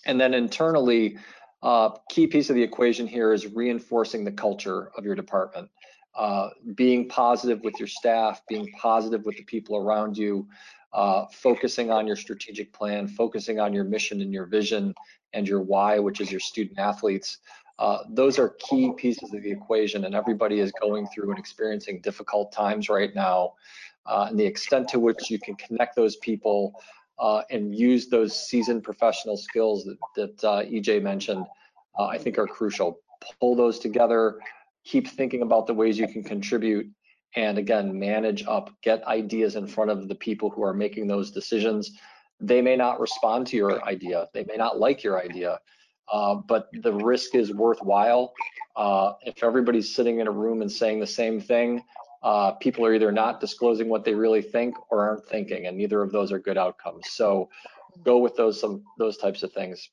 And 0.05 0.19
then 0.19 0.33
internally, 0.33 1.17
uh, 1.63 1.91
key 2.09 2.27
piece 2.27 2.49
of 2.49 2.55
the 2.55 2.63
equation 2.63 3.07
here 3.07 3.33
is 3.33 3.47
reinforcing 3.47 4.25
the 4.25 4.31
culture 4.31 4.91
of 4.97 5.05
your 5.05 5.15
department 5.15 5.69
uh, 6.15 6.49
being 6.75 7.07
positive 7.07 7.61
with 7.63 7.79
your 7.79 7.87
staff, 7.87 8.41
being 8.47 8.69
positive 8.73 9.25
with 9.25 9.37
the 9.37 9.43
people 9.43 9.77
around 9.77 10.17
you, 10.17 10.47
uh, 10.93 11.25
focusing 11.31 11.89
on 11.89 12.05
your 12.05 12.17
strategic 12.17 12.73
plan, 12.73 13.07
focusing 13.07 13.59
on 13.59 13.73
your 13.73 13.85
mission 13.85 14.21
and 14.21 14.33
your 14.33 14.45
vision 14.45 14.93
and 15.33 15.47
your 15.47 15.61
why, 15.61 15.99
which 15.99 16.19
is 16.19 16.29
your 16.29 16.39
student 16.39 16.77
athletes. 16.77 17.37
Uh, 17.79 17.99
those 18.09 18.37
are 18.37 18.49
key 18.59 18.91
pieces 18.97 19.33
of 19.33 19.41
the 19.41 19.49
equation, 19.49 20.05
and 20.05 20.13
everybody 20.13 20.59
is 20.59 20.71
going 20.81 21.07
through 21.07 21.29
and 21.29 21.39
experiencing 21.39 22.01
difficult 22.01 22.51
times 22.51 22.89
right 22.89 23.15
now. 23.15 23.53
Uh, 24.05 24.27
and 24.29 24.37
the 24.37 24.45
extent 24.45 24.87
to 24.87 24.99
which 24.99 25.29
you 25.29 25.39
can 25.39 25.55
connect 25.55 25.95
those 25.95 26.17
people 26.17 26.73
uh, 27.19 27.41
and 27.49 27.73
use 27.73 28.07
those 28.07 28.35
seasoned 28.35 28.83
professional 28.83 29.37
skills 29.37 29.85
that, 29.85 29.97
that 30.15 30.43
uh, 30.43 30.63
EJ 30.63 31.01
mentioned, 31.01 31.45
I 31.99 32.17
think 32.17 32.37
are 32.37 32.47
crucial. 32.47 32.99
Pull 33.39 33.55
those 33.55 33.77
together, 33.77 34.39
keep 34.83 35.07
thinking 35.07 35.41
about 35.41 35.67
the 35.67 35.73
ways 35.73 35.97
you 35.97 36.07
can 36.07 36.23
contribute, 36.23 36.87
and 37.35 37.57
again, 37.57 37.97
manage 37.97 38.45
up, 38.47 38.69
get 38.81 39.05
ideas 39.07 39.55
in 39.55 39.67
front 39.67 39.91
of 39.91 40.07
the 40.07 40.15
people 40.15 40.49
who 40.49 40.63
are 40.63 40.73
making 40.73 41.07
those 41.07 41.31
decisions. 41.31 41.91
They 42.39 42.61
may 42.61 42.75
not 42.75 42.99
respond 42.99 43.47
to 43.47 43.57
your 43.57 43.83
idea, 43.85 44.27
they 44.33 44.45
may 44.45 44.55
not 44.55 44.79
like 44.79 45.03
your 45.03 45.21
idea, 45.21 45.59
uh, 46.11 46.35
but 46.35 46.69
the 46.81 46.93
risk 46.93 47.35
is 47.35 47.53
worthwhile. 47.53 48.33
Uh, 48.75 49.13
if 49.23 49.43
everybody's 49.43 49.93
sitting 49.93 50.19
in 50.19 50.27
a 50.27 50.31
room 50.31 50.61
and 50.61 50.71
saying 50.71 50.99
the 50.99 51.07
same 51.07 51.39
thing, 51.39 51.83
uh, 52.23 52.51
people 52.53 52.85
are 52.85 52.93
either 52.93 53.11
not 53.11 53.39
disclosing 53.39 53.89
what 53.89 54.03
they 54.05 54.13
really 54.13 54.41
think 54.41 54.75
or 54.91 55.07
aren't 55.07 55.25
thinking, 55.25 55.67
and 55.67 55.77
neither 55.77 56.01
of 56.01 56.11
those 56.11 56.31
are 56.31 56.39
good 56.39 56.57
outcomes. 56.57 57.09
So 57.11 57.49
go 58.03 58.17
with 58.17 58.35
those 58.35 58.59
some 58.59 58.83
those 58.97 59.17
types 59.17 59.43
of 59.43 59.51
things. 59.53 59.89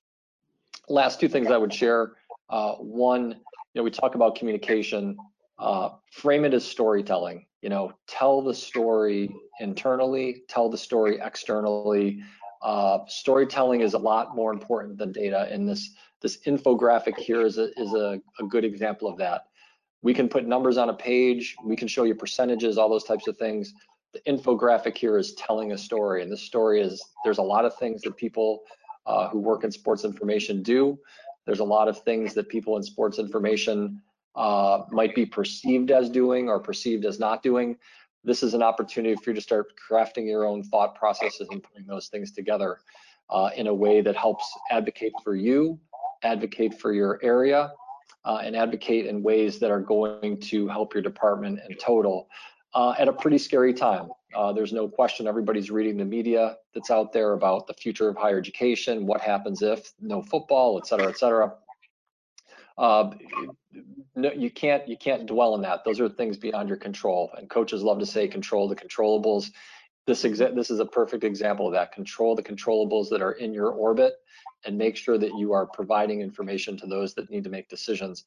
Last 0.89 1.21
two 1.21 1.29
things 1.29 1.51
I 1.51 1.57
would 1.57 1.73
share. 1.73 2.13
Uh, 2.51 2.75
one, 2.75 3.41
know, 3.79 3.85
we 3.85 3.91
talk 3.91 4.15
about 4.15 4.35
communication. 4.35 5.17
Uh, 5.59 5.91
frame 6.13 6.45
it 6.45 6.55
as 6.55 6.65
storytelling. 6.65 7.47
You 7.63 7.69
know, 7.69 7.93
tell 8.07 8.43
the 8.43 8.55
story 8.55 9.35
internally, 9.59 10.43
tell 10.49 10.69
the 10.69 10.79
story 10.79 11.19
externally. 11.21 12.23
Uh, 12.63 12.99
storytelling 13.07 13.81
is 13.81 13.95
a 13.95 13.99
lot 13.99 14.37
more 14.37 14.53
important 14.53 14.99
than 14.99 15.13
data, 15.13 15.49
and 15.51 15.69
this 15.69 15.95
this 16.21 16.39
infographic 16.47 17.17
here 17.17 17.45
is 17.45 17.59
a 17.59 17.71
is 17.81 17.93
a, 17.95 18.21
a 18.39 18.45
good 18.45 18.65
example 18.65 19.09
of 19.09 19.17
that. 19.19 19.47
We 20.03 20.15
can 20.15 20.29
put 20.29 20.47
numbers 20.47 20.77
on 20.77 20.91
a 20.91 20.95
page, 20.95 21.57
we 21.65 21.75
can 21.75 21.89
show 21.89 22.05
you 22.05 22.15
percentages, 22.15 22.79
all 22.79 22.89
those 22.89 23.05
types 23.05 23.27
of 23.27 23.37
things. 23.37 23.75
The 24.13 24.21
infographic 24.21 24.97
here 24.97 25.19
is 25.19 25.35
telling 25.35 25.73
a 25.73 25.79
story, 25.79 26.23
and 26.23 26.31
this 26.31 26.43
story 26.43 26.81
is 26.81 27.05
there's 27.25 27.39
a 27.39 27.43
lot 27.43 27.65
of 27.65 27.77
things 27.77 28.03
that 28.03 28.17
people 28.17 28.61
uh, 29.07 29.29
who 29.29 29.39
work 29.39 29.65
in 29.65 29.73
sports 29.73 30.05
information 30.05 30.63
do. 30.63 30.99
There's 31.49 31.61
a 31.61 31.65
lot 31.65 31.89
of 31.89 31.99
things 32.03 32.35
that 32.35 32.51
people 32.51 32.77
in 32.77 32.83
sports 32.83 33.19
information 33.19 34.03
uh, 34.37 34.83
might 34.91 35.15
be 35.15 35.25
perceived 35.25 35.91
as 35.91 36.11
doing 36.11 36.47
or 36.47 36.61
perceived 36.61 37.07
as 37.07 37.19
not 37.19 37.43
doing. 37.43 37.79
This 38.23 38.43
is 38.43 38.53
an 38.53 38.63
opportunity 38.63 39.15
for 39.15 39.31
you 39.31 39.35
to 39.35 39.41
start 39.41 39.73
crafting 39.91 40.27
your 40.27 40.45
own 40.45 40.63
thought 40.63 40.95
processes 40.95 41.49
and 41.51 41.63
putting 41.63 41.87
those 41.87 42.09
things 42.09 42.33
together 42.33 42.81
uh, 43.31 43.49
in 43.57 43.67
a 43.67 43.73
way 43.73 44.03
that 44.03 44.15
helps 44.15 44.45
advocate 44.71 45.15
for 45.25 45.37
you, 45.37 45.81
advocate 46.23 46.79
for 46.79 46.93
your 46.93 47.19
area, 47.23 47.73
uh, 48.27 48.43
and 48.45 48.55
advocate 48.55 49.07
in 49.07 49.23
ways 49.23 49.59
that 49.59 49.71
are 49.71 49.81
going 49.81 50.39
to 50.41 50.69
help 50.69 50.93
your 50.93 51.03
department 51.03 51.61
in 51.67 51.75
total 51.79 52.29
uh, 52.75 52.93
at 52.99 53.09
a 53.09 53.13
pretty 53.13 53.39
scary 53.39 53.73
time. 53.73 54.11
Uh, 54.35 54.53
there's 54.53 54.73
no 54.73 54.89
question 54.89 55.27
everybody's 55.27 55.71
reading 55.71 55.97
the 55.97 56.05
media 56.05 56.57
that's 56.75 56.91
out 56.91 57.13
there 57.13 57.33
about 57.33 57.67
the 57.67 57.75
future 57.75 58.09
of 58.09 58.17
higher 58.17 58.39
education, 58.39 59.07
what 59.07 59.21
happens 59.21 59.63
if 59.63 59.93
no 60.01 60.23
football, 60.23 60.79
et 60.79 60.87
cetera, 60.87 61.09
et 61.09 61.19
cetera. 61.19 61.55
Uh, 62.77 63.11
no, 64.15 64.31
you 64.33 64.51
can't 64.51 64.87
you 64.87 64.97
can't 64.97 65.27
dwell 65.27 65.55
on 65.55 65.63
that. 65.63 65.85
Those 65.85 66.01
are 66.01 66.09
things 66.09 66.37
beyond 66.37 66.69
your 66.69 66.79
control. 66.79 67.31
And 67.37 67.49
coaches 67.49 67.83
love 67.83 67.99
to 67.99 68.07
say 68.07 68.29
control 68.29 68.69
the 68.69 68.77
controllables. 68.77 69.51
This 70.07 70.25
exa- 70.25 70.55
this 70.55 70.71
is 70.71 70.81
a 70.81 70.87
perfect 70.87 71.25
example 71.25 71.67
of 71.67 71.73
that. 71.73 71.93
Control 71.93 72.37
the 72.37 72.43
controllables 72.43 73.09
that 73.11 73.23
are 73.23 73.33
in 73.33 73.53
your 73.53 73.71
orbit 73.71 74.15
and 74.65 74.77
make 74.77 74.97
sure 74.97 75.19
that 75.19 75.37
you 75.39 75.53
are 75.53 75.67
providing 75.67 76.21
information 76.21 76.77
to 76.79 76.87
those 76.87 77.15
that 77.15 77.31
need 77.31 77.45
to 77.45 77.51
make 77.51 77.69
decisions. 77.69 78.25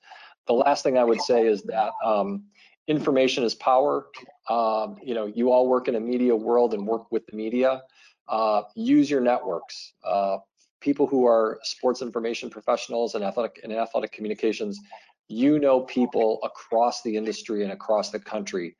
The 0.47 0.53
last 0.53 0.83
thing 0.83 0.97
I 0.97 1.03
would 1.03 1.21
say 1.21 1.45
is 1.45 1.63
that 1.63 1.91
um, 2.03 2.45
information 2.87 3.43
is 3.43 3.55
power. 3.55 4.07
Um, 4.49 4.97
you 5.03 5.13
know, 5.13 5.25
you 5.25 5.51
all 5.51 5.67
work 5.67 5.87
in 5.87 5.95
a 5.95 5.99
media 5.99 6.35
world 6.35 6.73
and 6.73 6.85
work 6.85 7.11
with 7.11 7.25
the 7.27 7.35
media. 7.35 7.83
Uh, 8.27 8.63
use 8.75 9.09
your 9.09 9.21
networks. 9.21 9.93
Uh, 10.03 10.37
people 10.79 11.05
who 11.05 11.25
are 11.25 11.59
sports 11.63 12.01
information 12.01 12.49
professionals 12.49 13.15
and 13.15 13.23
athletic 13.23 13.59
and 13.63 13.73
athletic 13.73 14.11
communications, 14.11 14.79
you 15.27 15.59
know 15.59 15.81
people 15.81 16.39
across 16.43 17.01
the 17.03 17.15
industry 17.15 17.63
and 17.63 17.71
across 17.71 18.09
the 18.09 18.19
country. 18.19 18.75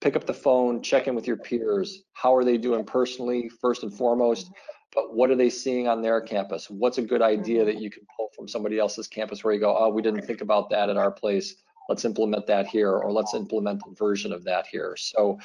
Pick 0.00 0.16
up 0.16 0.24
the 0.24 0.34
phone, 0.34 0.82
check 0.82 1.08
in 1.08 1.14
with 1.14 1.26
your 1.26 1.36
peers. 1.36 2.04
How 2.14 2.34
are 2.34 2.44
they 2.44 2.56
doing 2.56 2.84
personally, 2.84 3.50
first 3.60 3.82
and 3.82 3.92
foremost? 3.92 4.50
but 4.94 5.14
what 5.14 5.30
are 5.30 5.36
they 5.36 5.50
seeing 5.50 5.88
on 5.88 6.02
their 6.02 6.20
campus? 6.20 6.68
What's 6.68 6.98
a 6.98 7.02
good 7.02 7.22
idea 7.22 7.64
that 7.64 7.80
you 7.80 7.90
can 7.90 8.02
pull 8.16 8.28
from 8.34 8.48
somebody 8.48 8.78
else's 8.78 9.06
campus 9.06 9.44
where 9.44 9.54
you 9.54 9.60
go, 9.60 9.76
oh, 9.76 9.88
we 9.88 10.02
didn't 10.02 10.22
think 10.22 10.40
about 10.40 10.70
that 10.70 10.90
at 10.90 10.96
our 10.96 11.10
place. 11.10 11.56
Let's 11.90 12.04
implement 12.04 12.46
that 12.46 12.68
here, 12.68 12.92
or 12.92 13.10
let's 13.10 13.34
implement 13.34 13.82
a 13.84 13.92
version 13.96 14.32
of 14.32 14.44
that 14.44 14.64
here. 14.70 14.94
So 14.96 15.40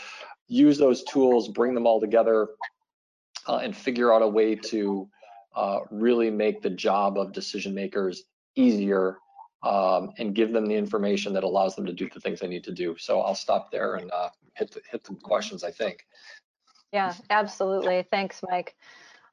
use 0.48 0.78
those 0.78 1.04
tools, 1.06 1.48
bring 1.48 1.74
them 1.74 1.88
all 1.88 2.00
together, 2.00 2.50
uh, 3.48 3.62
and 3.64 3.76
figure 3.76 4.14
out 4.14 4.22
a 4.22 4.28
way 4.28 4.54
to 4.54 5.10
uh, 5.56 5.80
really 5.90 6.30
make 6.30 6.62
the 6.62 6.70
job 6.70 7.18
of 7.18 7.34
decision 7.34 7.74
makers 7.74 8.26
easier 8.56 9.18
um, 9.64 10.12
and 10.20 10.36
give 10.36 10.54
them 10.54 10.68
the 10.68 10.76
information 10.76 11.34
that 11.34 11.44
allows 11.44 11.76
them 11.76 11.88
to 11.88 11.94
do 11.94 12.08
the 12.14 12.20
things 12.20 12.42
they 12.42 12.48
need 12.48 12.64
to 12.66 12.72
do. 12.72 12.96
So 13.00 13.22
I'll 13.22 13.34
stop 13.34 13.72
there 13.72 13.96
and 13.96 14.12
uh, 14.12 14.30
hit 14.54 14.70
the, 14.70 14.82
hit 14.92 15.04
the 15.04 15.16
questions, 15.16 15.64
I 15.64 15.72
think. 15.72 16.06
Yeah, 16.94 17.16
absolutely. 17.32 18.06
Thanks, 18.12 18.42
Mike. 18.48 18.76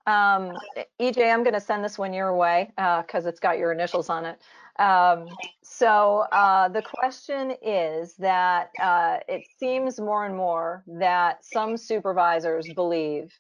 Um, 0.07 0.57
EJ, 0.99 1.31
I'm 1.31 1.45
going 1.45 1.53
to 1.53 1.61
send 1.61 1.85
this 1.85 1.99
one 1.99 2.15
your 2.15 2.35
way 2.35 2.73
because 2.75 3.27
uh, 3.27 3.29
it's 3.29 3.39
got 3.39 3.59
your 3.59 3.71
initials 3.71 4.09
on 4.09 4.25
it. 4.25 4.41
Um, 4.79 5.29
so 5.63 6.25
uh, 6.33 6.69
the 6.69 6.83
question 6.83 7.55
is 7.63 8.15
that 8.17 8.71
uh, 8.81 9.19
it 9.29 9.43
seems 9.59 10.01
more 10.01 10.25
and 10.27 10.37
more 10.37 10.83
that 10.87 11.45
some 11.45 11.77
supervisors 11.77 12.69
believe 12.75 13.33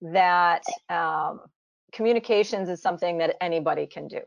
that 0.00 0.62
um, 0.88 1.40
communications 1.92 2.68
is 2.68 2.80
something 2.80 3.18
that 3.18 3.36
anybody 3.40 3.86
can 3.86 4.08
do. 4.08 4.20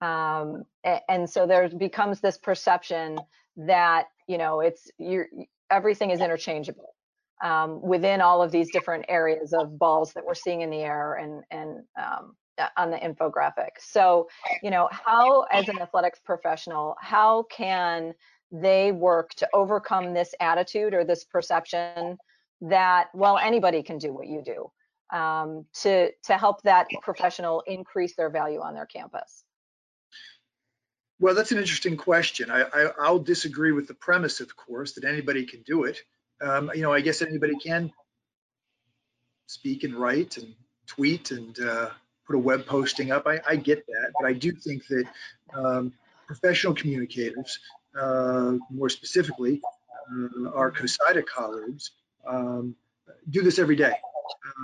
Um, 0.00 0.64
and 1.08 1.28
so 1.28 1.46
there 1.46 1.68
becomes 1.68 2.20
this 2.20 2.36
perception 2.38 3.18
that 3.56 4.06
you 4.26 4.38
know 4.38 4.60
it's 4.60 4.90
you're 4.98 5.28
everything 5.70 6.10
is 6.10 6.20
interchangeable 6.20 6.94
um, 7.42 7.82
within 7.82 8.20
all 8.20 8.42
of 8.42 8.52
these 8.52 8.70
different 8.72 9.04
areas 9.08 9.52
of 9.52 9.78
balls 9.78 10.12
that 10.12 10.24
we're 10.24 10.34
seeing 10.34 10.62
in 10.62 10.70
the 10.70 10.78
air 10.78 11.14
and, 11.14 11.42
and 11.50 11.80
um, 12.00 12.36
on 12.76 12.90
the 12.90 12.96
infographic. 12.96 13.70
So, 13.78 14.28
you 14.62 14.70
know, 14.70 14.88
how 14.90 15.42
as 15.52 15.68
an 15.68 15.80
athletics 15.80 16.20
professional, 16.24 16.96
how 17.00 17.44
can 17.44 18.14
they 18.50 18.92
work 18.92 19.34
to 19.34 19.48
overcome 19.54 20.14
this 20.14 20.34
attitude 20.40 20.94
or 20.94 21.04
this 21.04 21.24
perception 21.24 22.18
that, 22.62 23.08
well, 23.14 23.38
anybody 23.38 23.82
can 23.82 23.98
do 23.98 24.12
what 24.12 24.26
you 24.26 24.42
do 24.44 25.16
um, 25.16 25.66
to, 25.82 26.10
to 26.24 26.36
help 26.36 26.62
that 26.62 26.86
professional 27.02 27.62
increase 27.66 28.14
their 28.14 28.30
value 28.30 28.60
on 28.60 28.74
their 28.74 28.86
campus? 28.86 29.44
Well, 31.18 31.34
that's 31.34 31.52
an 31.52 31.58
interesting 31.58 31.96
question. 31.96 32.50
I, 32.50 32.64
I, 32.98 33.10
will 33.10 33.20
disagree 33.20 33.70
with 33.70 33.86
the 33.86 33.94
premise, 33.94 34.40
of 34.40 34.56
course, 34.56 34.94
that 34.94 35.04
anybody 35.04 35.46
can 35.46 35.62
do 35.62 35.84
it 35.84 36.02
um, 36.42 36.70
you 36.74 36.82
know, 36.82 36.92
I 36.92 37.00
guess 37.00 37.22
anybody 37.22 37.54
can 37.56 37.92
speak 39.46 39.84
and 39.84 39.94
write 39.94 40.38
and 40.38 40.54
tweet 40.86 41.30
and 41.30 41.58
uh, 41.60 41.90
put 42.26 42.36
a 42.36 42.38
web 42.38 42.66
posting 42.66 43.10
up. 43.10 43.26
I, 43.26 43.40
I, 43.46 43.56
get 43.56 43.86
that, 43.86 44.12
but 44.18 44.26
I 44.26 44.32
do 44.32 44.52
think 44.52 44.86
that 44.88 45.04
um, 45.54 45.92
professional 46.26 46.74
communicators, 46.74 47.58
uh, 47.98 48.56
more 48.70 48.88
specifically, 48.88 49.60
uh, 50.10 50.50
our 50.50 50.70
COSIDA 50.70 51.26
colleagues, 51.26 51.90
um, 52.26 52.74
do 53.28 53.42
this 53.42 53.58
every 53.58 53.76
day. 53.76 53.94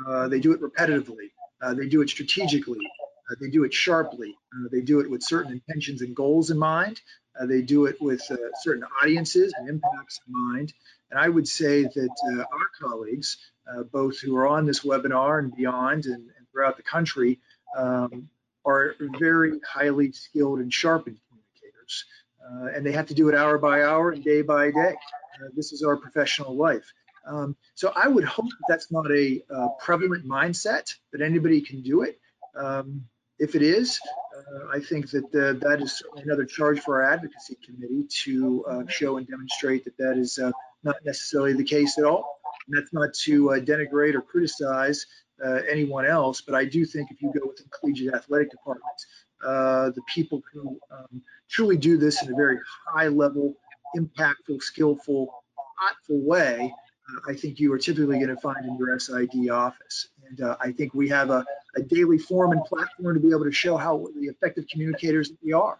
Uh, 0.06 0.28
they 0.28 0.40
do 0.40 0.52
it 0.52 0.61
repetitively. 0.61 1.30
Uh, 1.61 1.74
they 1.74 1.88
do 1.88 2.02
it 2.02 2.09
strategically. 2.09 2.86
Uh, 3.30 3.34
they 3.40 3.50
do 3.50 3.64
it 3.64 3.74
sharply. 3.74 4.34
they 4.70 4.80
do 4.80 5.00
it 5.00 5.11
with 5.11 5.22
certain 5.22 5.52
intentions 5.52 6.02
and 6.02 6.14
goals 6.14 6.50
in 6.50 6.59
mind. 6.59 7.00
they 7.42 7.62
do 7.62 7.86
it 7.86 8.00
with 8.00 8.22
certain 8.62 8.84
audiences 9.02 9.52
and 9.56 9.68
impacts 9.68 10.20
in 10.26 10.34
mind. 10.34 10.72
And 11.11 11.18
I 11.18 11.28
would 11.28 11.48
say 11.48 11.84
that 11.84 12.16
uh, 12.32 12.40
our 12.40 12.68
colleagues, 12.80 13.38
uh, 13.70 13.82
both 13.82 14.18
who 14.20 14.36
are 14.36 14.46
on 14.46 14.66
this 14.66 14.80
webinar 14.80 15.38
and 15.38 15.54
beyond 15.54 16.06
and, 16.06 16.14
and 16.14 16.46
throughout 16.52 16.76
the 16.76 16.82
country, 16.82 17.40
um, 17.77 18.29
are 18.64 18.95
very 19.19 19.61
highly 19.66 20.12
skilled 20.12 20.61
and 20.61 20.73
sharpened 20.73 21.19
communicators. 21.29 22.05
Uh, 22.45 22.77
and 22.77 22.85
they 22.85 22.93
have 22.93 23.07
to 23.07 23.14
do 23.14 23.29
it 23.29 23.35
hour 23.35 23.59
by 23.59 23.83
hour 23.83 24.11
and 24.11 24.25
day 24.25 24.43
by 24.43 24.71
day. 24.71 24.95
Uh, 25.41 25.49
this 25.55 25.73
is 25.73 25.83
our 25.83 25.97
professional 25.97 26.55
life. 26.55 26.93
Um, 27.27 27.57
so 27.75 27.93
I 27.95 28.09
would 28.09 28.25
hope 28.25 28.47
that 28.47 28.66
that's 28.69 28.91
not 28.91 29.11
a 29.11 29.43
uh, 29.55 29.69
prevalent 29.81 30.27
mindset 30.27 30.95
that 31.12 31.21
anybody 31.21 31.61
can 31.61 31.83
do 31.83 32.03
it. 32.03 32.19
Um, 32.57 33.05
if 33.39 33.55
it 33.55 33.62
is, 33.62 34.01
uh, 34.37 34.69
I 34.73 34.81
think 34.81 35.11
that 35.11 35.27
uh, 35.27 35.69
that 35.69 35.81
is 35.81 36.03
another 36.16 36.45
charge 36.45 36.81
for 36.81 37.03
our 37.03 37.12
advocacy 37.12 37.57
committee 37.64 38.05
to 38.25 38.64
uh, 38.69 38.83
show 38.89 39.19
and 39.19 39.29
demonstrate 39.29 39.85
that 39.85 39.97
that 39.99 40.16
is 40.16 40.39
not 40.83 40.97
necessarily 41.05 41.53
the 41.53 41.64
case 41.64 41.99
at 41.99 42.05
all. 42.05 42.41
And 42.66 42.77
that's 42.77 42.93
not 42.93 43.14
to 43.25 43.53
uh, 43.53 43.59
denigrate 43.61 44.14
or 44.14 44.23
criticize 44.23 45.07
uh, 45.45 45.61
anyone 45.68 46.07
else, 46.07 46.41
but 46.41 46.55
I 46.55 46.64
do 46.64 46.84
think 46.84 47.11
if 47.11 47.22
you 47.22 47.32
go 47.32 47.47
with 47.47 47.57
the 47.57 47.64
collegiate 47.70 48.14
athletic 48.14 48.51
departments, 48.51 49.07
uh, 49.45 49.91
the 49.91 50.03
people 50.12 50.43
who 50.53 50.78
um, 50.91 51.22
truly 51.49 51.76
do 51.76 51.97
this 51.97 52.22
in 52.22 52.32
a 52.32 52.36
very 52.36 52.59
high 52.93 53.09
level, 53.09 53.55
impactful, 53.97 54.61
skillful, 54.61 55.32
thoughtful 55.78 56.20
way, 56.20 56.72
uh, 57.09 57.30
I 57.30 57.34
think 57.34 57.59
you 57.59 57.72
are 57.72 57.78
typically 57.78 58.16
going 58.16 58.28
to 58.28 58.36
find 58.36 58.64
in 58.64 58.76
your 58.76 58.99
SID 58.99 59.51
office. 59.51 60.09
And 60.28 60.41
uh, 60.43 60.57
I 60.61 60.72
think 60.72 60.95
we 60.95 61.09
have 61.09 61.30
a, 61.30 61.45
a, 61.76 61.82
daily 61.82 62.18
forum 62.18 62.53
and 62.53 62.64
platform 62.64 63.14
to 63.14 63.20
be 63.20 63.30
able 63.30 63.45
to 63.45 63.53
show 63.53 63.76
how 63.76 64.09
the 64.20 64.26
effective 64.26 64.66
communicators 64.70 65.30
that 65.30 65.39
we 65.43 65.53
are. 65.53 65.78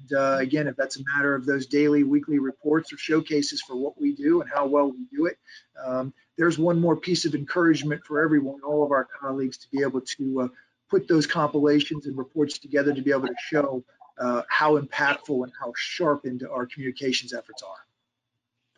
And 0.00 0.18
uh, 0.18 0.38
again, 0.40 0.66
if 0.66 0.76
that's 0.76 0.96
a 0.96 1.02
matter 1.14 1.34
of 1.34 1.46
those 1.46 1.66
daily, 1.66 2.02
weekly 2.02 2.38
reports 2.38 2.92
or 2.92 2.96
showcases 2.96 3.60
for 3.60 3.76
what 3.76 4.00
we 4.00 4.12
do 4.12 4.40
and 4.40 4.50
how 4.52 4.66
well 4.66 4.90
we 4.90 5.06
do 5.14 5.26
it, 5.26 5.38
um, 5.84 6.12
there's 6.40 6.58
one 6.58 6.80
more 6.80 6.96
piece 6.96 7.26
of 7.26 7.34
encouragement 7.34 8.02
for 8.02 8.22
everyone, 8.22 8.62
all 8.64 8.82
of 8.82 8.92
our 8.92 9.06
colleagues, 9.20 9.58
to 9.58 9.68
be 9.70 9.82
able 9.82 10.00
to 10.00 10.40
uh, 10.40 10.48
put 10.88 11.06
those 11.06 11.26
compilations 11.26 12.06
and 12.06 12.16
reports 12.16 12.58
together 12.58 12.94
to 12.94 13.02
be 13.02 13.10
able 13.10 13.26
to 13.26 13.34
show 13.38 13.84
uh, 14.18 14.40
how 14.48 14.80
impactful 14.80 15.44
and 15.44 15.52
how 15.60 15.70
sharpened 15.76 16.42
our 16.50 16.64
communications 16.64 17.34
efforts 17.34 17.62
are. 17.62 17.84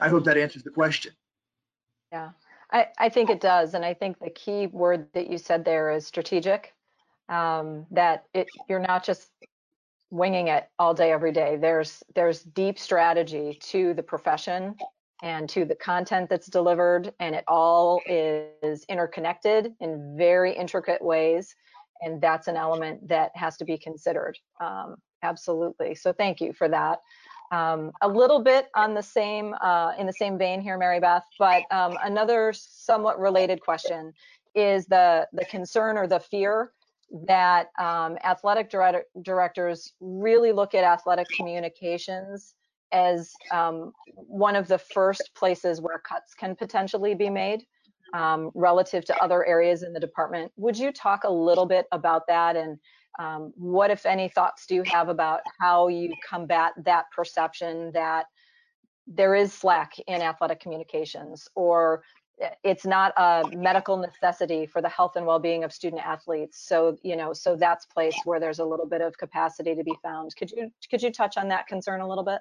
I 0.01 0.09
hope 0.09 0.25
that 0.25 0.37
answers 0.37 0.65
the 0.65 0.71
question. 0.71 1.13
Yeah, 2.11 2.31
I, 2.73 2.89
I 2.99 3.09
think 3.11 3.31
it 3.31 3.41
does. 3.41 3.75
And 3.75 3.85
I 3.85 3.95
think 3.95 4.19
the 4.19 4.31
key 4.31 4.67
word 4.67 5.07
that 5.13 5.31
you 5.31 5.39
said 5.39 5.65
there 5.65 5.93
is 5.93 6.05
strategic, 6.05 6.75
um, 7.29 7.87
that 7.93 8.25
it, 8.35 8.49
you're 8.69 8.81
not 8.81 9.05
just 9.05 9.31
winging 10.11 10.49
it 10.49 10.69
all 10.81 10.95
day, 10.95 11.13
every 11.13 11.31
day. 11.31 11.59
There's, 11.61 12.03
there's 12.17 12.43
deep 12.43 12.77
strategy 12.77 13.57
to 13.69 13.95
the 13.95 14.03
profession 14.03 14.75
and 15.23 15.49
to 15.49 15.65
the 15.65 15.77
content 15.77 16.29
that's 16.29 16.49
delivered, 16.49 17.15
and 17.21 17.35
it 17.35 17.45
all 17.47 18.01
is 18.07 18.85
interconnected 18.89 19.73
in 19.81 20.17
very 20.19 20.53
intricate 20.53 21.01
ways. 21.01 21.55
And 22.01 22.21
that's 22.21 22.49
an 22.49 22.57
element 22.57 23.07
that 23.09 23.31
has 23.37 23.57
to 23.59 23.65
be 23.65 23.79
considered. 23.79 24.37
Um, 24.61 24.97
absolutely. 25.23 25.95
So 25.95 26.13
thank 26.13 26.41
you 26.41 26.53
for 26.53 26.69
that. 26.69 26.99
Um, 27.53 27.93
a 28.01 28.09
little 28.09 28.43
bit 28.43 28.69
on 28.75 28.95
the 28.95 29.03
same, 29.03 29.55
uh, 29.61 29.93
in 29.99 30.07
the 30.07 30.13
same 30.13 30.39
vein 30.39 30.61
here, 30.61 30.77
Mary 30.77 30.99
Beth, 30.99 31.23
but 31.39 31.63
um, 31.71 31.97
another 32.03 32.53
somewhat 32.53 33.21
related 33.21 33.61
question 33.61 34.13
is 34.55 34.87
the, 34.87 35.29
the 35.33 35.45
concern 35.45 35.97
or 35.97 36.09
the 36.09 36.19
fear 36.19 36.73
that 37.27 37.69
um, 37.79 38.17
athletic 38.25 38.71
direct 38.71 39.07
directors 39.23 39.93
really 40.01 40.51
look 40.51 40.75
at 40.75 40.83
athletic 40.83 41.29
communications 41.37 42.55
as 42.93 43.33
um, 43.51 43.93
one 44.15 44.57
of 44.57 44.69
the 44.69 44.79
first 44.79 45.31
places 45.35 45.81
where 45.81 45.99
cuts 45.99 46.35
can 46.35 46.55
potentially 46.55 47.15
be 47.15 47.31
made 47.31 47.65
um, 48.13 48.51
relative 48.55 49.05
to 49.07 49.23
other 49.23 49.45
areas 49.47 49.83
in 49.83 49.93
the 49.93 50.01
department. 50.01 50.53
Would 50.57 50.79
you 50.79 50.93
talk 50.93 51.25
a 51.25 51.33
little 51.33 51.67
bit 51.67 51.87
about 51.93 52.27
that? 52.29 52.57
And 52.57 52.79
um, 53.19 53.53
what, 53.57 53.91
if 53.91 54.07
any, 54.07 54.29
thoughts 54.29 54.67
do 54.67 54.75
you 54.75 54.83
have 54.87 55.09
about 55.09 55.41
how 55.61 55.89
you 55.89 56.13
combat 56.29 56.73
that 56.85 57.07
perception 57.15 57.93
that 57.93 58.27
there 59.07 59.35
is 59.35 59.53
slack 59.53 59.93
in 60.07 60.23
athletic 60.23 60.61
communications 60.61 61.49
or 61.55 62.03
it's 62.65 62.85
not 62.87 63.13
a 63.19 63.45
medical 63.55 63.97
necessity 63.97 64.67
for 64.67 64.81
the 64.81 64.89
health 64.89 65.17
and 65.17 65.27
well-being 65.27 65.65
of 65.65 65.73
student 65.73 66.03
athletes? 66.03 66.67
So 66.67 66.97
you 67.03 67.17
know 67.17 67.33
so 67.33 67.57
that's 67.57 67.85
place 67.87 68.17
where 68.25 68.41
there's 68.41 68.59
a 68.59 68.65
little 68.65 68.87
bit 68.87 69.01
of 69.01 69.17
capacity 69.19 69.75
to 69.75 69.85
be 69.85 69.95
found. 70.03 70.35
Could 70.37 70.51
you 70.51 70.71
could 70.91 71.03
you 71.03 71.11
touch 71.11 71.37
on 71.37 71.49
that 71.49 71.67
concern 71.67 72.01
a 72.01 72.09
little 72.09 72.25
bit 72.25 72.41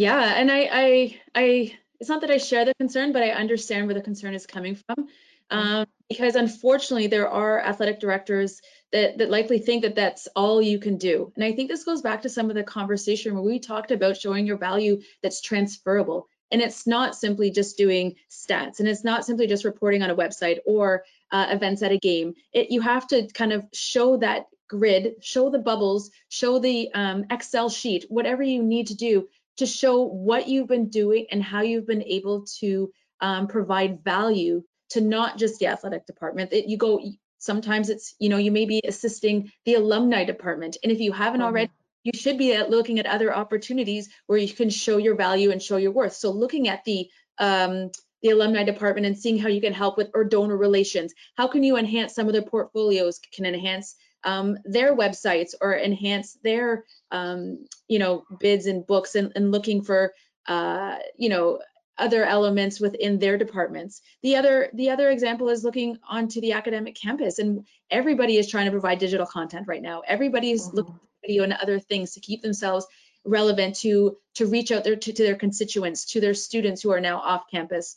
yeah 0.00 0.34
and 0.36 0.50
i 0.50 0.60
i 0.72 1.20
i 1.34 1.72
it's 2.00 2.08
not 2.08 2.22
that 2.22 2.30
i 2.30 2.38
share 2.38 2.64
the 2.64 2.74
concern 2.74 3.12
but 3.12 3.22
i 3.22 3.30
understand 3.30 3.86
where 3.86 3.94
the 3.94 4.00
concern 4.00 4.34
is 4.34 4.46
coming 4.46 4.74
from 4.74 5.08
um, 5.50 5.86
because 6.08 6.36
unfortunately 6.36 7.08
there 7.08 7.28
are 7.28 7.60
athletic 7.60 8.00
directors 8.00 8.60
that, 8.92 9.18
that 9.18 9.30
likely 9.30 9.58
think 9.58 9.82
that 9.82 9.94
that's 9.94 10.28
all 10.34 10.62
you 10.62 10.78
can 10.78 10.96
do. 10.96 11.32
And 11.34 11.44
I 11.44 11.52
think 11.52 11.68
this 11.68 11.84
goes 11.84 12.02
back 12.02 12.22
to 12.22 12.28
some 12.28 12.50
of 12.50 12.56
the 12.56 12.62
conversation 12.62 13.34
where 13.34 13.42
we 13.42 13.58
talked 13.58 13.90
about 13.90 14.16
showing 14.16 14.46
your 14.46 14.58
value 14.58 15.02
that's 15.22 15.40
transferable. 15.40 16.28
And 16.52 16.60
it's 16.60 16.86
not 16.86 17.14
simply 17.14 17.50
just 17.50 17.76
doing 17.76 18.16
stats 18.28 18.80
and 18.80 18.88
it's 18.88 19.04
not 19.04 19.24
simply 19.24 19.46
just 19.46 19.64
reporting 19.64 20.02
on 20.02 20.10
a 20.10 20.16
website 20.16 20.58
or 20.66 21.04
uh, 21.30 21.46
events 21.50 21.82
at 21.82 21.92
a 21.92 21.98
game. 21.98 22.34
It, 22.52 22.70
you 22.70 22.80
have 22.80 23.06
to 23.08 23.28
kind 23.28 23.52
of 23.52 23.64
show 23.72 24.16
that 24.16 24.46
grid, 24.66 25.14
show 25.20 25.50
the 25.50 25.58
bubbles, 25.58 26.10
show 26.28 26.58
the 26.58 26.90
um, 26.94 27.26
Excel 27.30 27.68
sheet, 27.68 28.06
whatever 28.08 28.42
you 28.42 28.62
need 28.62 28.88
to 28.88 28.94
do 28.94 29.28
to 29.60 29.66
show 29.66 30.02
what 30.02 30.48
you've 30.48 30.68
been 30.68 30.88
doing 30.88 31.26
and 31.30 31.42
how 31.42 31.60
you've 31.60 31.86
been 31.86 32.02
able 32.02 32.46
to 32.60 32.90
um, 33.20 33.46
provide 33.46 34.02
value 34.02 34.62
to 34.88 35.02
not 35.02 35.36
just 35.36 35.58
the 35.58 35.66
athletic 35.66 36.06
department. 36.06 36.50
It, 36.50 36.66
you 36.66 36.78
go, 36.78 36.98
sometimes 37.36 37.90
it's, 37.90 38.14
you 38.18 38.30
know, 38.30 38.38
you 38.38 38.50
may 38.50 38.64
be 38.64 38.80
assisting 38.84 39.52
the 39.66 39.74
alumni 39.74 40.24
department. 40.24 40.78
And 40.82 40.90
if 40.90 40.98
you 40.98 41.12
haven't 41.12 41.42
already, 41.42 41.66
mm-hmm. 41.66 42.04
you 42.04 42.12
should 42.18 42.38
be 42.38 42.54
at 42.54 42.70
looking 42.70 42.98
at 42.98 43.04
other 43.04 43.36
opportunities 43.36 44.08
where 44.26 44.38
you 44.38 44.48
can 44.48 44.70
show 44.70 44.96
your 44.96 45.14
value 45.14 45.50
and 45.50 45.62
show 45.62 45.76
your 45.76 45.92
worth. 45.92 46.14
So 46.14 46.30
looking 46.30 46.68
at 46.68 46.82
the 46.84 47.10
um, 47.38 47.90
the 48.22 48.30
alumni 48.30 48.64
department 48.64 49.06
and 49.06 49.16
seeing 49.16 49.38
how 49.38 49.48
you 49.48 49.60
can 49.60 49.72
help 49.72 49.96
with 49.96 50.10
or 50.14 50.24
donor 50.24 50.56
relations. 50.56 51.14
How 51.36 51.48
can 51.48 51.62
you 51.62 51.78
enhance 51.78 52.14
some 52.14 52.26
of 52.26 52.34
their 52.34 52.42
portfolios? 52.42 53.18
Can 53.34 53.46
enhance 53.46 53.96
um, 54.24 54.58
their 54.64 54.94
websites 54.94 55.54
or 55.60 55.76
enhance 55.76 56.36
their 56.42 56.84
um, 57.10 57.64
you 57.88 57.98
know 57.98 58.24
bids 58.38 58.66
and 58.66 58.86
books 58.86 59.14
and, 59.14 59.32
and 59.36 59.52
looking 59.52 59.82
for 59.82 60.12
uh, 60.46 60.96
you 61.16 61.28
know 61.28 61.60
other 61.98 62.24
elements 62.24 62.80
within 62.80 63.18
their 63.18 63.36
departments. 63.36 64.00
The 64.22 64.36
other 64.36 64.70
the 64.72 64.90
other 64.90 65.10
example 65.10 65.48
is 65.50 65.64
looking 65.64 65.98
onto 66.08 66.40
the 66.40 66.52
academic 66.52 66.96
campus 66.96 67.38
and 67.38 67.66
everybody 67.90 68.36
is 68.36 68.48
trying 68.48 68.64
to 68.64 68.70
provide 68.70 68.98
digital 68.98 69.26
content 69.26 69.68
right 69.68 69.82
now. 69.82 70.02
Everybody 70.06 70.50
is 70.50 70.62
mm 70.62 70.70
-hmm. 70.70 70.76
looking 70.76 70.94
at 70.94 71.26
video 71.26 71.44
and 71.44 71.52
other 71.52 71.78
things 71.78 72.14
to 72.14 72.20
keep 72.20 72.42
themselves 72.42 72.86
relevant 73.24 73.76
to 73.76 74.16
to 74.34 74.46
reach 74.46 74.72
out 74.72 74.84
there 74.84 74.96
to, 74.96 75.12
to 75.12 75.22
their 75.22 75.36
constituents, 75.36 76.12
to 76.12 76.20
their 76.20 76.34
students 76.34 76.82
who 76.82 76.92
are 76.92 77.00
now 77.00 77.18
off 77.18 77.50
campus. 77.50 77.96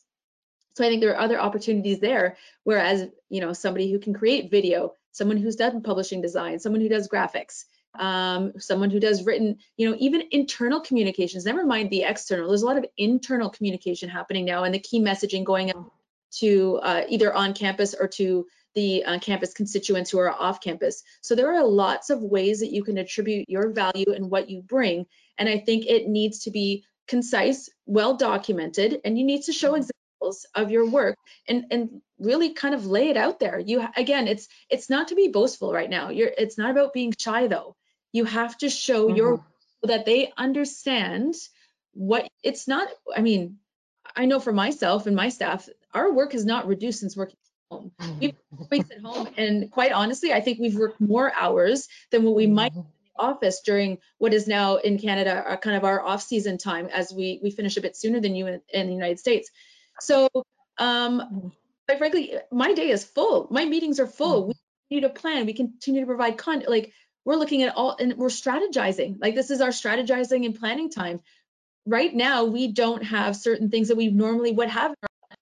So 0.76 0.84
I 0.84 0.90
think 0.90 1.02
there 1.02 1.16
are 1.16 1.26
other 1.26 1.40
opportunities 1.40 2.00
there, 2.00 2.38
whereas 2.64 3.08
you 3.30 3.42
know 3.42 3.54
somebody 3.54 3.92
who 3.92 4.00
can 4.00 4.14
create 4.14 4.52
video, 4.52 4.96
someone 5.14 5.38
who's 5.38 5.56
done 5.56 5.82
publishing 5.82 6.22
design, 6.22 6.60
someone 6.60 6.82
who 6.82 6.90
does 6.90 7.08
graphics, 7.08 7.64
um, 7.98 8.54
someone 8.60 8.90
who 8.90 9.00
does 9.00 9.26
written, 9.26 9.58
you 9.78 9.90
know, 9.90 9.96
even 10.00 10.24
internal 10.32 10.82
communications, 10.82 11.46
never 11.46 11.66
mind 11.66 11.90
the 11.90 12.04
external. 12.04 12.50
There's 12.50 12.64
a 12.64 12.66
lot 12.66 12.78
of 12.78 12.86
internal 12.98 13.50
communication 13.50 14.10
happening 14.10 14.44
now 14.44 14.66
and 14.66 14.74
the 14.74 14.80
key 14.80 15.00
messaging 15.00 15.46
going 15.46 15.72
to 16.40 16.80
uh, 16.84 17.04
either 17.08 17.34
on 17.34 17.54
campus 17.54 17.94
or 17.94 18.08
to 18.08 18.46
the 18.74 19.04
uh, 19.06 19.20
campus 19.20 19.54
constituents 19.54 20.10
who 20.10 20.20
are 20.20 20.32
off 20.32 20.60
campus. 20.60 21.04
So 21.22 21.36
there 21.36 21.54
are 21.54 21.64
lots 21.64 22.10
of 22.10 22.22
ways 22.22 22.60
that 22.60 22.72
you 22.72 22.84
can 22.84 22.98
attribute 22.98 23.48
your 23.48 23.70
value 23.70 24.14
and 24.14 24.32
what 24.32 24.50
you 24.50 24.62
bring. 24.62 25.06
And 25.38 25.48
I 25.48 25.60
think 25.60 25.86
it 25.86 26.08
needs 26.08 26.40
to 26.40 26.52
be 26.52 26.84
concise, 27.08 27.70
well 27.86 28.18
documented, 28.18 29.02
and 29.06 29.18
you 29.18 29.24
need 29.24 29.44
to 29.44 29.54
show 29.54 29.76
examples 29.76 30.48
of 30.56 30.72
your 30.72 30.90
work 30.90 31.18
and, 31.48 31.66
and 31.70 32.02
really 32.24 32.54
kind 32.54 32.74
of 32.74 32.86
lay 32.86 33.10
it 33.10 33.18
out 33.18 33.40
there. 33.40 33.60
You 33.60 33.86
again, 33.96 34.28
it's 34.28 34.48
it's 34.70 34.90
not 34.90 35.10
to 35.10 35.16
be 35.16 35.28
boastful 35.28 35.74
right 35.74 35.90
now. 35.90 36.10
You're 36.10 36.32
it's 36.38 36.58
not 36.58 36.72
about 36.72 36.94
being 36.94 37.14
shy 37.18 37.48
though. 37.48 37.76
You 38.12 38.26
have 38.26 38.58
to 38.60 38.70
show 38.70 39.08
mm-hmm. 39.08 39.16
your 39.16 39.46
so 39.82 39.88
that 39.88 40.06
they 40.06 40.32
understand 40.38 41.36
what 41.94 42.28
it's 42.42 42.68
not. 42.68 42.88
I 43.16 43.22
mean, 43.22 43.58
I 44.16 44.26
know 44.26 44.40
for 44.40 44.54
myself 44.54 45.08
and 45.08 45.16
my 45.16 45.30
staff, 45.30 45.68
our 45.94 46.12
work 46.12 46.34
has 46.34 46.46
not 46.46 46.68
reduced 46.68 47.00
since 47.00 47.18
working 47.18 47.38
home. 47.70 47.92
Mm-hmm. 48.00 48.20
We've 48.20 48.36
weeks 48.72 48.92
at 48.92 49.02
home, 49.02 49.28
and 49.38 49.72
quite 49.72 49.92
honestly, 49.92 50.34
I 50.34 50.42
think 50.42 50.60
we've 50.60 50.78
worked 50.78 51.02
more 51.02 51.32
hours 51.34 51.88
than 52.12 52.24
what 52.24 52.36
we 52.36 52.48
might 52.48 52.72
mm-hmm. 52.72 52.82
in 52.82 52.86
the 53.18 53.24
office 53.24 53.62
during 53.66 53.98
what 54.18 54.34
is 54.34 54.48
now 54.48 54.78
in 54.78 55.00
Canada, 55.00 55.44
our, 55.46 55.58
kind 55.58 55.76
of 55.76 55.84
our 55.84 56.02
off-season 56.02 56.58
time, 56.58 56.88
as 56.88 57.14
we 57.14 57.40
we 57.44 57.52
finish 57.52 57.78
a 57.78 57.82
bit 57.82 57.98
sooner 57.98 58.20
than 58.20 58.36
you 58.36 58.48
in, 58.48 58.62
in 58.74 58.88
the 58.88 58.94
United 58.94 59.20
States. 59.20 59.50
So, 60.00 60.30
um, 60.78 61.52
quite 61.88 61.98
frankly, 61.98 62.36
my 62.52 62.74
day 62.74 62.90
is 62.90 63.04
full. 63.04 63.48
My 63.52 63.66
meetings 63.66 64.00
are 64.00 64.08
full. 64.08 64.48
We 64.48 64.54
continue 64.90 65.08
to 65.10 65.20
plan. 65.20 65.46
We 65.46 65.54
continue 65.54 66.02
to 66.02 66.08
provide 66.08 66.38
content. 66.38 66.70
Like 66.70 66.94
we're 67.26 67.36
looking 67.36 67.64
at 67.64 67.76
all 67.76 67.96
and 68.00 68.16
we're 68.18 68.28
strategizing. 68.28 69.18
Like 69.20 69.36
this 69.36 69.52
is 69.52 69.62
our 69.62 69.70
strategizing 69.70 70.46
and 70.46 70.58
planning 70.58 70.90
time. 70.90 71.22
Right 71.86 72.14
now, 72.14 72.46
we 72.46 72.72
don't 72.72 73.04
have 73.04 73.36
certain 73.36 73.70
things 73.70 73.90
that 73.90 73.98
we 73.98 74.08
normally 74.08 74.52
would 74.52 74.70
have 74.70 74.96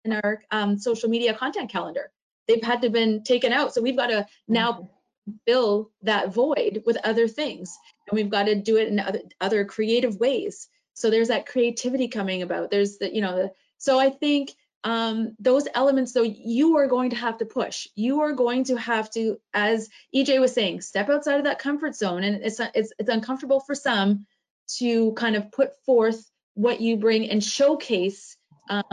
in 0.03 0.13
our 0.13 0.41
um, 0.49 0.79
social 0.79 1.09
media 1.09 1.33
content 1.33 1.69
calendar. 1.69 2.11
They've 2.47 2.63
had 2.63 2.81
to 2.81 2.89
been 2.89 3.23
taken 3.23 3.53
out. 3.53 3.73
So 3.73 3.81
we've 3.81 3.95
got 3.95 4.07
to 4.07 4.25
now 4.47 4.73
mm-hmm. 4.73 5.33
fill 5.47 5.91
that 6.01 6.33
void 6.33 6.83
with 6.85 6.97
other 7.03 7.27
things. 7.27 7.77
And 8.09 8.15
we've 8.15 8.29
got 8.29 8.43
to 8.43 8.55
do 8.55 8.77
it 8.77 8.87
in 8.87 8.99
other, 8.99 9.21
other 9.39 9.65
creative 9.65 10.19
ways. 10.19 10.67
So 10.93 11.09
there's 11.09 11.29
that 11.29 11.45
creativity 11.45 12.07
coming 12.07 12.41
about. 12.41 12.71
There's 12.71 12.97
the, 12.97 13.13
you 13.13 13.21
know, 13.21 13.35
the, 13.35 13.51
so 13.77 13.99
I 13.99 14.09
think 14.09 14.51
um, 14.83 15.35
those 15.39 15.67
elements 15.75 16.13
though 16.13 16.23
you 16.23 16.77
are 16.77 16.87
going 16.87 17.11
to 17.11 17.15
have 17.15 17.37
to 17.37 17.45
push 17.45 17.87
you 17.95 18.21
are 18.21 18.33
going 18.33 18.63
to 18.63 18.75
have 18.75 19.09
to 19.11 19.37
as 19.53 19.89
ej 20.15 20.39
was 20.39 20.53
saying 20.53 20.81
step 20.81 21.09
outside 21.09 21.37
of 21.37 21.43
that 21.43 21.59
comfort 21.59 21.95
zone 21.95 22.23
and 22.23 22.43
it's 22.43 22.59
it's, 22.73 22.91
it's 22.97 23.09
uncomfortable 23.09 23.59
for 23.59 23.75
some 23.75 24.25
to 24.67 25.11
kind 25.13 25.35
of 25.35 25.51
put 25.51 25.75
forth 25.85 26.29
what 26.55 26.81
you 26.81 26.97
bring 26.97 27.29
and 27.29 27.43
showcase 27.43 28.37
um, 28.69 28.83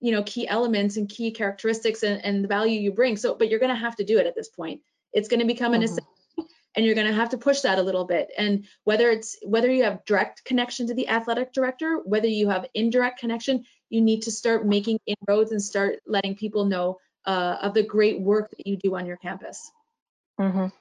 you 0.00 0.12
know 0.12 0.22
key 0.22 0.46
elements 0.46 0.96
and 0.96 1.08
key 1.08 1.30
characteristics 1.32 2.02
and, 2.02 2.24
and, 2.24 2.44
the 2.44 2.48
value 2.48 2.78
you 2.80 2.92
bring 2.92 3.16
so 3.16 3.34
but 3.34 3.48
you're 3.48 3.58
going 3.58 3.74
to 3.74 3.80
have 3.80 3.96
to 3.96 4.04
do 4.04 4.18
it 4.18 4.26
at 4.26 4.34
this 4.34 4.48
point 4.48 4.80
it's 5.12 5.28
going 5.28 5.40
to 5.40 5.46
become 5.46 5.74
an 5.74 5.82
mm-hmm. 5.82 6.42
and 6.74 6.84
you're 6.84 6.94
going 6.94 7.06
to 7.06 7.12
have 7.12 7.30
to 7.30 7.38
push 7.38 7.60
that 7.62 7.78
a 7.78 7.82
little 7.82 8.04
bit. 8.04 8.30
And 8.36 8.66
whether 8.84 9.10
it's 9.10 9.36
whether 9.42 9.70
you 9.70 9.84
have 9.84 10.04
direct 10.04 10.44
connection 10.44 10.86
to 10.88 10.94
the 10.94 11.08
athletic 11.08 11.52
director, 11.52 12.00
whether 12.04 12.28
you 12.28 12.48
have 12.50 12.66
indirect 12.74 13.18
connection, 13.18 13.64
you 13.90 14.00
need 14.00 14.22
to 14.22 14.30
start 14.30 14.66
making 14.66 14.98
inroads 15.06 15.52
and 15.52 15.62
start 15.62 16.00
letting 16.06 16.36
people 16.36 16.64
know 16.64 16.98
uh, 17.26 17.58
of 17.62 17.74
the 17.74 17.82
great 17.82 18.20
work 18.20 18.50
that 18.50 18.66
you 18.66 18.76
do 18.76 18.96
on 18.96 19.06
your 19.06 19.16
campus. 19.16 19.70
Mhm. 20.38 20.72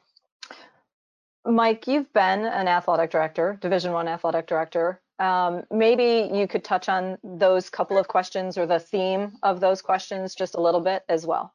Mike, 1.45 1.87
you've 1.87 2.11
been 2.13 2.45
an 2.45 2.67
athletic 2.67 3.09
director, 3.09 3.57
Division 3.61 3.93
One 3.93 4.07
athletic 4.07 4.47
director. 4.47 5.01
Um, 5.19 5.63
maybe 5.71 6.29
you 6.35 6.47
could 6.47 6.63
touch 6.63 6.89
on 6.89 7.17
those 7.23 7.69
couple 7.69 7.97
of 7.97 8.07
questions 8.07 8.57
or 8.57 8.65
the 8.65 8.79
theme 8.79 9.37
of 9.41 9.59
those 9.59 9.81
questions 9.81 10.35
just 10.35 10.55
a 10.55 10.61
little 10.61 10.81
bit 10.81 11.03
as 11.09 11.25
well. 11.25 11.53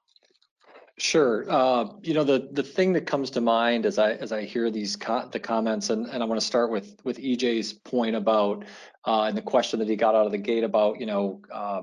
Sure. 0.99 1.51
Uh, 1.51 1.87
you 2.03 2.13
know, 2.13 2.23
the 2.23 2.49
the 2.53 2.63
thing 2.63 2.93
that 2.93 3.07
comes 3.07 3.31
to 3.31 3.41
mind 3.41 3.87
as 3.87 3.99
I 3.99 4.13
as 4.13 4.31
I 4.31 4.45
hear 4.45 4.71
these 4.71 4.95
co- 4.95 5.27
the 5.33 5.41
comments, 5.41 5.89
and, 5.91 6.07
and 6.07 6.23
I 6.23 6.27
want 6.27 6.39
to 6.41 6.47
start 6.47 6.71
with 6.71 6.97
with 7.03 7.19
EJ's 7.19 7.73
point 7.73 8.15
about 8.15 8.65
uh, 9.07 9.23
and 9.23 9.37
the 9.37 9.43
question 9.43 9.79
that 9.79 9.89
he 9.89 9.97
got 9.97 10.15
out 10.15 10.27
of 10.27 10.33
the 10.33 10.39
gate 10.39 10.65
about, 10.65 11.01
you 11.01 11.07
know, 11.07 11.41
uh, 11.53 11.83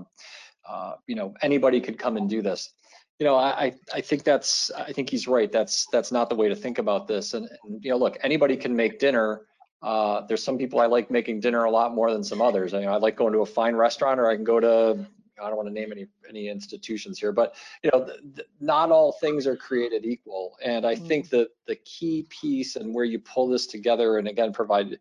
uh, 0.67 0.93
you 1.07 1.15
know, 1.15 1.33
anybody 1.41 1.81
could 1.81 1.97
come 1.97 2.17
and 2.17 2.29
do 2.29 2.41
this. 2.41 2.71
You 3.17 3.25
know, 3.25 3.35
I 3.35 3.73
I 3.93 4.01
think 4.01 4.23
that's 4.23 4.69
I 4.77 4.93
think 4.93 5.09
he's 5.09 5.27
right. 5.27 5.51
That's 5.51 5.87
that's 5.91 6.11
not 6.11 6.29
the 6.29 6.35
way 6.35 6.47
to 6.47 6.55
think 6.55 6.77
about 6.77 7.07
this. 7.07 7.33
And, 7.33 7.49
and 7.63 7.83
you 7.83 7.89
know, 7.91 7.97
look, 7.97 8.17
anybody 8.23 8.55
can 8.55 8.75
make 8.75 8.99
dinner. 8.99 9.41
Uh, 9.81 10.21
there's 10.27 10.43
some 10.43 10.57
people 10.57 10.79
I 10.79 10.85
like 10.85 11.09
making 11.09 11.39
dinner 11.39 11.63
a 11.63 11.71
lot 11.71 11.95
more 11.95 12.11
than 12.11 12.23
some 12.23 12.41
others. 12.41 12.73
I, 12.73 12.81
you 12.81 12.85
know, 12.85 12.93
I 12.93 12.97
like 12.97 13.15
going 13.15 13.33
to 13.33 13.39
a 13.39 13.45
fine 13.45 13.75
restaurant, 13.75 14.19
or 14.19 14.29
I 14.29 14.35
can 14.35 14.43
go 14.43 14.59
to 14.59 15.05
I 15.41 15.47
don't 15.47 15.57
want 15.57 15.67
to 15.67 15.73
name 15.73 15.91
any 15.91 16.07
any 16.27 16.49
institutions 16.49 17.19
here, 17.19 17.31
but 17.31 17.55
you 17.83 17.89
know, 17.93 18.05
th- 18.05 18.19
th- 18.35 18.47
not 18.59 18.91
all 18.91 19.13
things 19.13 19.47
are 19.47 19.55
created 19.55 20.05
equal. 20.05 20.57
And 20.63 20.85
I 20.85 20.95
think 20.95 21.29
that 21.29 21.49
the 21.67 21.75
key 21.77 22.27
piece 22.29 22.75
and 22.75 22.93
where 22.93 23.05
you 23.05 23.19
pull 23.19 23.47
this 23.47 23.67
together 23.67 24.17
and 24.17 24.27
again 24.27 24.53
provide 24.53 24.99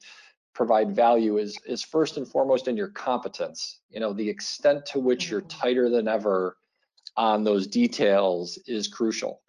provide 0.55 0.95
value 0.95 1.39
is 1.39 1.59
is 1.66 1.82
first 1.82 2.16
and 2.16 2.26
foremost 2.26 2.68
in 2.68 2.76
your 2.76 2.89
competence. 2.89 3.80
You 3.91 4.01
know, 4.01 4.12
the 4.12 4.28
extent 4.28 4.86
to 4.86 4.99
which 4.99 5.30
you're 5.30 5.43
tighter 5.43 5.89
than 5.89 6.09
ever 6.09 6.57
on 7.16 7.45
those 7.45 7.66
details 7.66 8.59
is 8.66 8.89
crucial. 8.89 9.41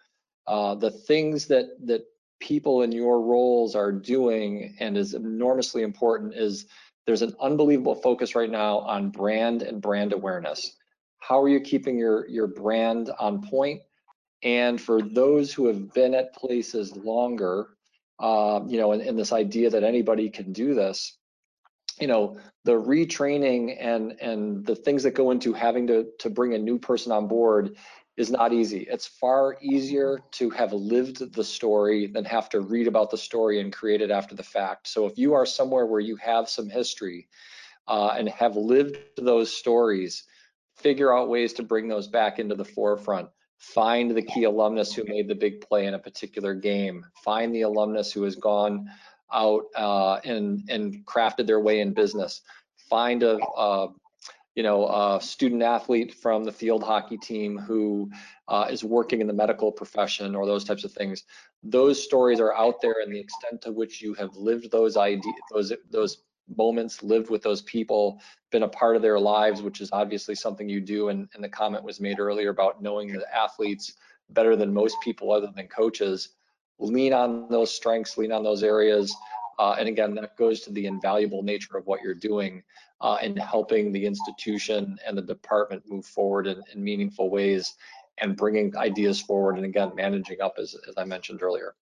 Uh, 0.46 0.74
the 0.74 0.90
things 0.90 1.46
that 1.46 1.66
that 1.86 2.04
people 2.40 2.82
in 2.82 2.90
your 2.90 3.20
roles 3.20 3.74
are 3.74 3.92
doing 3.92 4.74
and 4.80 4.96
is 4.96 5.14
enormously 5.14 5.82
important 5.82 6.34
is 6.34 6.66
there's 7.06 7.22
an 7.22 7.34
unbelievable 7.40 7.94
focus 7.94 8.34
right 8.34 8.50
now 8.50 8.78
on 8.78 9.10
brand 9.10 9.62
and 9.62 9.80
brand 9.80 10.12
awareness. 10.12 10.76
How 11.20 11.40
are 11.40 11.48
you 11.48 11.60
keeping 11.60 11.98
your 11.98 12.26
your 12.28 12.46
brand 12.46 13.10
on 13.18 13.42
point? 13.42 13.82
And 14.42 14.80
for 14.80 15.02
those 15.02 15.52
who 15.52 15.66
have 15.66 15.92
been 15.92 16.14
at 16.14 16.34
places 16.34 16.96
longer, 16.96 17.68
uh, 18.18 18.60
you 18.66 18.78
know, 18.78 18.92
and, 18.92 19.02
and 19.02 19.18
this 19.18 19.32
idea 19.32 19.70
that 19.70 19.84
anybody 19.84 20.30
can 20.30 20.52
do 20.52 20.74
this, 20.74 21.18
you 22.00 22.06
know, 22.06 22.38
the 22.64 22.72
retraining 22.72 23.76
and 23.78 24.18
and 24.20 24.64
the 24.64 24.74
things 24.74 25.02
that 25.02 25.12
go 25.14 25.30
into 25.30 25.52
having 25.52 25.86
to 25.88 26.06
to 26.18 26.30
bring 26.30 26.54
a 26.54 26.58
new 26.58 26.78
person 26.78 27.12
on 27.12 27.28
board 27.28 27.76
is 28.16 28.30
not 28.30 28.52
easy. 28.52 28.86
It's 28.90 29.06
far 29.06 29.56
easier 29.62 30.20
to 30.32 30.50
have 30.50 30.72
lived 30.72 31.32
the 31.34 31.44
story 31.44 32.06
than 32.06 32.24
have 32.24 32.48
to 32.50 32.60
read 32.60 32.86
about 32.86 33.10
the 33.10 33.16
story 33.16 33.60
and 33.60 33.72
create 33.72 34.02
it 34.02 34.10
after 34.10 34.34
the 34.34 34.42
fact. 34.42 34.88
So 34.88 35.06
if 35.06 35.16
you 35.16 35.32
are 35.34 35.46
somewhere 35.46 35.86
where 35.86 36.00
you 36.00 36.16
have 36.16 36.48
some 36.48 36.68
history 36.68 37.28
uh, 37.88 38.14
and 38.18 38.28
have 38.28 38.56
lived 38.56 38.96
those 39.16 39.52
stories, 39.52 40.24
figure 40.82 41.16
out 41.16 41.28
ways 41.28 41.52
to 41.54 41.62
bring 41.62 41.88
those 41.88 42.08
back 42.08 42.38
into 42.38 42.54
the 42.54 42.64
forefront. 42.64 43.28
Find 43.58 44.10
the 44.10 44.22
key 44.22 44.44
alumnus 44.44 44.94
who 44.94 45.04
made 45.04 45.28
the 45.28 45.34
big 45.34 45.60
play 45.60 45.86
in 45.86 45.94
a 45.94 45.98
particular 45.98 46.54
game. 46.54 47.04
Find 47.22 47.54
the 47.54 47.62
alumnus 47.62 48.10
who 48.12 48.22
has 48.22 48.36
gone 48.36 48.88
out 49.32 49.64
uh, 49.76 50.14
and 50.24 50.68
and 50.70 51.04
crafted 51.06 51.46
their 51.46 51.60
way 51.60 51.80
in 51.80 51.92
business. 51.92 52.40
Find 52.88 53.22
a, 53.22 53.38
a 53.56 53.88
you 54.54 54.62
know 54.62 54.88
a 54.88 55.20
student 55.20 55.62
athlete 55.62 56.14
from 56.14 56.44
the 56.44 56.52
field 56.52 56.82
hockey 56.82 57.18
team 57.18 57.58
who 57.58 58.10
uh, 58.48 58.66
is 58.70 58.82
working 58.82 59.20
in 59.20 59.26
the 59.26 59.32
medical 59.32 59.70
profession 59.70 60.34
or 60.34 60.46
those 60.46 60.64
types 60.64 60.84
of 60.84 60.92
things. 60.92 61.24
Those 61.62 62.02
stories 62.02 62.40
are 62.40 62.54
out 62.54 62.80
there, 62.80 62.96
and 63.02 63.12
the 63.12 63.20
extent 63.20 63.60
to 63.62 63.72
which 63.72 64.00
you 64.00 64.14
have 64.14 64.34
lived 64.36 64.70
those 64.70 64.96
ideas, 64.96 65.34
those 65.52 65.72
those 65.90 66.22
moments, 66.56 67.02
lived 67.02 67.30
with 67.30 67.42
those 67.42 67.62
people, 67.62 68.20
been 68.50 68.62
a 68.64 68.68
part 68.68 68.96
of 68.96 69.02
their 69.02 69.18
lives, 69.18 69.62
which 69.62 69.80
is 69.80 69.90
obviously 69.92 70.34
something 70.34 70.68
you 70.68 70.80
do. 70.80 71.08
And, 71.08 71.28
and 71.34 71.42
the 71.42 71.48
comment 71.48 71.84
was 71.84 72.00
made 72.00 72.18
earlier 72.18 72.50
about 72.50 72.82
knowing 72.82 73.12
the 73.12 73.36
athletes 73.36 73.94
better 74.30 74.56
than 74.56 74.72
most 74.72 74.96
people 75.02 75.32
other 75.32 75.50
than 75.54 75.66
coaches 75.68 76.30
lean 76.78 77.12
on 77.12 77.48
those 77.48 77.74
strengths, 77.74 78.16
lean 78.16 78.32
on 78.32 78.42
those 78.42 78.62
areas. 78.62 79.14
Uh, 79.58 79.76
and 79.78 79.88
again, 79.88 80.14
that 80.14 80.36
goes 80.36 80.60
to 80.60 80.72
the 80.72 80.86
invaluable 80.86 81.42
nature 81.42 81.76
of 81.76 81.86
what 81.86 82.00
you're 82.02 82.14
doing 82.14 82.62
uh, 83.00 83.18
and 83.20 83.38
helping 83.38 83.92
the 83.92 84.06
institution 84.06 84.98
and 85.06 85.16
the 85.16 85.22
department 85.22 85.82
move 85.86 86.06
forward 86.06 86.46
in, 86.46 86.62
in, 86.72 86.82
meaningful 86.82 87.30
ways 87.30 87.74
and 88.18 88.36
bringing 88.36 88.74
ideas 88.76 89.20
forward. 89.20 89.56
And 89.56 89.64
again, 89.64 89.92
managing 89.94 90.40
up, 90.40 90.54
as, 90.58 90.74
as 90.88 90.94
I 90.96 91.04
mentioned 91.04 91.42
earlier. 91.42 91.74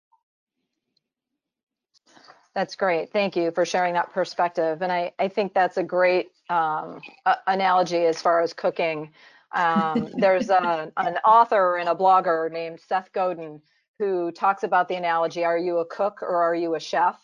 That's 2.59 2.74
great. 2.74 3.12
Thank 3.12 3.36
you 3.36 3.52
for 3.52 3.64
sharing 3.64 3.94
that 3.94 4.12
perspective. 4.12 4.82
And 4.82 4.90
I, 4.90 5.12
I 5.20 5.28
think 5.28 5.54
that's 5.54 5.76
a 5.76 5.82
great 5.84 6.32
um, 6.50 7.00
analogy 7.46 8.04
as 8.04 8.20
far 8.20 8.42
as 8.42 8.52
cooking. 8.52 9.12
Um, 9.54 10.09
there's 10.18 10.50
a, 10.50 10.90
an 10.96 11.18
author 11.18 11.76
and 11.76 11.88
a 11.88 11.94
blogger 11.94 12.50
named 12.50 12.80
Seth 12.80 13.12
Godin 13.12 13.62
who 14.00 14.32
talks 14.32 14.64
about 14.64 14.88
the 14.88 14.96
analogy, 14.96 15.44
are 15.44 15.56
you 15.56 15.78
a 15.78 15.86
cook 15.86 16.20
or 16.20 16.42
are 16.42 16.54
you 16.56 16.74
a 16.74 16.80
chef? 16.80 17.16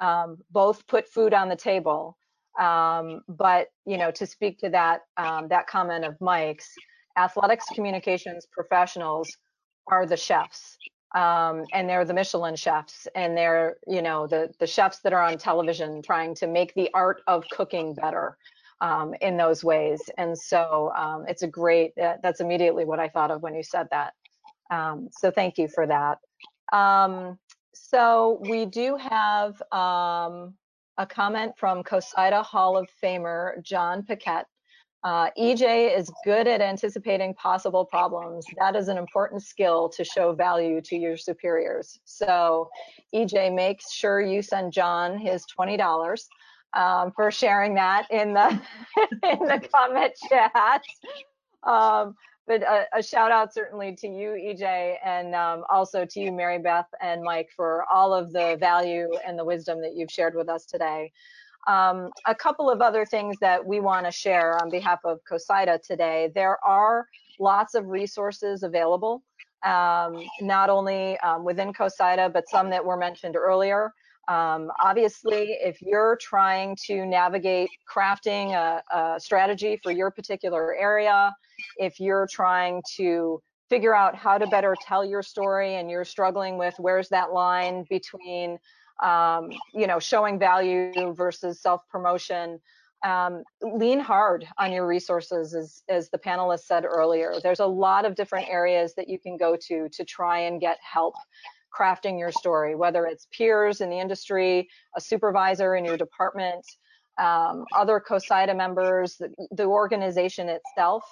Um, 0.00 0.38
both 0.50 0.84
put 0.88 1.06
food 1.06 1.32
on 1.32 1.48
the 1.48 1.54
table. 1.54 2.18
Um, 2.58 3.20
but, 3.28 3.68
you 3.84 3.96
know, 3.96 4.10
to 4.10 4.26
speak 4.26 4.58
to 4.58 4.70
that, 4.70 5.02
um, 5.16 5.46
that 5.46 5.68
comment 5.68 6.04
of 6.04 6.20
Mike's, 6.20 6.74
athletics 7.16 7.66
communications 7.72 8.48
professionals 8.50 9.30
are 9.86 10.06
the 10.06 10.16
chefs. 10.16 10.76
Um, 11.16 11.64
and 11.72 11.88
they're 11.88 12.04
the 12.04 12.12
Michelin 12.12 12.56
chefs, 12.56 13.08
and 13.14 13.34
they're 13.36 13.76
you 13.86 14.02
know 14.02 14.26
the 14.26 14.52
the 14.60 14.66
chefs 14.66 14.98
that 15.00 15.14
are 15.14 15.22
on 15.22 15.38
television 15.38 16.02
trying 16.02 16.34
to 16.36 16.46
make 16.46 16.74
the 16.74 16.90
art 16.92 17.22
of 17.26 17.44
cooking 17.50 17.94
better 17.94 18.36
um, 18.82 19.14
in 19.22 19.38
those 19.38 19.64
ways. 19.64 20.02
And 20.18 20.38
so 20.38 20.92
um, 20.94 21.24
it's 21.26 21.42
a 21.42 21.48
great. 21.48 21.96
Uh, 21.98 22.16
that's 22.22 22.40
immediately 22.40 22.84
what 22.84 23.00
I 23.00 23.08
thought 23.08 23.30
of 23.30 23.42
when 23.42 23.54
you 23.54 23.62
said 23.62 23.88
that. 23.90 24.12
Um, 24.70 25.08
so 25.10 25.30
thank 25.30 25.58
you 25.58 25.68
for 25.68 25.86
that. 25.86 26.18
Um, 26.76 27.38
so 27.72 28.38
we 28.48 28.66
do 28.66 28.96
have 28.96 29.60
um, 29.72 30.54
a 30.98 31.06
comment 31.08 31.52
from 31.56 31.82
COSIDA 31.82 32.42
Hall 32.42 32.76
of 32.76 32.88
Famer 33.02 33.62
John 33.62 34.02
Paquette. 34.02 34.46
Uh, 35.06 35.30
EJ 35.38 35.96
is 35.96 36.10
good 36.24 36.48
at 36.48 36.60
anticipating 36.60 37.32
possible 37.34 37.84
problems. 37.84 38.44
That 38.58 38.74
is 38.74 38.88
an 38.88 38.98
important 38.98 39.44
skill 39.44 39.88
to 39.90 40.02
show 40.02 40.32
value 40.32 40.80
to 40.80 40.96
your 40.96 41.16
superiors. 41.16 42.00
So 42.04 42.68
EJ, 43.14 43.54
make 43.54 43.80
sure 43.88 44.20
you 44.20 44.42
send 44.42 44.72
John 44.72 45.16
his 45.16 45.44
$20 45.56 46.18
um, 46.72 47.12
for 47.12 47.30
sharing 47.30 47.74
that 47.74 48.10
in 48.10 48.34
the 48.34 48.48
in 49.22 49.38
the 49.46 49.68
comment 49.72 50.12
chat. 50.28 50.82
Um, 51.62 52.16
but 52.48 52.62
a, 52.62 52.86
a, 52.96 53.00
shout 53.00 53.30
out 53.30 53.54
certainly 53.54 53.94
to 54.00 54.08
you, 54.08 54.30
EJ, 54.30 54.96
and 55.04 55.36
um, 55.36 55.62
also 55.70 56.04
to 56.04 56.20
you, 56.20 56.32
Mary 56.32 56.58
Beth 56.58 56.88
and 57.00 57.22
Mike, 57.22 57.50
for 57.54 57.84
all 57.92 58.12
of 58.12 58.32
the 58.32 58.56
value 58.58 59.08
and 59.24 59.38
the 59.38 59.44
wisdom 59.44 59.80
that 59.82 59.94
you've 59.94 60.10
shared 60.10 60.34
with 60.34 60.48
us 60.48 60.66
today. 60.66 61.12
Um, 61.66 62.10
a 62.26 62.34
couple 62.34 62.70
of 62.70 62.80
other 62.80 63.04
things 63.04 63.36
that 63.40 63.64
we 63.64 63.80
want 63.80 64.06
to 64.06 64.12
share 64.12 64.60
on 64.62 64.70
behalf 64.70 65.00
of 65.04 65.18
COSIDA 65.30 65.82
today. 65.82 66.30
There 66.34 66.64
are 66.64 67.06
lots 67.40 67.74
of 67.74 67.86
resources 67.86 68.62
available, 68.62 69.22
um, 69.64 70.22
not 70.40 70.70
only 70.70 71.18
um, 71.18 71.44
within 71.44 71.72
COSIDA, 71.72 72.32
but 72.32 72.48
some 72.48 72.70
that 72.70 72.84
were 72.84 72.96
mentioned 72.96 73.36
earlier. 73.36 73.92
Um, 74.28 74.70
obviously, 74.82 75.56
if 75.60 75.80
you're 75.80 76.16
trying 76.20 76.76
to 76.86 77.06
navigate 77.06 77.68
crafting 77.92 78.54
a, 78.54 78.82
a 78.96 79.20
strategy 79.20 79.78
for 79.82 79.92
your 79.92 80.10
particular 80.10 80.74
area, 80.76 81.34
if 81.78 82.00
you're 82.00 82.26
trying 82.30 82.82
to 82.96 83.40
figure 83.68 83.94
out 83.94 84.14
how 84.14 84.38
to 84.38 84.46
better 84.46 84.74
tell 84.80 85.04
your 85.04 85.22
story 85.22 85.76
and 85.76 85.90
you're 85.90 86.04
struggling 86.04 86.58
with 86.58 86.74
where's 86.78 87.08
that 87.08 87.32
line 87.32 87.84
between 87.88 88.58
um, 89.02 89.50
you 89.74 89.86
know 89.86 89.98
showing 89.98 90.38
value 90.38 91.12
versus 91.14 91.60
self 91.60 91.82
promotion 91.88 92.60
um, 93.04 93.44
lean 93.62 94.00
hard 94.00 94.46
on 94.58 94.72
your 94.72 94.86
resources 94.86 95.54
as, 95.54 95.82
as 95.88 96.08
the 96.10 96.18
panelists 96.18 96.64
said 96.64 96.84
earlier. 96.84 97.34
There's 97.42 97.60
a 97.60 97.66
lot 97.66 98.04
of 98.04 98.14
different 98.14 98.48
areas 98.48 98.94
that 98.94 99.08
you 99.08 99.18
can 99.18 99.36
go 99.36 99.56
to 99.68 99.88
to 99.90 100.04
try 100.04 100.40
and 100.40 100.60
get 100.60 100.78
help 100.80 101.14
crafting 101.76 102.18
your 102.18 102.32
story 102.32 102.74
whether 102.74 103.04
it's 103.04 103.26
peers 103.36 103.82
in 103.82 103.90
the 103.90 103.98
industry 103.98 104.66
a 104.96 105.00
supervisor 105.00 105.76
in 105.76 105.84
your 105.84 105.98
department 105.98 106.64
um, 107.18 107.64
other 107.74 108.02
COSIDA 108.06 108.54
members, 108.54 109.16
the, 109.16 109.32
the, 109.50 109.64
organization 109.64 110.48
itself. 110.48 111.04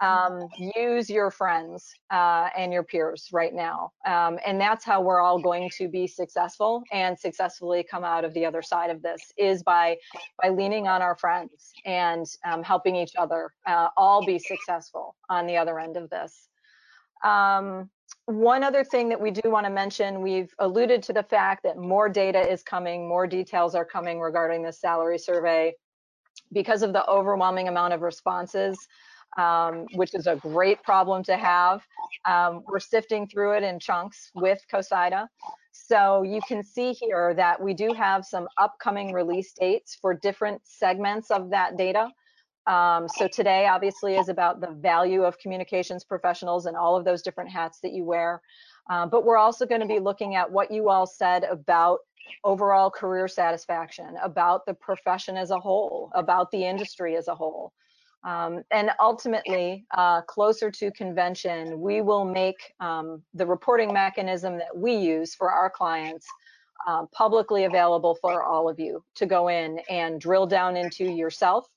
Um, 0.00 0.48
use 0.76 1.08
your 1.08 1.30
friends 1.30 1.92
uh, 2.10 2.48
and 2.56 2.72
your 2.72 2.82
peers 2.82 3.28
right 3.32 3.54
now. 3.54 3.92
Um, 4.06 4.38
and 4.46 4.60
that's 4.60 4.84
how 4.84 5.00
we're 5.00 5.20
all 5.20 5.40
going 5.40 5.70
to 5.76 5.88
be 5.88 6.06
successful 6.06 6.82
and 6.92 7.18
successfully 7.18 7.84
come 7.88 8.04
out 8.04 8.24
of 8.24 8.34
the 8.34 8.44
other 8.44 8.62
side 8.62 8.90
of 8.90 9.02
this 9.02 9.20
is 9.36 9.62
by, 9.62 9.96
by 10.42 10.50
leaning 10.50 10.88
on 10.88 11.02
our 11.02 11.16
friends 11.16 11.72
and 11.84 12.26
um, 12.44 12.62
helping 12.62 12.96
each 12.96 13.12
other 13.16 13.52
uh, 13.66 13.88
all 13.96 14.24
be 14.24 14.38
successful 14.38 15.16
on 15.28 15.46
the 15.46 15.56
other 15.56 15.78
end 15.78 15.96
of 15.96 16.10
this. 16.10 16.48
Um, 17.24 17.90
one 18.26 18.64
other 18.64 18.84
thing 18.84 19.08
that 19.08 19.20
we 19.20 19.30
do 19.30 19.50
want 19.50 19.66
to 19.66 19.72
mention, 19.72 20.20
we've 20.20 20.52
alluded 20.58 21.02
to 21.04 21.12
the 21.12 21.22
fact 21.22 21.62
that 21.62 21.76
more 21.76 22.08
data 22.08 22.40
is 22.40 22.62
coming, 22.62 23.08
more 23.08 23.26
details 23.26 23.74
are 23.74 23.84
coming 23.84 24.20
regarding 24.20 24.62
the 24.62 24.72
salary 24.72 25.18
survey 25.18 25.74
because 26.52 26.82
of 26.82 26.92
the 26.92 27.08
overwhelming 27.08 27.68
amount 27.68 27.92
of 27.92 28.02
responses 28.02 28.76
um, 29.36 29.86
which 29.94 30.14
is 30.14 30.26
a 30.26 30.36
great 30.36 30.82
problem 30.82 31.22
to 31.24 31.36
have. 31.36 31.82
Um, 32.24 32.62
we're 32.66 32.80
sifting 32.80 33.26
through 33.26 33.56
it 33.56 33.62
in 33.62 33.78
chunks 33.78 34.30
with 34.34 34.60
COSIDA. 34.72 35.28
So 35.72 36.22
you 36.22 36.40
can 36.48 36.62
see 36.64 36.92
here 36.92 37.34
that 37.34 37.62
we 37.62 37.74
do 37.74 37.92
have 37.92 38.24
some 38.24 38.48
upcoming 38.58 39.12
release 39.12 39.52
dates 39.52 39.96
for 40.00 40.14
different 40.14 40.62
segments 40.64 41.30
of 41.30 41.50
that 41.50 41.76
data. 41.76 42.08
Um, 42.66 43.06
so 43.08 43.28
today 43.28 43.68
obviously 43.68 44.16
is 44.16 44.28
about 44.28 44.60
the 44.60 44.70
value 44.70 45.22
of 45.22 45.38
communications 45.38 46.02
professionals 46.02 46.66
and 46.66 46.76
all 46.76 46.96
of 46.96 47.04
those 47.04 47.22
different 47.22 47.50
hats 47.50 47.78
that 47.80 47.92
you 47.92 48.04
wear. 48.04 48.40
Uh, 48.90 49.06
but 49.06 49.24
we're 49.24 49.36
also 49.36 49.66
going 49.66 49.80
to 49.80 49.86
be 49.86 50.00
looking 50.00 50.34
at 50.34 50.50
what 50.50 50.70
you 50.70 50.88
all 50.88 51.06
said 51.06 51.44
about 51.44 51.98
overall 52.42 52.90
career 52.90 53.28
satisfaction, 53.28 54.16
about 54.22 54.66
the 54.66 54.74
profession 54.74 55.36
as 55.36 55.50
a 55.50 55.60
whole, 55.60 56.10
about 56.14 56.50
the 56.50 56.64
industry 56.64 57.16
as 57.16 57.28
a 57.28 57.34
whole. 57.34 57.72
Um, 58.26 58.64
and 58.72 58.90
ultimately, 58.98 59.86
uh, 59.96 60.20
closer 60.22 60.68
to 60.68 60.90
convention, 60.90 61.80
we 61.80 62.02
will 62.02 62.24
make 62.24 62.74
um, 62.80 63.22
the 63.34 63.46
reporting 63.46 63.92
mechanism 63.92 64.58
that 64.58 64.76
we 64.76 64.96
use 64.96 65.32
for 65.32 65.52
our 65.52 65.70
clients 65.70 66.26
uh, 66.88 67.06
publicly 67.12 67.64
available 67.64 68.18
for 68.20 68.42
all 68.42 68.68
of 68.68 68.80
you 68.80 69.02
to 69.14 69.26
go 69.26 69.46
in 69.46 69.78
and 69.88 70.20
drill 70.20 70.44
down 70.44 70.76
into 70.76 71.04
yourself 71.04 71.68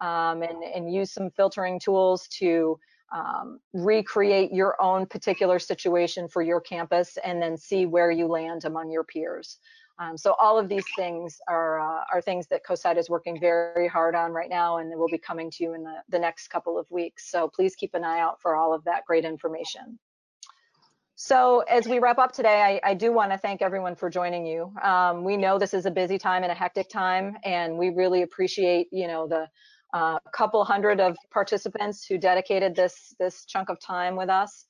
um, 0.00 0.42
and, 0.42 0.62
and, 0.62 0.92
use 0.92 1.12
some 1.12 1.28
filtering 1.30 1.78
tools 1.78 2.26
to 2.28 2.78
um, 3.12 3.60
recreate 3.72 4.52
your 4.52 4.80
own 4.80 5.06
particular 5.06 5.58
situation 5.58 6.28
for 6.28 6.42
your 6.42 6.60
campus 6.60 7.18
and 7.24 7.40
then 7.40 7.56
see 7.56 7.86
where 7.86 8.10
you 8.10 8.26
land 8.26 8.64
among 8.64 8.90
your 8.90 9.04
peers. 9.04 9.58
Um, 9.98 10.18
so 10.18 10.34
all 10.38 10.58
of 10.58 10.68
these 10.68 10.84
things 10.94 11.38
are 11.48 11.80
uh, 11.80 12.04
are 12.12 12.20
things 12.20 12.46
that 12.48 12.64
COSIDA 12.64 12.98
is 12.98 13.08
working 13.08 13.40
very 13.40 13.88
hard 13.88 14.14
on 14.14 14.32
right 14.32 14.50
now, 14.50 14.76
and 14.78 14.90
they 14.92 14.96
will 14.96 15.08
be 15.08 15.18
coming 15.18 15.50
to 15.52 15.64
you 15.64 15.74
in 15.74 15.84
the, 15.84 15.94
the 16.10 16.18
next 16.18 16.48
couple 16.48 16.78
of 16.78 16.90
weeks. 16.90 17.30
So 17.30 17.48
please 17.48 17.74
keep 17.74 17.94
an 17.94 18.04
eye 18.04 18.20
out 18.20 18.40
for 18.42 18.56
all 18.56 18.74
of 18.74 18.84
that 18.84 19.06
great 19.06 19.24
information. 19.24 19.98
So 21.14 21.60
as 21.60 21.88
we 21.88 21.98
wrap 21.98 22.18
up 22.18 22.32
today, 22.32 22.80
I, 22.84 22.90
I 22.90 22.92
do 22.92 23.10
want 23.10 23.32
to 23.32 23.38
thank 23.38 23.62
everyone 23.62 23.94
for 23.94 24.10
joining 24.10 24.44
you. 24.44 24.70
Um, 24.82 25.24
we 25.24 25.38
know 25.38 25.58
this 25.58 25.72
is 25.72 25.86
a 25.86 25.90
busy 25.90 26.18
time 26.18 26.42
and 26.42 26.52
a 26.52 26.54
hectic 26.54 26.90
time, 26.90 27.38
and 27.42 27.78
we 27.78 27.88
really 27.88 28.20
appreciate 28.20 28.88
you 28.92 29.08
know 29.08 29.26
the 29.26 29.48
uh, 29.92 30.18
couple 30.32 30.64
hundred 30.64 31.00
of 31.00 31.16
participants 31.30 32.04
who 32.06 32.18
dedicated 32.18 32.74
this 32.74 33.14
this 33.18 33.44
chunk 33.44 33.68
of 33.68 33.80
time 33.80 34.16
with 34.16 34.28
us. 34.28 34.66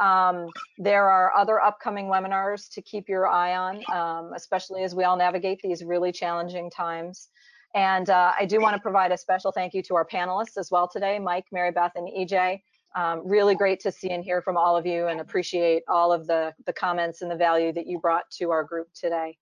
Um, 0.00 0.46
there 0.76 1.08
are 1.10 1.34
other 1.36 1.60
upcoming 1.60 2.06
webinars 2.06 2.72
to 2.74 2.82
keep 2.82 3.08
your 3.08 3.26
eye 3.26 3.56
on, 3.56 3.82
um, 3.92 4.32
especially 4.34 4.82
as 4.84 4.94
we 4.94 5.04
all 5.04 5.16
navigate 5.16 5.60
these 5.60 5.82
really 5.82 6.12
challenging 6.12 6.70
times. 6.70 7.28
And 7.74 8.08
uh, 8.08 8.32
I 8.38 8.44
do 8.44 8.60
want 8.60 8.74
to 8.76 8.80
provide 8.80 9.12
a 9.12 9.18
special 9.18 9.52
thank 9.52 9.74
you 9.74 9.82
to 9.82 9.96
our 9.96 10.06
panelists 10.06 10.56
as 10.56 10.70
well 10.70 10.88
today, 10.88 11.18
Mike, 11.18 11.46
Mary 11.52 11.72
Beth, 11.72 11.92
and 11.96 12.08
EJ. 12.08 12.60
Um, 12.94 13.22
really 13.24 13.54
great 13.54 13.80
to 13.80 13.92
see 13.92 14.10
and 14.10 14.24
hear 14.24 14.40
from 14.40 14.56
all 14.56 14.76
of 14.76 14.86
you 14.86 15.08
and 15.08 15.20
appreciate 15.20 15.82
all 15.88 16.12
of 16.12 16.26
the, 16.26 16.54
the 16.64 16.72
comments 16.72 17.20
and 17.20 17.30
the 17.30 17.36
value 17.36 17.72
that 17.72 17.86
you 17.86 17.98
brought 17.98 18.30
to 18.38 18.50
our 18.50 18.64
group 18.64 18.88
today. 18.94 19.36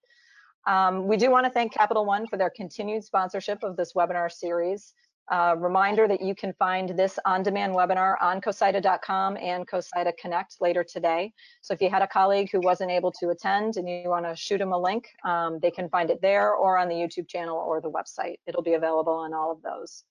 Um, 0.66 1.06
we 1.06 1.16
do 1.16 1.30
want 1.30 1.46
to 1.46 1.50
thank 1.50 1.72
Capital 1.72 2.04
One 2.04 2.26
for 2.26 2.36
their 2.36 2.50
continued 2.50 3.04
sponsorship 3.04 3.62
of 3.62 3.76
this 3.76 3.92
webinar 3.92 4.32
series. 4.32 4.94
Uh, 5.28 5.56
reminder 5.58 6.06
that 6.06 6.22
you 6.22 6.34
can 6.34 6.52
find 6.52 6.90
this 6.90 7.18
on-demand 7.24 7.72
webinar 7.74 8.14
on 8.22 8.40
COSIDA.com 8.40 9.36
and 9.36 9.66
COSIDA 9.66 10.16
Connect 10.16 10.60
later 10.60 10.84
today. 10.84 11.32
So 11.62 11.74
if 11.74 11.82
you 11.82 11.90
had 11.90 12.02
a 12.02 12.06
colleague 12.06 12.48
who 12.52 12.60
wasn't 12.60 12.92
able 12.92 13.10
to 13.12 13.30
attend 13.30 13.76
and 13.76 13.88
you 13.88 14.08
want 14.08 14.24
to 14.24 14.36
shoot 14.36 14.58
them 14.58 14.72
a 14.72 14.78
link, 14.78 15.08
um, 15.24 15.58
they 15.60 15.70
can 15.70 15.88
find 15.88 16.10
it 16.10 16.22
there 16.22 16.52
or 16.52 16.78
on 16.78 16.88
the 16.88 16.94
YouTube 16.94 17.28
channel 17.28 17.56
or 17.56 17.80
the 17.80 17.90
website. 17.90 18.36
It'll 18.46 18.62
be 18.62 18.74
available 18.74 19.14
on 19.14 19.34
all 19.34 19.50
of 19.50 19.62
those. 19.62 20.04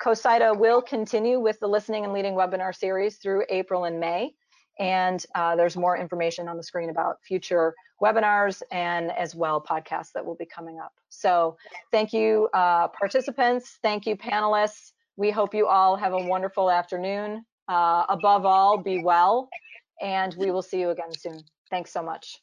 COSIDA 0.00 0.56
will 0.56 0.80
continue 0.80 1.40
with 1.40 1.60
the 1.60 1.66
listening 1.66 2.04
and 2.04 2.12
leading 2.12 2.34
webinar 2.34 2.74
series 2.74 3.16
through 3.16 3.44
April 3.50 3.84
and 3.84 4.00
May. 4.00 4.34
And 4.80 5.24
uh, 5.34 5.54
there's 5.56 5.76
more 5.76 5.96
information 5.96 6.48
on 6.48 6.56
the 6.56 6.62
screen 6.62 6.88
about 6.88 7.18
future 7.22 7.74
webinars 8.02 8.62
and 8.72 9.12
as 9.12 9.34
well 9.34 9.60
podcasts 9.62 10.10
that 10.14 10.24
will 10.24 10.36
be 10.36 10.46
coming 10.46 10.80
up. 10.80 10.92
So 11.10 11.56
thank 11.92 12.12
you 12.12 12.48
uh, 12.54 12.88
participants, 12.88 13.78
thank 13.82 14.06
you 14.06 14.16
panelists. 14.16 14.92
We 15.16 15.30
hope 15.30 15.54
you 15.54 15.66
all 15.66 15.96
have 15.96 16.14
a 16.14 16.18
wonderful 16.18 16.70
afternoon. 16.70 17.44
Uh, 17.68 18.04
above 18.08 18.44
all, 18.46 18.78
be 18.78 19.02
well, 19.04 19.48
and 20.00 20.34
we 20.36 20.50
will 20.50 20.62
see 20.62 20.80
you 20.80 20.90
again 20.90 21.12
soon. 21.16 21.40
Thanks 21.70 21.92
so 21.92 22.02
much. 22.02 22.40